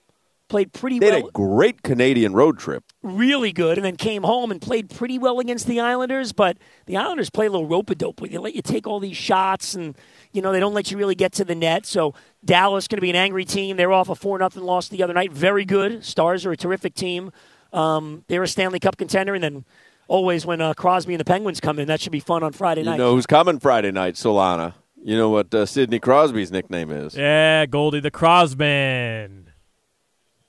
Played 0.49 0.73
pretty 0.73 1.01
They 1.01 1.07
well. 1.07 1.17
had 1.17 1.25
a 1.25 1.31
great 1.33 1.83
Canadian 1.83 2.33
road 2.33 2.57
trip. 2.61 2.85
really 3.03 3.51
good, 3.53 3.79
and 3.79 3.85
then 3.85 3.97
came 3.97 4.23
home 4.23 4.53
and 4.53 4.63
played 4.63 4.91
pretty 4.91 5.19
well 5.19 5.41
against 5.41 5.67
the 5.67 5.81
Islanders. 5.81 6.33
But 6.33 6.57
the 6.87 6.97
Islanders 6.97 7.31
play 7.31 7.47
a 7.47 7.51
little 7.51 7.67
rope 7.67 7.91
a 7.91 7.97
dope. 7.97 8.21
They 8.21 8.39
let 8.39 8.55
you 8.55 8.63
take 8.63 8.87
all 8.87 9.01
these 9.01 9.17
shots, 9.17 9.75
and 9.75 9.97
you 10.31 10.41
know 10.41 10.53
they 10.53 10.61
don't 10.61 10.73
let 10.75 10.93
you 10.93 10.99
really 10.99 11.17
get 11.17 11.33
to 11.33 11.45
the 11.45 11.57
net. 11.57 11.85
So 11.85 12.15
Dallas 12.45 12.87
going 12.87 12.99
to 12.99 13.01
be 13.03 13.11
an 13.11 13.17
angry 13.17 13.45
team. 13.45 13.77
They're 13.77 13.91
off 13.93 14.09
a 14.09 14.15
four 14.15 14.39
nothing 14.39 14.63
loss 14.63 14.89
the 14.89 15.03
other 15.03 15.15
night. 15.15 15.33
Very 15.33 15.65
good. 15.65 16.05
Stars 16.05 16.47
are 16.47 16.53
a 16.53 16.57
terrific 16.57 16.95
team. 16.95 17.33
Um, 17.73 18.23
they're 18.29 18.45
a 18.45 18.49
Stanley 18.49 18.79
Cup 18.79 18.97
contender, 18.97 19.35
and 19.35 19.43
then 19.43 19.65
always 20.09 20.47
when 20.47 20.61
uh, 20.61 20.75
Crosby 20.75 21.15
and 21.15 21.21
the 21.21 21.25
Penguins 21.25 21.61
come 21.61 21.79
in, 21.79 21.89
that 21.89 22.01
should 22.01 22.13
be 22.13 22.21
fun 22.21 22.43
on 22.43 22.53
Friday 22.53 22.83
night. 22.83 22.93
You 22.93 22.99
know 22.99 23.15
who's 23.15 23.27
coming 23.27 23.59
Friday 23.59 23.91
night, 23.93 24.15
Solana? 24.15 24.75
You 25.03 25.17
know 25.17 25.29
what 25.31 25.55
uh, 25.55 25.67
Sidney 25.67 25.99
Crosby's 26.01 26.51
nickname 26.51 26.91
is? 26.91 27.15
Yeah, 27.17 27.67
Goldie 27.67 28.01
the 28.01 28.11
Crosman. 28.11 29.47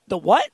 The 0.08 0.18
what? 0.18 0.48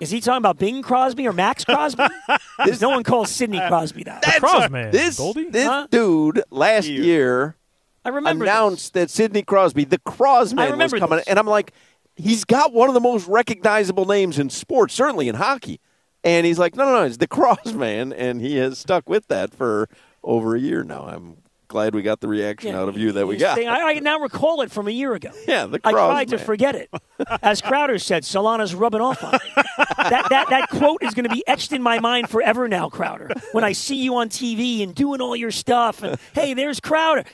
Is 0.00 0.10
he 0.10 0.20
talking 0.20 0.38
about 0.38 0.58
Bing 0.58 0.82
Crosby 0.82 1.28
or 1.28 1.32
Max 1.32 1.64
Crosby? 1.64 2.02
Because 2.58 2.80
no 2.80 2.90
one 2.90 3.02
calls 3.02 3.30
Sidney 3.30 3.58
Crosby 3.68 4.04
that. 4.04 4.22
The 4.22 4.32
Crosman. 4.38 4.90
This, 4.92 5.16
Goldie? 5.18 5.48
this 5.50 5.66
Huh? 5.66 5.86
dude 5.90 6.42
last 6.50 6.86
year 6.86 7.56
I 8.04 8.10
remember 8.10 8.44
announced 8.44 8.94
that 8.94 9.10
Sidney 9.10 9.42
Crosby, 9.42 9.84
the 9.84 9.98
Crosman, 9.98 10.76
was 10.78 10.92
coming. 10.92 11.18
this. 11.18 11.26
And 11.28 11.38
I'm 11.38 11.46
like, 11.46 11.72
he's 12.16 12.44
got 12.44 12.72
one 12.72 12.88
of 12.88 12.94
the 12.94 13.00
most 13.00 13.26
recognizable 13.28 14.04
names 14.04 14.38
in 14.38 14.50
sports, 14.50 14.94
certainly 14.94 15.28
in 15.28 15.34
hockey. 15.36 15.80
And 16.24 16.46
he's 16.46 16.58
like, 16.58 16.76
no, 16.76 16.84
no, 16.84 16.92
no, 17.00 17.02
it's 17.04 17.16
the 17.16 17.26
Crosman. 17.28 18.12
And 18.16 18.40
he 18.40 18.56
has 18.56 18.78
stuck 18.78 19.08
with 19.08 19.26
that 19.28 19.52
for 19.54 19.88
over 20.22 20.54
a 20.54 20.60
year 20.60 20.84
now. 20.84 21.02
I'm 21.08 21.38
glad 21.66 21.94
we 21.94 22.02
got 22.02 22.20
the 22.20 22.28
reaction 22.28 22.74
out 22.74 22.86
of 22.88 22.98
you 22.98 23.12
that 23.12 23.26
we 23.26 23.38
got. 23.38 23.56
thing- 23.56 23.66
I, 23.66 23.80
I 23.80 23.92
now 24.00 24.20
recall 24.20 24.60
it 24.60 24.70
from 24.70 24.86
a 24.88 24.90
year 24.90 25.14
ago. 25.14 25.30
yeah, 25.48 25.64
the 25.66 25.80
I 25.82 25.90
Crosman. 25.92 25.94
tried 26.10 26.28
to 26.28 26.38
forget 26.38 26.74
it. 26.74 26.90
As 27.42 27.60
Crowder 27.62 27.98
said, 27.98 28.22
Solana's 28.24 28.74
rubbing 28.74 29.00
off 29.00 29.24
on 29.24 29.32
me. 29.32 29.38
that, 29.96 30.26
that, 30.28 30.50
that 30.50 30.68
quote 30.68 31.02
is 31.02 31.14
going 31.14 31.26
to 31.28 31.34
be 31.34 31.42
etched 31.48 31.72
in 31.72 31.82
my 31.82 31.98
mind 31.98 32.28
forever 32.28 32.68
now, 32.68 32.88
Crowder. 32.90 33.30
When 33.52 33.64
I 33.64 33.72
see 33.72 33.96
you 33.96 34.14
on 34.16 34.28
TV 34.28 34.82
and 34.82 34.94
doing 34.94 35.20
all 35.22 35.34
your 35.34 35.50
stuff, 35.50 36.02
and 36.02 36.18
hey, 36.34 36.52
there's 36.54 36.78
Crowder. 36.78 37.24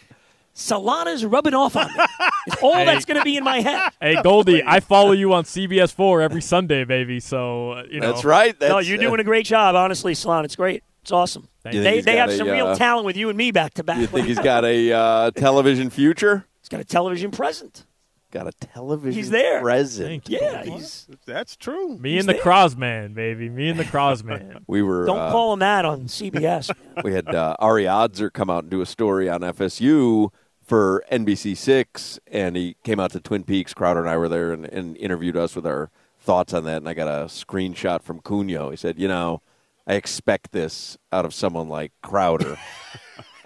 Solana's 0.59 1.25
rubbing 1.25 1.55
off 1.55 1.77
on 1.77 1.87
me. 1.87 2.05
It's 2.49 2.63
all 2.63 2.75
Hey. 2.79 2.85
that's 2.85 3.05
going 3.05 3.17
to 3.19 3.25
be 3.25 3.37
in 3.37 3.45
my 3.45 3.61
head. 3.61 3.93
Hey, 4.01 4.21
Goldie, 4.23 4.63
I 4.65 4.81
follow 4.81 5.13
you 5.13 5.33
on 5.33 5.45
CBS 5.45 5.95
4 5.95 6.21
every 6.21 6.43
Sunday, 6.43 6.83
baby. 6.85 7.21
So, 7.21 7.71
uh, 7.73 7.83
you 7.89 8.01
know. 8.01 8.13
That's 8.13 8.25
right. 8.25 8.59
That's, 8.59 8.71
no, 8.71 8.79
you're 8.81 8.99
doing 8.99 9.21
a 9.21 9.25
great 9.25 9.47
job, 9.47 9.77
honestly, 9.77 10.15
Solana. 10.15 10.45
It's 10.45 10.57
great. 10.57 10.83
It's 11.03 11.13
awesome. 11.13 11.49
You 11.71 11.81
They, 11.83 12.01
they 12.01 12.17
have 12.17 12.31
a, 12.31 12.37
some 12.37 12.49
real 12.49 12.69
uh, 12.69 12.75
talent 12.75 13.07
with 13.07 13.17
you 13.17 13.29
and 13.29 13.39
me 13.39 13.53
back 13.53 13.75
to 13.75 13.85
back. 13.85 13.99
You 14.01 14.09
think 14.09 14.27
he's 14.27 14.39
got 14.39 14.65
a 14.65 14.93
uh, 14.93 15.31
television 15.31 15.91
future? 15.91 16.47
He's 16.61 16.69
got 16.69 16.81
a 16.81 16.85
television 16.85 17.31
present. 17.31 17.87
Got 18.31 18.47
a 18.47 18.53
television 18.53 19.17
He's 19.17 19.31
there. 19.31 19.63
present. 19.63 20.29
Yeah, 20.29 20.63
he's. 20.63 21.07
That's 21.25 21.57
true. 21.57 21.97
Me 21.97 22.13
He's 22.13 22.21
and 22.25 22.29
the 22.29 22.35
there. 22.35 22.43
Crosman, 22.43 23.15
baby. 23.15 23.49
Me 23.49 23.71
and 23.71 23.79
the 23.81 23.85
Crosman. 23.85 24.65
We 24.67 24.83
were. 24.83 25.07
Don't 25.07 25.19
uh, 25.19 25.31
call 25.31 25.55
him 25.55 25.61
that 25.61 25.87
on 25.87 26.03
CBS. 26.09 26.71
we 27.05 27.15
had 27.15 27.35
uh, 27.35 27.57
Ari 27.59 27.85
Odzer 27.85 28.31
come 28.31 28.51
out 28.51 28.65
and 28.65 28.71
do 28.71 28.83
a 28.83 28.87
story 28.87 29.31
on 29.31 29.41
FSU 29.41 30.29
for 30.69 31.03
NBC 31.11 31.57
Six, 31.57 32.21
and 32.31 32.55
he 32.55 32.77
came 32.85 33.01
out 33.01 33.11
to 33.13 33.21
Twin 33.21 33.43
Peaks. 33.43 33.75
Crowder 33.75 34.01
and 34.01 34.09
I 34.09 34.17
were 34.17 34.29
there 34.29 34.53
and, 34.53 34.67
and 34.67 34.97
interviewed 34.99 35.37
us 35.37 35.57
with 35.57 35.67
our 35.67 35.91
thoughts 36.21 36.53
on 36.53 36.65
that. 36.65 36.77
And 36.77 36.89
I 36.89 36.95
got 36.95 37.09
a 37.09 37.25
screenshot 37.25 38.03
from 38.03 38.21
Cunyo. 38.21 38.71
He 38.71 38.77
said, 38.77 38.99
"You 38.99 39.09
know, 39.09 39.41
I 39.87 39.95
expect 39.95 40.53
this 40.53 40.99
out 41.11 41.25
of 41.25 41.33
someone 41.35 41.69
like 41.69 41.93
Crowder." 42.03 42.59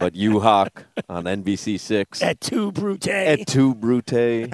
But 0.02 0.16
you, 0.16 0.40
Hawk, 0.40 0.86
on 1.08 1.24
NBC 1.24 1.78
Six 1.78 2.22
At 2.22 2.40
two 2.40 2.72
brute. 2.72 3.06
at 3.06 3.46
two 3.46 3.72
brute 3.72 4.12
is 4.12 4.50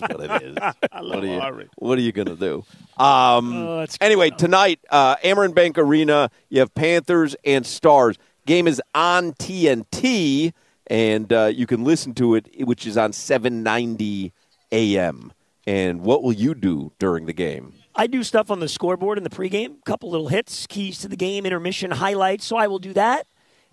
what 0.00 0.20
it 0.20 0.42
is. 0.42 0.56
I 0.92 1.00
What 1.00 1.22
are 1.22 1.26
you, 1.26 1.68
what 1.76 1.96
are 1.96 2.00
you 2.00 2.10
going 2.10 2.26
to 2.26 2.34
do? 2.34 2.64
Um, 3.00 3.54
Oh, 3.54 3.86
anyway, 4.00 4.30
tonight, 4.30 4.80
uh, 4.90 5.14
Amerant 5.18 5.54
Bank 5.54 5.78
Arena, 5.78 6.28
you 6.48 6.58
have 6.58 6.74
Panthers 6.74 7.36
and 7.44 7.64
Stars. 7.64 8.16
Game 8.46 8.66
is 8.66 8.82
on 8.92 9.32
TNT, 9.34 10.54
and 10.90 11.32
uh, 11.32 11.46
you 11.46 11.66
can 11.66 11.84
listen 11.84 12.12
to 12.14 12.34
it, 12.34 12.48
which 12.66 12.86
is 12.86 12.98
on 12.98 13.12
790 13.14 14.32
a.m. 14.72 15.32
And 15.66 16.00
what 16.02 16.22
will 16.22 16.32
you 16.32 16.54
do 16.54 16.92
during 16.98 17.26
the 17.26 17.32
game? 17.32 17.74
I 17.94 18.06
do 18.06 18.22
stuff 18.22 18.50
on 18.50 18.60
the 18.60 18.68
scoreboard 18.68 19.18
in 19.18 19.24
the 19.24 19.30
pregame, 19.30 19.82
couple 19.84 20.10
little 20.10 20.28
hits, 20.28 20.66
keys 20.66 20.98
to 21.00 21.08
the 21.08 21.16
game, 21.16 21.46
intermission 21.46 21.90
highlights. 21.90 22.44
So 22.44 22.56
I 22.56 22.66
will 22.66 22.78
do 22.78 22.92
that. 22.94 23.26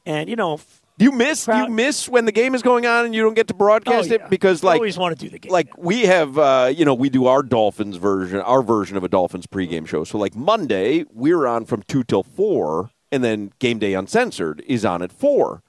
And, 0.06 0.30
you 0.30 0.36
know, 0.36 0.60
Do 0.98 1.06
you 1.06 1.12
miss? 1.12 1.48
You 1.48 1.68
miss 1.70 2.08
when 2.10 2.26
the 2.26 2.32
game 2.32 2.56
is 2.56 2.62
going 2.62 2.86
on 2.86 3.06
and 3.06 3.14
you 3.16 3.22
don't 3.24 3.34
get 3.36 3.48
to 3.48 3.54
broadcast 3.54 4.10
Oh, 4.10 4.14
it 4.16 4.22
yeah. 4.22 4.28
because, 4.28 4.64
I 4.64 4.68
like, 4.68 4.76
always 4.78 4.98
want 4.98 5.18
to 5.18 5.26
do 5.26 5.30
the 5.30 5.40
game. 5.40 5.52
like 5.52 5.76
we 5.78 6.04
have 6.04 6.38
uh, 6.38 6.72
you 6.76 6.86
know 6.86 6.94
we 6.94 7.10
do 7.10 7.28
our 7.28 7.42
dolphins 7.44 7.98
version 7.98 8.40
our 8.42 8.62
version 8.64 8.96
of 8.98 9.04
a 9.04 9.08
dolphins 9.10 9.48
pregame 9.48 9.86
show 9.88 10.04
so 10.04 10.18
like 10.18 10.36
monday 10.36 11.06
we're 11.14 11.46
on 11.46 11.66
from 11.66 11.84
2 11.84 12.04
till 12.06 12.24
4 12.24 12.90
and 13.12 13.24
then 13.24 13.52
game 13.60 13.80
day 13.80 13.94
uncensored 13.94 14.64
is 14.68 14.84
on 14.86 15.02
at 15.02 15.12
4 15.12 15.62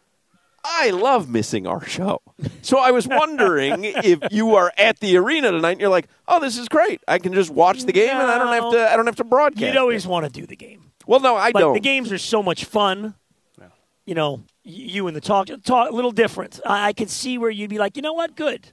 i 0.70 0.90
love 0.90 1.28
missing 1.28 1.66
our 1.66 1.84
show 1.86 2.20
so 2.62 2.78
i 2.78 2.90
was 2.90 3.06
wondering 3.08 3.84
if 3.84 4.18
you 4.30 4.54
are 4.54 4.72
at 4.78 5.00
the 5.00 5.16
arena 5.16 5.50
tonight 5.50 5.72
and 5.72 5.80
you're 5.80 5.88
like 5.90 6.06
oh 6.28 6.38
this 6.40 6.56
is 6.58 6.68
great 6.68 7.00
i 7.08 7.18
can 7.18 7.32
just 7.32 7.50
watch 7.50 7.82
the 7.84 7.92
game 7.92 8.10
and 8.10 8.30
i 8.30 8.38
don't 8.38 8.52
have 8.52 8.72
to 8.72 8.92
i 8.92 8.96
don't 8.96 9.06
have 9.06 9.16
to 9.16 9.24
broadcast 9.24 9.62
You'd 9.62 9.76
always 9.76 10.06
want 10.06 10.26
to 10.26 10.30
do 10.40 10.46
the 10.46 10.56
game. 10.56 10.90
well 11.06 11.20
no 11.20 11.36
i 11.36 11.52
but 11.52 11.60
don't 11.60 11.74
the 11.74 11.80
games 11.80 12.12
are 12.12 12.18
so 12.18 12.42
much 12.42 12.64
fun. 12.64 13.14
You 14.06 14.14
know, 14.14 14.42
you 14.64 15.06
and 15.06 15.14
the 15.14 15.20
talk, 15.20 15.48
talk 15.64 15.90
a 15.90 15.94
little 15.94 16.12
different. 16.12 16.60
I, 16.64 16.86
I 16.88 16.92
could 16.94 17.10
see 17.10 17.36
where 17.36 17.50
you'd 17.50 17.68
be 17.68 17.76
like, 17.76 17.94
you 17.94 18.00
know 18.00 18.14
what, 18.14 18.34
good. 18.36 18.72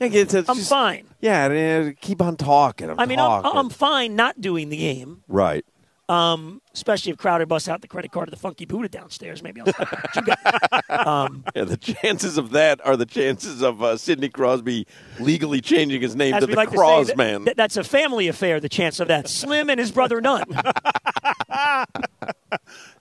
It's- 0.00 0.32
it's 0.32 0.48
I'm 0.48 0.56
just- 0.56 0.70
fine. 0.70 1.06
yeah 1.20 1.44
uh, 1.88 1.92
keep 2.00 2.22
on 2.22 2.36
talking 2.38 2.88
I'm 2.88 2.98
I 2.98 3.04
mean, 3.04 3.18
I'm. 3.20 3.44
I'm 3.44 3.68
fine 3.68 4.16
not 4.16 4.40
doing 4.40 4.70
the 4.70 4.78
game. 4.78 5.22
right 5.28 5.62
Um, 6.06 6.60
especially 6.74 7.12
if 7.12 7.18
Crowder 7.18 7.46
busts 7.46 7.66
out 7.68 7.80
the 7.80 7.88
credit 7.88 8.12
card 8.12 8.28
of 8.28 8.30
the 8.30 8.38
Funky 8.38 8.66
Buddha 8.66 8.90
downstairs. 8.90 9.42
Maybe 9.42 9.62
I'll 9.62 9.72
stop 9.72 9.90
at 9.92 10.16
you 10.16 10.22
guys. 10.22 11.06
Um, 11.06 11.44
Yeah, 11.56 11.64
the 11.64 11.78
chances 11.78 12.36
of 12.36 12.50
that 12.50 12.84
are 12.86 12.94
the 12.96 13.06
chances 13.06 13.62
of 13.62 13.82
uh, 13.82 13.96
Sidney 13.96 14.28
Crosby 14.28 14.86
legally 15.18 15.62
changing 15.62 16.02
his 16.02 16.14
name 16.14 16.38
to 16.38 16.46
the 16.46 16.54
like 16.56 16.68
Crosman. 16.68 17.06
to 17.06 17.14
say, 17.16 17.32
that- 17.32 17.44
that- 17.46 17.56
that's 17.56 17.76
a 17.78 17.84
family 17.84 18.28
affair. 18.28 18.60
The 18.60 18.68
chance 18.68 19.00
of 19.00 19.08
that, 19.08 19.28
Slim 19.28 19.70
and 19.70 19.80
his 19.80 19.90
brother 19.92 20.20
none. 20.20 20.44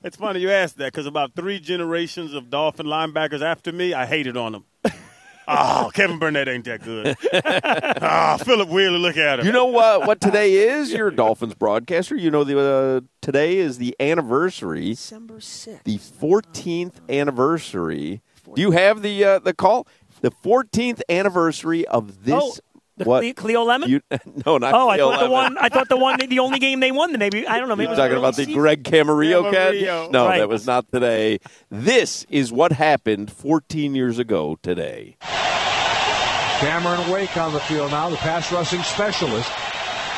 It's 0.04 0.18
funny 0.18 0.40
you 0.42 0.52
asked 0.52 0.78
that 0.78 0.92
because 0.92 1.06
about 1.06 1.34
three 1.36 1.60
generations 1.60 2.34
of 2.34 2.50
Dolphin 2.50 2.86
linebackers 2.86 3.42
after 3.42 3.72
me, 3.72 3.94
I 3.94 4.06
hated 4.06 4.36
on 4.36 4.52
them. 4.54 4.66
Oh, 5.48 5.92
Kevin 5.94 6.20
Burnett 6.20 6.48
ain't 6.48 6.66
that 6.66 6.84
good. 6.84 7.16
oh, 8.02 8.38
Philip 8.44 8.70
Wheeler, 8.70 8.98
look 8.98 9.18
at 9.18 9.40
him. 9.40 9.46
You 9.46 9.52
know 9.52 9.66
what? 9.66 10.08
What 10.08 10.22
today 10.22 10.54
is? 10.54 10.92
You're 10.92 11.10
a 11.10 11.16
Dolphins 11.16 11.54
broadcaster. 11.56 12.16
You 12.16 12.32
know 12.32 12.44
the 12.44 12.60
uh, 12.60 13.02
today 13.22 13.58
is 13.58 13.78
the 13.78 13.96
anniversary, 14.00 14.90
December 14.90 15.40
sixth, 15.40 15.84
the 15.84 15.98
14th 15.98 16.96
anniversary. 17.10 18.22
Do 18.56 18.62
you 18.62 18.72
have 18.72 19.02
the 19.02 19.24
uh, 19.24 19.40
the 19.40 19.54
call? 19.54 19.88
The 20.22 20.32
14th 20.32 21.02
anniversary 21.10 21.86
of 21.88 22.24
this. 22.24 22.34
Oh, 22.34 22.56
the 23.04 23.10
what? 23.10 23.22
Cle- 23.24 23.34
Cleo 23.34 23.64
Lemon? 23.64 23.90
You, 23.90 24.02
no, 24.46 24.58
not. 24.58 24.74
oh, 24.74 24.90
I 24.90 24.96
Cleo 24.98 25.12
thought 25.12 25.24
the 25.24 25.30
one. 25.30 25.58
I 25.58 25.70
thought 25.70 25.90
the 25.90 25.98
one. 25.98 26.18
The 26.28 26.40
only 26.40 26.60
game 26.60 26.80
they 26.80 26.92
won. 26.92 27.12
The 27.12 27.18
maybe 27.18 27.48
I 27.48 27.60
don't 27.60 27.68
know. 27.70 27.76
Maybe 27.76 27.88
You're 27.90 27.98
talking 27.98 28.18
about 28.18 28.36
the 28.36 28.46
season. 28.46 28.60
Greg 28.60 28.84
Camarillo 28.84 29.52
catch? 29.52 30.12
No, 30.12 30.26
Right. 30.28 30.40
that 30.40 30.50
was 30.50 30.66
not 30.66 30.92
today. 30.92 31.40
This 31.70 32.26
is 32.30 32.52
what 32.52 32.72
happened 32.72 33.32
14 33.32 33.96
years 33.96 34.20
ago 34.20 34.58
today. 34.62 35.18
Cameron 36.60 37.12
Wake 37.12 37.36
on 37.36 37.52
the 37.54 37.60
field 37.62 37.92
now, 37.92 38.10
the 38.10 38.16
pass 38.18 38.52
rushing 38.52 38.82
specialist. 38.84 39.52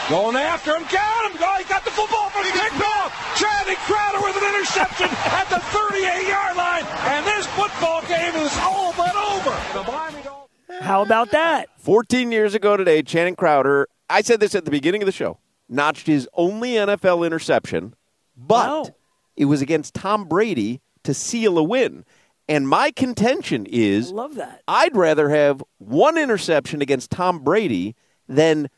Going 0.09 0.35
after 0.35 0.75
him, 0.75 0.83
got 0.91 1.31
him! 1.31 1.39
Oh, 1.41 1.55
he 1.57 1.63
got 1.67 1.83
the 1.83 1.89
football 1.89 2.29
from 2.29 2.43
picked 2.43 2.77
off! 2.85 3.09
Channing 3.35 3.75
Crowder 3.89 4.21
with 4.21 4.37
an 4.37 4.53
interception 4.53 5.07
at 5.09 5.49
the 5.49 5.57
38 5.59 6.27
yard 6.27 6.55
line, 6.55 6.85
and 7.09 7.25
this 7.25 7.47
football 7.57 8.01
game 8.03 8.35
is 8.35 8.55
all 8.61 8.93
but 8.95 9.15
over. 9.15 9.57
The 9.73 9.91
Miami 9.91 10.21
Dolphins. 10.21 10.44
How 10.81 11.01
about 11.01 11.31
that? 11.31 11.69
14 11.79 12.31
years 12.31 12.53
ago 12.53 12.77
today, 12.77 13.01
Channing 13.01 13.35
Crowder, 13.35 13.87
I 14.09 14.21
said 14.21 14.39
this 14.39 14.55
at 14.55 14.65
the 14.65 14.71
beginning 14.71 15.01
of 15.01 15.05
the 15.05 15.11
show, 15.11 15.39
notched 15.69 16.07
his 16.07 16.27
only 16.33 16.73
NFL 16.73 17.25
interception, 17.25 17.95
but 18.37 18.67
Wow. 18.67 18.95
it 19.35 19.45
was 19.45 19.61
against 19.61 19.93
Tom 19.93 20.25
Brady 20.25 20.81
to 21.03 21.13
seal 21.13 21.57
a 21.57 21.63
win. 21.63 22.05
And 22.47 22.67
my 22.69 22.91
contention 22.91 23.65
is 23.67 24.11
Love 24.11 24.35
that. 24.35 24.61
I'd 24.67 24.95
rather 24.95 25.29
have 25.29 25.63
one 25.79 26.17
interception 26.17 26.81
against 26.81 27.09
Tom 27.09 27.39
Brady 27.39 27.95
than 28.27 28.69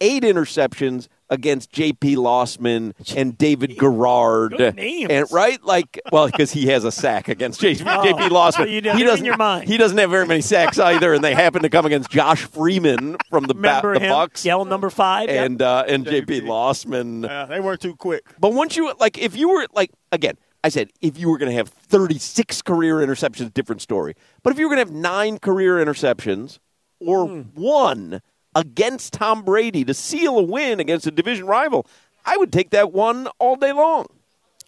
eight 0.00 0.22
interceptions 0.22 1.08
against 1.30 1.72
J.P. 1.72 2.16
Losman 2.16 2.92
and 3.16 3.36
David 3.36 3.78
Garrard. 3.78 4.54
Good 4.56 4.76
names. 4.76 5.10
And 5.10 5.26
right, 5.32 5.62
like, 5.64 5.98
well, 6.12 6.26
because 6.26 6.52
he 6.52 6.66
has 6.66 6.84
a 6.84 6.92
sack 6.92 7.28
against 7.28 7.60
J.P. 7.60 7.82
Oh, 7.86 8.02
J.P. 8.04 8.28
Losman. 8.28 8.52
so 8.52 8.64
you 8.64 8.82
he 8.92 9.02
doesn't. 9.04 9.24
your 9.24 9.36
mind. 9.36 9.68
He 9.68 9.76
doesn't 9.76 9.96
have 9.98 10.10
very 10.10 10.26
many 10.26 10.40
sacks 10.42 10.78
either, 10.78 11.14
and 11.14 11.24
they 11.24 11.34
happen 11.34 11.62
to 11.62 11.68
come 11.70 11.86
against 11.86 12.10
Josh 12.10 12.42
Freeman 12.44 13.16
from 13.30 13.44
the, 13.44 13.54
ba- 13.54 13.60
Remember 13.82 13.94
the 13.94 14.00
him? 14.06 14.10
Bucks 14.12 14.44
Yell 14.44 14.64
number 14.64 14.90
five. 14.90 15.28
Yep. 15.28 15.46
and 15.46 15.62
uh, 15.62 15.84
and 15.88 16.04
J.P. 16.04 16.42
Losman. 16.42 17.28
Uh, 17.28 17.46
they 17.46 17.60
weren't 17.60 17.80
too 17.80 17.96
quick. 17.96 18.24
But 18.38 18.52
once 18.52 18.76
you 18.76 18.92
like, 19.00 19.18
if 19.18 19.34
you 19.36 19.48
were 19.48 19.66
like 19.72 19.90
again, 20.12 20.36
I 20.62 20.68
said 20.68 20.90
if 21.00 21.18
you 21.18 21.28
were 21.30 21.38
going 21.38 21.50
to 21.50 21.56
have 21.56 21.68
36 21.68 22.62
career 22.62 22.96
interceptions, 22.96 23.52
different 23.52 23.80
story. 23.82 24.14
But 24.42 24.52
if 24.52 24.58
you 24.58 24.68
were 24.68 24.74
going 24.74 24.86
to 24.86 24.92
have 24.92 25.00
nine 25.00 25.38
career 25.38 25.76
interceptions 25.84 26.58
or 27.00 27.26
Hmm. 27.26 27.40
one, 27.54 28.20
against 28.54 29.12
Tom 29.12 29.42
Brady 29.42 29.84
to 29.84 29.94
seal 29.94 30.38
a 30.38 30.42
win 30.42 30.80
against 30.80 31.06
a 31.06 31.10
division 31.10 31.46
rival, 31.46 31.86
I 32.24 32.36
would 32.36 32.52
take 32.52 32.70
that 32.70 32.92
one 32.92 33.26
all 33.38 33.56
day 33.56 33.72
long. 33.72 34.06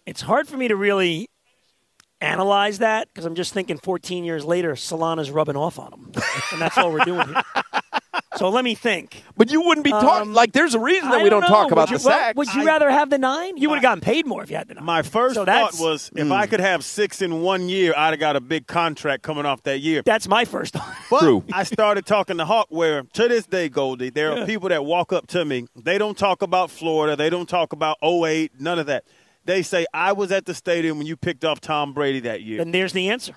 It's 0.05 0.21
hard 0.21 0.47
for 0.47 0.57
me 0.57 0.67
to 0.67 0.75
really 0.75 1.29
analyze 2.21 2.79
that 2.79 3.07
because 3.07 3.25
I'm 3.25 3.35
just 3.35 3.53
thinking 3.53 3.77
14 3.77 4.23
years 4.23 4.45
later, 4.45 4.73
Solana's 4.73 5.31
rubbing 5.31 5.55
off 5.55 5.79
on 5.79 5.93
him, 5.93 6.11
and 6.51 6.61
that's 6.61 6.77
all 6.77 6.91
we're 6.91 7.05
doing 7.05 7.27
here. 7.27 7.41
So 8.37 8.49
let 8.49 8.63
me 8.63 8.75
think. 8.75 9.23
But 9.35 9.51
you 9.51 9.61
wouldn't 9.61 9.83
be 9.83 9.91
talking 9.91 10.29
Um, 10.29 10.33
like. 10.33 10.51
There's 10.53 10.75
a 10.75 10.79
reason 10.79 11.09
that 11.09 11.21
I 11.21 11.23
we 11.23 11.29
don't 11.29 11.41
know. 11.41 11.47
talk 11.47 11.71
about 11.71 11.89
would 11.89 11.99
the 11.99 12.03
you, 12.03 12.09
well, 12.09 12.19
sacks. 12.19 12.37
would 12.37 12.53
you 12.53 12.65
rather 12.65 12.89
have 12.89 13.09
the 13.09 13.17
nine? 13.17 13.57
You 13.57 13.69
would 13.69 13.75
have 13.75 13.81
gotten 13.83 14.01
paid 14.01 14.25
more 14.25 14.43
if 14.43 14.49
you 14.51 14.57
had 14.57 14.67
the 14.67 14.75
nine. 14.75 14.83
My 14.85 15.01
first 15.01 15.35
So 15.35 15.41
thought 15.41 15.45
that's- 15.45 15.79
was 15.79 16.11
if 16.15 16.27
Mm. 16.27 16.31
I 16.31 16.47
could 16.47 16.59
have 16.59 16.83
six 16.83 17.21
in 17.21 17.41
one 17.41 17.69
year, 17.69 17.93
I'd 17.97 18.11
have 18.11 18.19
got 18.19 18.35
a 18.35 18.41
big 18.41 18.67
contract 18.67 19.23
coming 19.23 19.45
off 19.45 19.63
that 19.63 19.79
year. 19.79 20.01
That's 20.05 20.27
my 20.27 20.45
first 20.45 20.73
thought. 20.73 20.95
But 21.09 21.19
True. 21.21 21.43
I 21.53 21.63
started 21.63 22.05
talking 22.05 22.37
to 22.37 22.45
Hawk, 22.45 22.67
where 22.69 23.03
to 23.03 23.27
this 23.27 23.45
day, 23.45 23.69
Goldie, 23.69 24.09
there 24.09 24.31
are 24.37 24.45
people 24.45 24.69
that 24.69 24.83
walk 24.85 25.13
up 25.13 25.25
to 25.27 25.45
me. 25.45 25.67
They 25.75 25.97
don't 25.97 26.17
talk 26.17 26.41
about 26.41 26.69
Florida. 26.69 27.15
They 27.15 27.29
don't 27.29 27.47
talk 27.47 27.71
about 27.73 27.97
08, 28.03 28.51
none 28.59 28.77
of 28.77 28.85
that. 28.87 29.03
They 29.45 29.61
say, 29.63 29.85
I 29.93 30.11
was 30.11 30.31
at 30.33 30.45
the 30.45 30.53
stadium 30.53 30.97
when 30.97 31.07
you 31.07 31.15
picked 31.15 31.45
off 31.45 31.61
Tom 31.61 31.93
Brady 31.93 32.19
that 32.21 32.41
year. 32.41 32.61
And 32.61 32.73
there's 32.73 32.91
the 32.91 33.09
answer. 33.09 33.35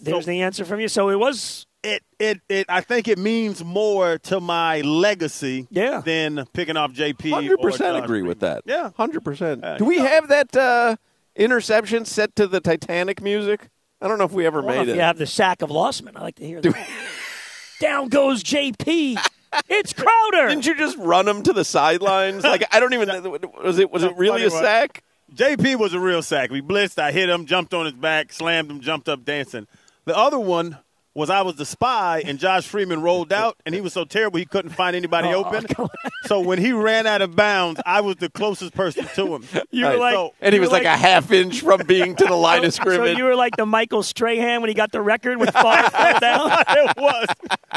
There's 0.00 0.24
the 0.24 0.40
answer 0.42 0.64
from 0.64 0.78
you. 0.80 0.86
So 0.88 1.08
it 1.10 1.18
was. 1.18 1.66
It, 1.82 2.02
it, 2.18 2.40
it, 2.48 2.66
I 2.68 2.82
think 2.82 3.08
it 3.08 3.18
means 3.18 3.64
more 3.64 4.18
to 4.18 4.38
my 4.40 4.82
legacy 4.82 5.66
Yeah. 5.70 6.02
than 6.04 6.44
picking 6.52 6.76
off 6.76 6.92
JP. 6.92 7.30
Hundred 7.30 7.54
or 7.58 7.62
percent 7.70 7.96
Josh 7.96 8.04
agree 8.04 8.22
with 8.22 8.40
that. 8.40 8.62
Yeah. 8.66 8.90
hundred 8.96 9.24
percent. 9.24 9.64
Uh, 9.64 9.78
Do 9.78 9.86
we 9.86 9.96
have 9.98 10.28
that 10.28 10.54
uh, 10.54 10.96
interception 11.36 12.04
set 12.04 12.36
to 12.36 12.46
the 12.46 12.60
Titanic 12.60 13.22
music? 13.22 13.68
I 14.02 14.08
don't 14.08 14.18
know 14.18 14.24
if 14.24 14.32
we 14.32 14.44
ever 14.46 14.62
I 14.62 14.66
made 14.66 14.80
if 14.82 14.88
it. 14.88 14.94
you 14.96 15.00
have 15.00 15.16
the 15.18 15.26
sack 15.26 15.62
of 15.62 15.70
Losman. 15.70 16.16
I 16.16 16.20
like 16.20 16.34
to 16.36 16.46
hear 16.46 16.60
that. 16.60 16.88
Down 17.80 18.08
goes 18.08 18.42
JP. 18.44 19.16
It's 19.68 19.92
Crowder. 19.94 20.48
Didn't 20.48 20.66
you 20.66 20.76
just 20.76 20.96
run 20.98 21.26
him 21.26 21.42
to 21.44 21.52
the 21.54 21.64
sidelines? 21.64 22.44
like 22.44 22.64
I 22.72 22.78
don't 22.78 22.92
even. 22.92 23.08
Was 23.64 23.78
it 23.78 23.90
was 23.90 24.02
it 24.02 24.14
really 24.16 24.44
a 24.44 24.50
sack? 24.50 25.02
JP 25.34 25.76
was 25.78 25.94
a 25.94 26.00
real 26.00 26.22
sack. 26.22 26.50
We 26.50 26.60
blitzed. 26.60 26.98
I 26.98 27.12
hit 27.12 27.28
him, 27.28 27.46
jumped 27.46 27.72
on 27.72 27.84
his 27.86 27.94
back, 27.94 28.32
slammed 28.32 28.68
him, 28.70 28.80
jumped 28.80 29.08
up 29.08 29.24
dancing. 29.24 29.66
The 30.04 30.16
other 30.16 30.38
one 30.40 30.78
was 31.20 31.30
I 31.30 31.42
was 31.42 31.54
the 31.56 31.64
spy, 31.64 32.22
and 32.26 32.38
Josh 32.38 32.66
Freeman 32.66 33.02
rolled 33.02 33.32
out, 33.32 33.56
and 33.64 33.74
he 33.74 33.80
was 33.80 33.92
so 33.92 34.04
terrible 34.04 34.38
he 34.38 34.44
couldn't 34.44 34.72
find 34.72 34.96
anybody 34.96 35.28
Oh, 35.28 35.44
open. 35.44 35.66
So 36.26 36.40
when 36.40 36.58
he 36.58 36.72
ran 36.72 37.06
out 37.06 37.22
of 37.22 37.36
bounds, 37.36 37.80
I 37.86 38.00
was 38.00 38.16
the 38.16 38.28
closest 38.30 38.74
person 38.74 39.04
to 39.14 39.34
him. 39.34 39.44
You 39.70 39.84
were 39.84 39.90
Right. 39.92 39.98
like, 39.98 40.14
So- 40.14 40.34
And 40.40 40.52
he 40.52 40.60
was 40.60 40.70
were 40.70 40.78
like, 40.78 40.86
a 40.86 40.96
half 40.96 41.30
inch 41.30 41.60
from 41.60 41.82
being 41.86 42.16
to 42.16 42.24
the 42.24 42.34
line 42.34 42.64
of 42.64 42.72
scrimmage. 42.80 43.12
So 43.12 43.16
you 43.18 43.24
were 43.24 43.36
like 43.36 43.56
the 43.56 43.66
Michael 43.66 44.02
Strahan 44.02 44.60
when 44.60 44.68
he 44.68 44.74
got 44.74 44.90
the 44.92 45.00
record 45.00 45.38
with 45.38 45.50
five 45.50 45.92
down. 46.20 46.50
it 46.68 46.96
was. 46.96 47.26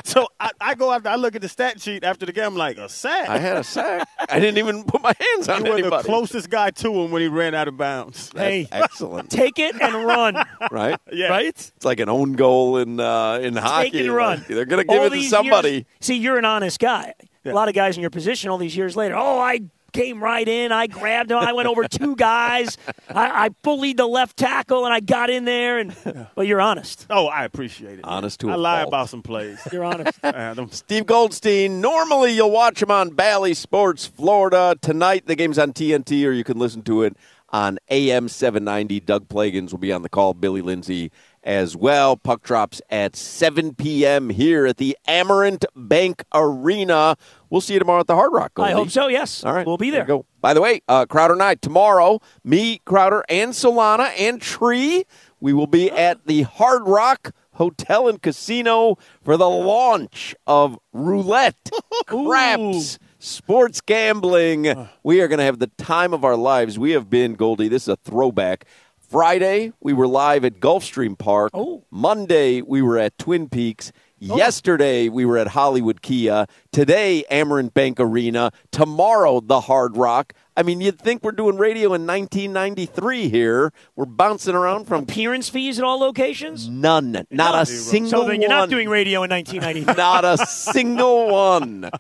So 0.06 0.28
I, 0.40 0.52
I 0.60 0.76
go 0.76 0.92
after 0.92 1.10
I 1.10 1.16
look 1.16 1.36
at 1.36 1.42
the 1.42 1.50
stat 1.50 1.80
sheet 1.82 2.04
after 2.04 2.26
the 2.26 2.32
game. 2.32 2.44
I'm 2.46 2.56
like 2.56 2.78
a 2.78 2.90
sack. 2.90 3.30
I 3.30 3.38
had 3.38 3.58
a 3.58 3.64
sack. 3.64 4.08
I 4.30 4.40
didn't 4.40 4.58
even 4.58 4.84
put 4.84 5.02
my 5.02 5.14
hands 5.20 5.50
on 5.50 5.66
you 5.66 5.72
were 5.74 5.82
the 5.82 6.00
closest 6.04 6.50
guy 6.50 6.72
to 6.72 6.94
him 6.94 7.12
when 7.12 7.22
he 7.22 7.28
ran 7.28 7.54
out 7.56 7.68
of 7.68 7.78
bounds. 7.78 8.30
That's 8.30 8.40
Hey. 8.48 8.68
excellent. 8.72 9.30
Take 9.30 9.60
it 9.60 9.80
and 9.82 9.94
run. 10.06 10.36
Right? 10.72 10.98
Yeah. 11.12 11.28
Right? 11.28 11.46
It's 11.48 11.72
like 11.84 12.00
an 12.00 12.10
own 12.10 12.34
goal 12.34 12.78
in 12.78 13.00
uh, 13.00 13.33
in 13.42 13.56
hockey. 13.56 13.92
Take 13.92 14.02
it 14.02 14.06
and 14.08 14.16
run. 14.16 14.38
Like, 14.40 14.48
they're 14.48 14.66
going 14.66 14.86
to 14.86 14.92
give 14.92 15.00
All 15.02 15.08
it 15.08 15.10
to 15.12 15.24
somebody. 15.24 15.70
years- 15.72 15.86
see, 16.02 16.16
you're 16.18 16.38
an 16.38 16.46
honest 16.46 16.80
guy. 16.80 17.14
A 17.46 17.52
lot 17.52 17.68
of 17.68 17.76
guys 17.76 17.98
in 17.98 18.02
your 18.02 18.10
position 18.10 18.50
all 18.50 18.58
these 18.58 18.76
years 18.78 18.96
later. 18.96 19.16
Oh, 19.18 19.38
I 19.40 19.62
came 19.92 20.24
right 20.24 20.48
in. 20.48 20.72
I 20.72 20.88
grabbed 20.88 21.30
him. 21.30 21.38
I 21.38 21.52
went 21.54 21.68
over 21.68 21.88
two 21.88 22.16
guys. 22.18 22.78
I, 23.10 23.46
I 23.46 23.50
bullied 23.50 23.98
the 23.98 24.08
left 24.08 24.38
tackle 24.38 24.86
and 24.86 24.94
I 24.94 25.02
got 25.02 25.30
in 25.30 25.44
there. 25.46 25.78
And 25.78 25.94
but 26.36 26.48
you're 26.48 26.62
honest. 26.62 27.06
Oh, 27.10 27.28
I 27.28 27.44
appreciate 27.44 28.00
it. 28.00 28.06
Honest 28.06 28.40
to 28.40 28.50
I 28.50 28.54
a 28.54 28.58
lie 28.58 28.78
fault. 28.80 28.88
about 28.88 29.10
some 29.10 29.22
plays. 29.22 29.60
You're 29.72 29.84
honest. 29.84 30.18
Uh, 30.24 30.66
Steve 30.72 31.06
Goldstein. 31.06 31.80
Normally, 31.82 32.32
you'll 32.32 32.50
watch 32.50 32.82
him 32.82 32.90
on 32.90 33.10
Bally 33.12 33.54
Sports 33.54 34.08
Florida. 34.08 34.76
Tonight, 34.82 35.28
the 35.28 35.36
game's 35.36 35.60
on 35.60 35.74
TNT, 35.74 36.26
or 36.26 36.32
you 36.32 36.44
can 36.46 36.58
listen 36.58 36.82
to 36.84 37.04
it 37.04 37.16
on 37.50 37.78
AM 37.90 38.30
790. 38.30 39.00
Doug 39.02 39.28
Plagens 39.28 39.72
will 39.72 39.78
be 39.80 39.92
on 39.92 40.02
the 40.02 40.10
call. 40.10 40.34
Billy 40.34 40.62
Lindsay 40.62 41.12
as 41.44 41.76
well. 41.76 42.16
Puck 42.18 42.42
drops 42.44 42.82
at 42.90 43.16
7 43.16 43.76
p.m. 43.76 44.30
here 44.30 44.66
at 44.66 44.78
the 44.78 44.98
Amerant 45.08 45.66
Bank 45.76 46.24
Arena. 46.34 47.16
We'll 47.50 47.62
see 47.62 47.74
you 47.74 47.80
tomorrow 47.80 48.00
at 48.00 48.08
the 48.08 48.16
Hard 48.16 48.34
Rock. 48.34 48.52
I 48.58 48.72
hope 48.72 48.90
so. 48.90 49.08
Yes. 49.08 49.44
All 49.44 49.54
right, 49.54 49.66
We'll 49.68 49.78
be 49.78 49.90
there 49.90 50.00
there. 50.02 50.08
go. 50.08 50.26
By 50.42 50.54
the 50.54 50.62
way, 50.62 50.82
uh, 50.88 51.06
Crowder 51.06 51.36
Night 51.36 51.62
tomorrow. 51.62 52.20
Me, 52.44 52.82
Crowder, 52.86 53.24
and 53.30 53.52
Solana 53.52 54.12
and 54.18 54.42
Tree. 54.42 55.06
We 55.40 55.54
will 55.54 55.68
be 55.68 55.92
at 55.92 56.26
the 56.26 56.44
Hard 56.44 56.88
Rock 56.88 57.32
Hotel 57.54 58.08
and 58.08 58.22
Casino 58.22 58.98
for 59.22 59.38
the 59.38 59.50
launch 59.50 60.36
of 60.48 60.80
Roulette, 60.92 61.70
Craps, 62.08 62.98
Sports 63.20 63.82
Gambling. 63.82 64.88
We 65.04 65.22
are 65.22 65.28
going 65.28 65.38
to 65.40 65.44
have 65.46 65.60
the 65.60 65.68
time 65.78 66.14
of 66.14 66.24
our 66.26 66.36
lives. 66.36 66.80
We 66.80 66.92
have 66.92 67.10
been 67.10 67.36
Goldie. 67.36 67.68
This 67.68 67.84
is 67.84 67.90
a 67.90 67.96
throwback. 67.98 68.66
Friday, 69.14 69.72
we 69.80 69.94
were 69.94 70.08
live 70.08 70.44
at 70.44 70.60
Gulfstream 70.60 71.16
Park. 71.16 71.52
Oh. 71.54 71.84
Monday, 71.92 72.64
we 72.64 72.82
were 72.82 72.98
at 72.98 73.16
Twin 73.20 73.48
Peaks. 73.48 73.92
Oh. 74.28 74.36
Yesterday, 74.36 75.08
we 75.08 75.24
were 75.24 75.38
at 75.38 75.50
Hollywood 75.50 76.02
Kia. 76.02 76.48
Today, 76.72 77.24
Amerant 77.30 77.76
Bank 77.76 78.00
Arena. 78.00 78.52
Tomorrow, 78.72 79.42
the 79.42 79.62
Hard 79.62 79.98
Rock. 79.98 80.34
I 80.58 80.64
mean, 80.64 80.82
you'd 80.82 80.98
think 81.00 81.22
we're 81.22 81.32
doing 81.32 81.58
radio 81.58 81.94
in 81.94 82.08
1993 82.08 83.30
here. 83.30 83.72
We're 83.96 84.06
bouncing 84.06 84.56
around 84.56 84.86
from 84.86 85.04
Appearance 85.04 85.48
fees 85.48 85.78
at 85.78 85.86
all 85.86 86.00
locations. 86.00 86.68
none, 86.68 87.24
not 87.30 87.62
a 87.62 87.66
single 87.68 88.10
So 88.24 88.28
then 88.28 88.42
you're 88.42 88.50
one. 88.50 88.58
not 88.62 88.70
doing 88.70 88.90
radio 88.90 89.22
in 89.22 89.30
1990. 89.30 89.96
not 89.96 90.26
a 90.26 90.38
single 90.48 91.30
one. 91.30 91.92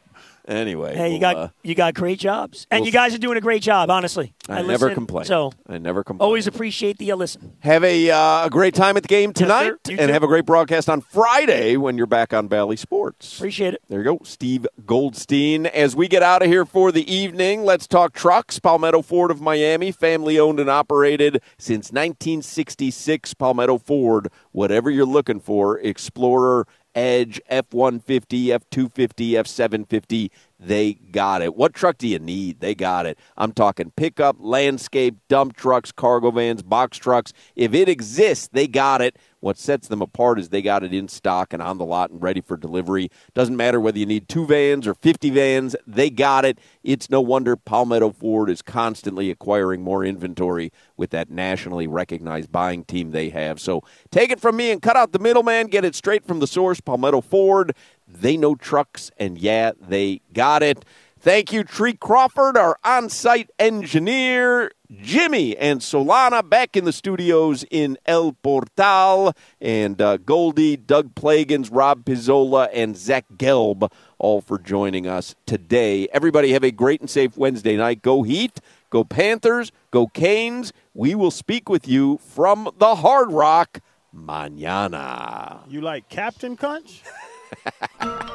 Anyway, 0.45 0.93
Hey, 0.95 1.07
you 1.07 1.11
we'll, 1.13 1.19
got 1.21 1.35
uh, 1.37 1.47
you 1.61 1.73
got 1.73 1.93
great 1.93 2.19
jobs, 2.19 2.67
and 2.69 2.81
we'll 2.81 2.87
you 2.87 2.91
guys 2.91 3.15
are 3.15 3.17
doing 3.17 3.37
a 3.37 3.41
great 3.41 3.61
job. 3.61 3.89
Honestly, 3.89 4.33
I, 4.49 4.61
never 4.61 4.87
listen, 4.87 4.93
complain. 4.93 5.25
So 5.25 5.53
I 5.67 5.77
never 5.77 6.03
complain. 6.03 6.25
always 6.25 6.47
appreciate 6.47 6.97
the 6.97 7.13
uh, 7.13 7.15
listen. 7.15 7.55
Have 7.61 7.83
a, 7.85 8.11
uh, 8.11 8.47
a 8.47 8.49
great 8.49 8.73
time 8.73 8.97
at 8.97 9.03
the 9.03 9.07
game 9.07 9.31
tonight. 9.31 9.73
You 9.87 9.97
and 9.97 10.11
have 10.11 10.21
a 10.21 10.27
great 10.27 10.45
broadcast 10.45 10.89
on 10.89 10.99
Friday 10.99 11.77
when 11.77 11.95
you're 11.97 12.07
back 12.07 12.33
on 12.33 12.47
Bally 12.49 12.75
Sports. 12.75 13.37
Appreciate 13.37 13.73
it. 13.73 13.81
There 13.87 13.99
you 13.99 14.03
go, 14.05 14.19
Steve 14.23 14.67
Goldstein. 14.85 15.65
As 15.67 15.95
we 15.95 16.09
get 16.09 16.23
out 16.23 16.41
of 16.41 16.49
here 16.49 16.65
for 16.65 16.91
the 16.91 17.09
evening, 17.11 17.63
let's 17.63 17.87
talk 17.87 18.13
trucks. 18.13 18.59
Palmetto 18.59 19.01
Ford 19.01 19.31
of 19.31 19.39
Miami, 19.39 19.93
family 19.93 20.37
owned 20.37 20.59
and 20.59 20.69
operated 20.69 21.41
since 21.57 21.91
1966. 21.91 23.33
Palmetto 23.35 23.77
Ford, 23.77 24.29
whatever 24.51 24.89
you're 24.89 25.05
looking 25.05 25.39
for, 25.39 25.79
Explorer, 25.79 26.67
Edge, 26.95 27.41
F 27.47 27.65
150, 27.71 28.53
F 28.53 28.61
250, 28.69 29.37
F 29.37 29.47
750, 29.47 30.31
they 30.59 30.93
got 30.93 31.41
it. 31.41 31.55
What 31.55 31.73
truck 31.73 31.97
do 31.97 32.07
you 32.07 32.19
need? 32.19 32.59
They 32.59 32.75
got 32.75 33.05
it. 33.05 33.17
I'm 33.37 33.51
talking 33.51 33.91
pickup, 33.95 34.37
landscape, 34.39 35.15
dump 35.27 35.55
trucks, 35.55 35.91
cargo 35.91 36.31
vans, 36.31 36.63
box 36.63 36.97
trucks. 36.97 37.33
If 37.55 37.73
it 37.73 37.89
exists, 37.89 38.49
they 38.51 38.67
got 38.67 39.01
it. 39.01 39.17
What 39.43 39.57
sets 39.57 39.89
them 39.89 40.01
apart 40.01 40.39
is 40.39 40.47
they 40.47 40.61
got 40.61 40.85
it 40.85 40.93
in 40.93 41.09
stock 41.09 41.51
and 41.51 41.61
on 41.61 41.77
the 41.77 41.83
lot 41.83 42.11
and 42.11 42.23
ready 42.23 42.39
for 42.39 42.55
delivery. 42.55 43.11
Doesn't 43.33 43.57
matter 43.57 43.77
whether 43.77 43.99
you 43.99 44.05
need 44.05 44.29
two 44.29 44.47
vans 44.47 44.87
or 44.87 44.93
50 44.93 45.31
vans, 45.31 45.75
they 45.85 46.09
got 46.09 46.45
it. 46.45 46.59
It's 46.81 47.09
no 47.09 47.19
wonder 47.19 47.57
Palmetto 47.57 48.11
Ford 48.11 48.49
is 48.49 48.61
constantly 48.61 49.29
acquiring 49.29 49.81
more 49.81 50.05
inventory 50.05 50.71
with 50.95 51.09
that 51.09 51.29
nationally 51.29 51.87
recognized 51.87 52.53
buying 52.53 52.85
team 52.85 53.11
they 53.11 53.31
have. 53.31 53.59
So 53.59 53.83
take 54.11 54.31
it 54.31 54.39
from 54.39 54.55
me 54.55 54.71
and 54.71 54.81
cut 54.81 54.95
out 54.95 55.11
the 55.11 55.19
middleman, 55.19 55.67
get 55.67 55.83
it 55.83 55.95
straight 55.95 56.25
from 56.25 56.39
the 56.39 56.47
source, 56.47 56.79
Palmetto 56.79 57.19
Ford. 57.19 57.75
They 58.07 58.37
know 58.37 58.55
trucks, 58.55 59.11
and 59.17 59.37
yeah, 59.37 59.73
they 59.77 60.21
got 60.31 60.63
it. 60.63 60.85
Thank 61.23 61.53
you, 61.53 61.63
Tree 61.63 61.93
Crawford, 61.93 62.57
our 62.57 62.77
on 62.83 63.07
site 63.07 63.49
engineer. 63.57 64.73
Jimmy 64.91 65.55
and 65.55 65.79
Solana 65.79 66.47
back 66.47 66.75
in 66.75 66.83
the 66.83 66.91
studios 66.91 67.63
in 67.71 67.97
El 68.05 68.33
Portal. 68.33 69.31
And 69.61 70.01
uh, 70.01 70.17
Goldie, 70.17 70.75
Doug 70.75 71.15
Plagens, 71.15 71.69
Rob 71.71 72.03
Pizzola, 72.03 72.67
and 72.73 72.97
Zach 72.97 73.23
Gelb 73.37 73.89
all 74.19 74.41
for 74.41 74.59
joining 74.59 75.07
us 75.07 75.33
today. 75.45 76.09
Everybody 76.11 76.51
have 76.51 76.63
a 76.65 76.71
great 76.71 76.99
and 76.99 77.09
safe 77.09 77.37
Wednesday 77.37 77.77
night. 77.77 78.01
Go 78.01 78.23
Heat, 78.23 78.59
go 78.89 79.05
Panthers, 79.05 79.71
go 79.91 80.07
Canes. 80.07 80.73
We 80.93 81.15
will 81.15 81.31
speak 81.31 81.69
with 81.69 81.87
you 81.87 82.17
from 82.17 82.69
the 82.79 82.95
Hard 82.95 83.31
Rock 83.31 83.79
mañana. 84.13 85.61
You 85.69 85.79
like 85.79 86.09
Captain 86.09 86.57
Crunch? 86.57 87.01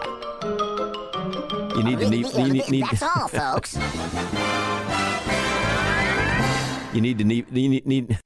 You 1.79 1.85
need 1.85 2.01
to 2.01 2.11
need, 2.11 2.27
you 2.35 2.49
need, 2.49 2.69
need 2.71 2.85
That's 2.91 3.05
all, 3.05 3.29
folks. 3.29 3.77
you 6.93 7.01
need 7.01 7.19
to 7.19 7.25
need, 7.25 7.47
you 7.53 7.69
need, 7.69 7.87
need 7.87 8.19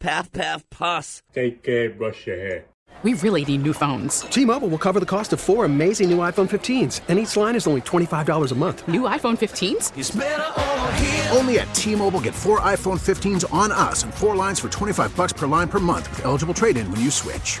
Path, 0.00 0.32
path, 0.32 0.64
pass. 0.70 1.22
Take 1.34 1.62
care, 1.62 1.90
brush 1.90 2.26
your 2.26 2.36
hair. 2.36 2.64
We 3.02 3.12
really 3.12 3.44
need 3.44 3.62
new 3.62 3.74
phones. 3.74 4.22
T-Mobile 4.22 4.68
will 4.68 4.78
cover 4.78 4.98
the 4.98 5.04
cost 5.04 5.34
of 5.34 5.40
four 5.40 5.66
amazing 5.66 6.08
new 6.08 6.16
iPhone 6.18 6.48
15s, 6.48 7.02
and 7.08 7.18
each 7.18 7.36
line 7.36 7.54
is 7.54 7.66
only 7.66 7.82
$25 7.82 8.52
a 8.52 8.54
month. 8.54 8.88
New 8.88 9.02
iPhone 9.02 9.36
15s? 9.38 11.36
Only 11.36 11.58
at 11.58 11.74
T-Mobile 11.74 12.20
get 12.20 12.34
four 12.34 12.60
iPhone 12.60 12.98
15s 12.98 13.52
on 13.52 13.72
us 13.72 14.04
and 14.04 14.14
four 14.14 14.34
lines 14.34 14.58
for 14.58 14.70
25 14.70 15.14
bucks 15.14 15.34
per 15.34 15.46
line 15.46 15.68
per 15.68 15.80
month 15.80 16.08
with 16.08 16.24
eligible 16.24 16.54
trade-in 16.54 16.90
when 16.90 17.02
you 17.02 17.10
switch. 17.10 17.60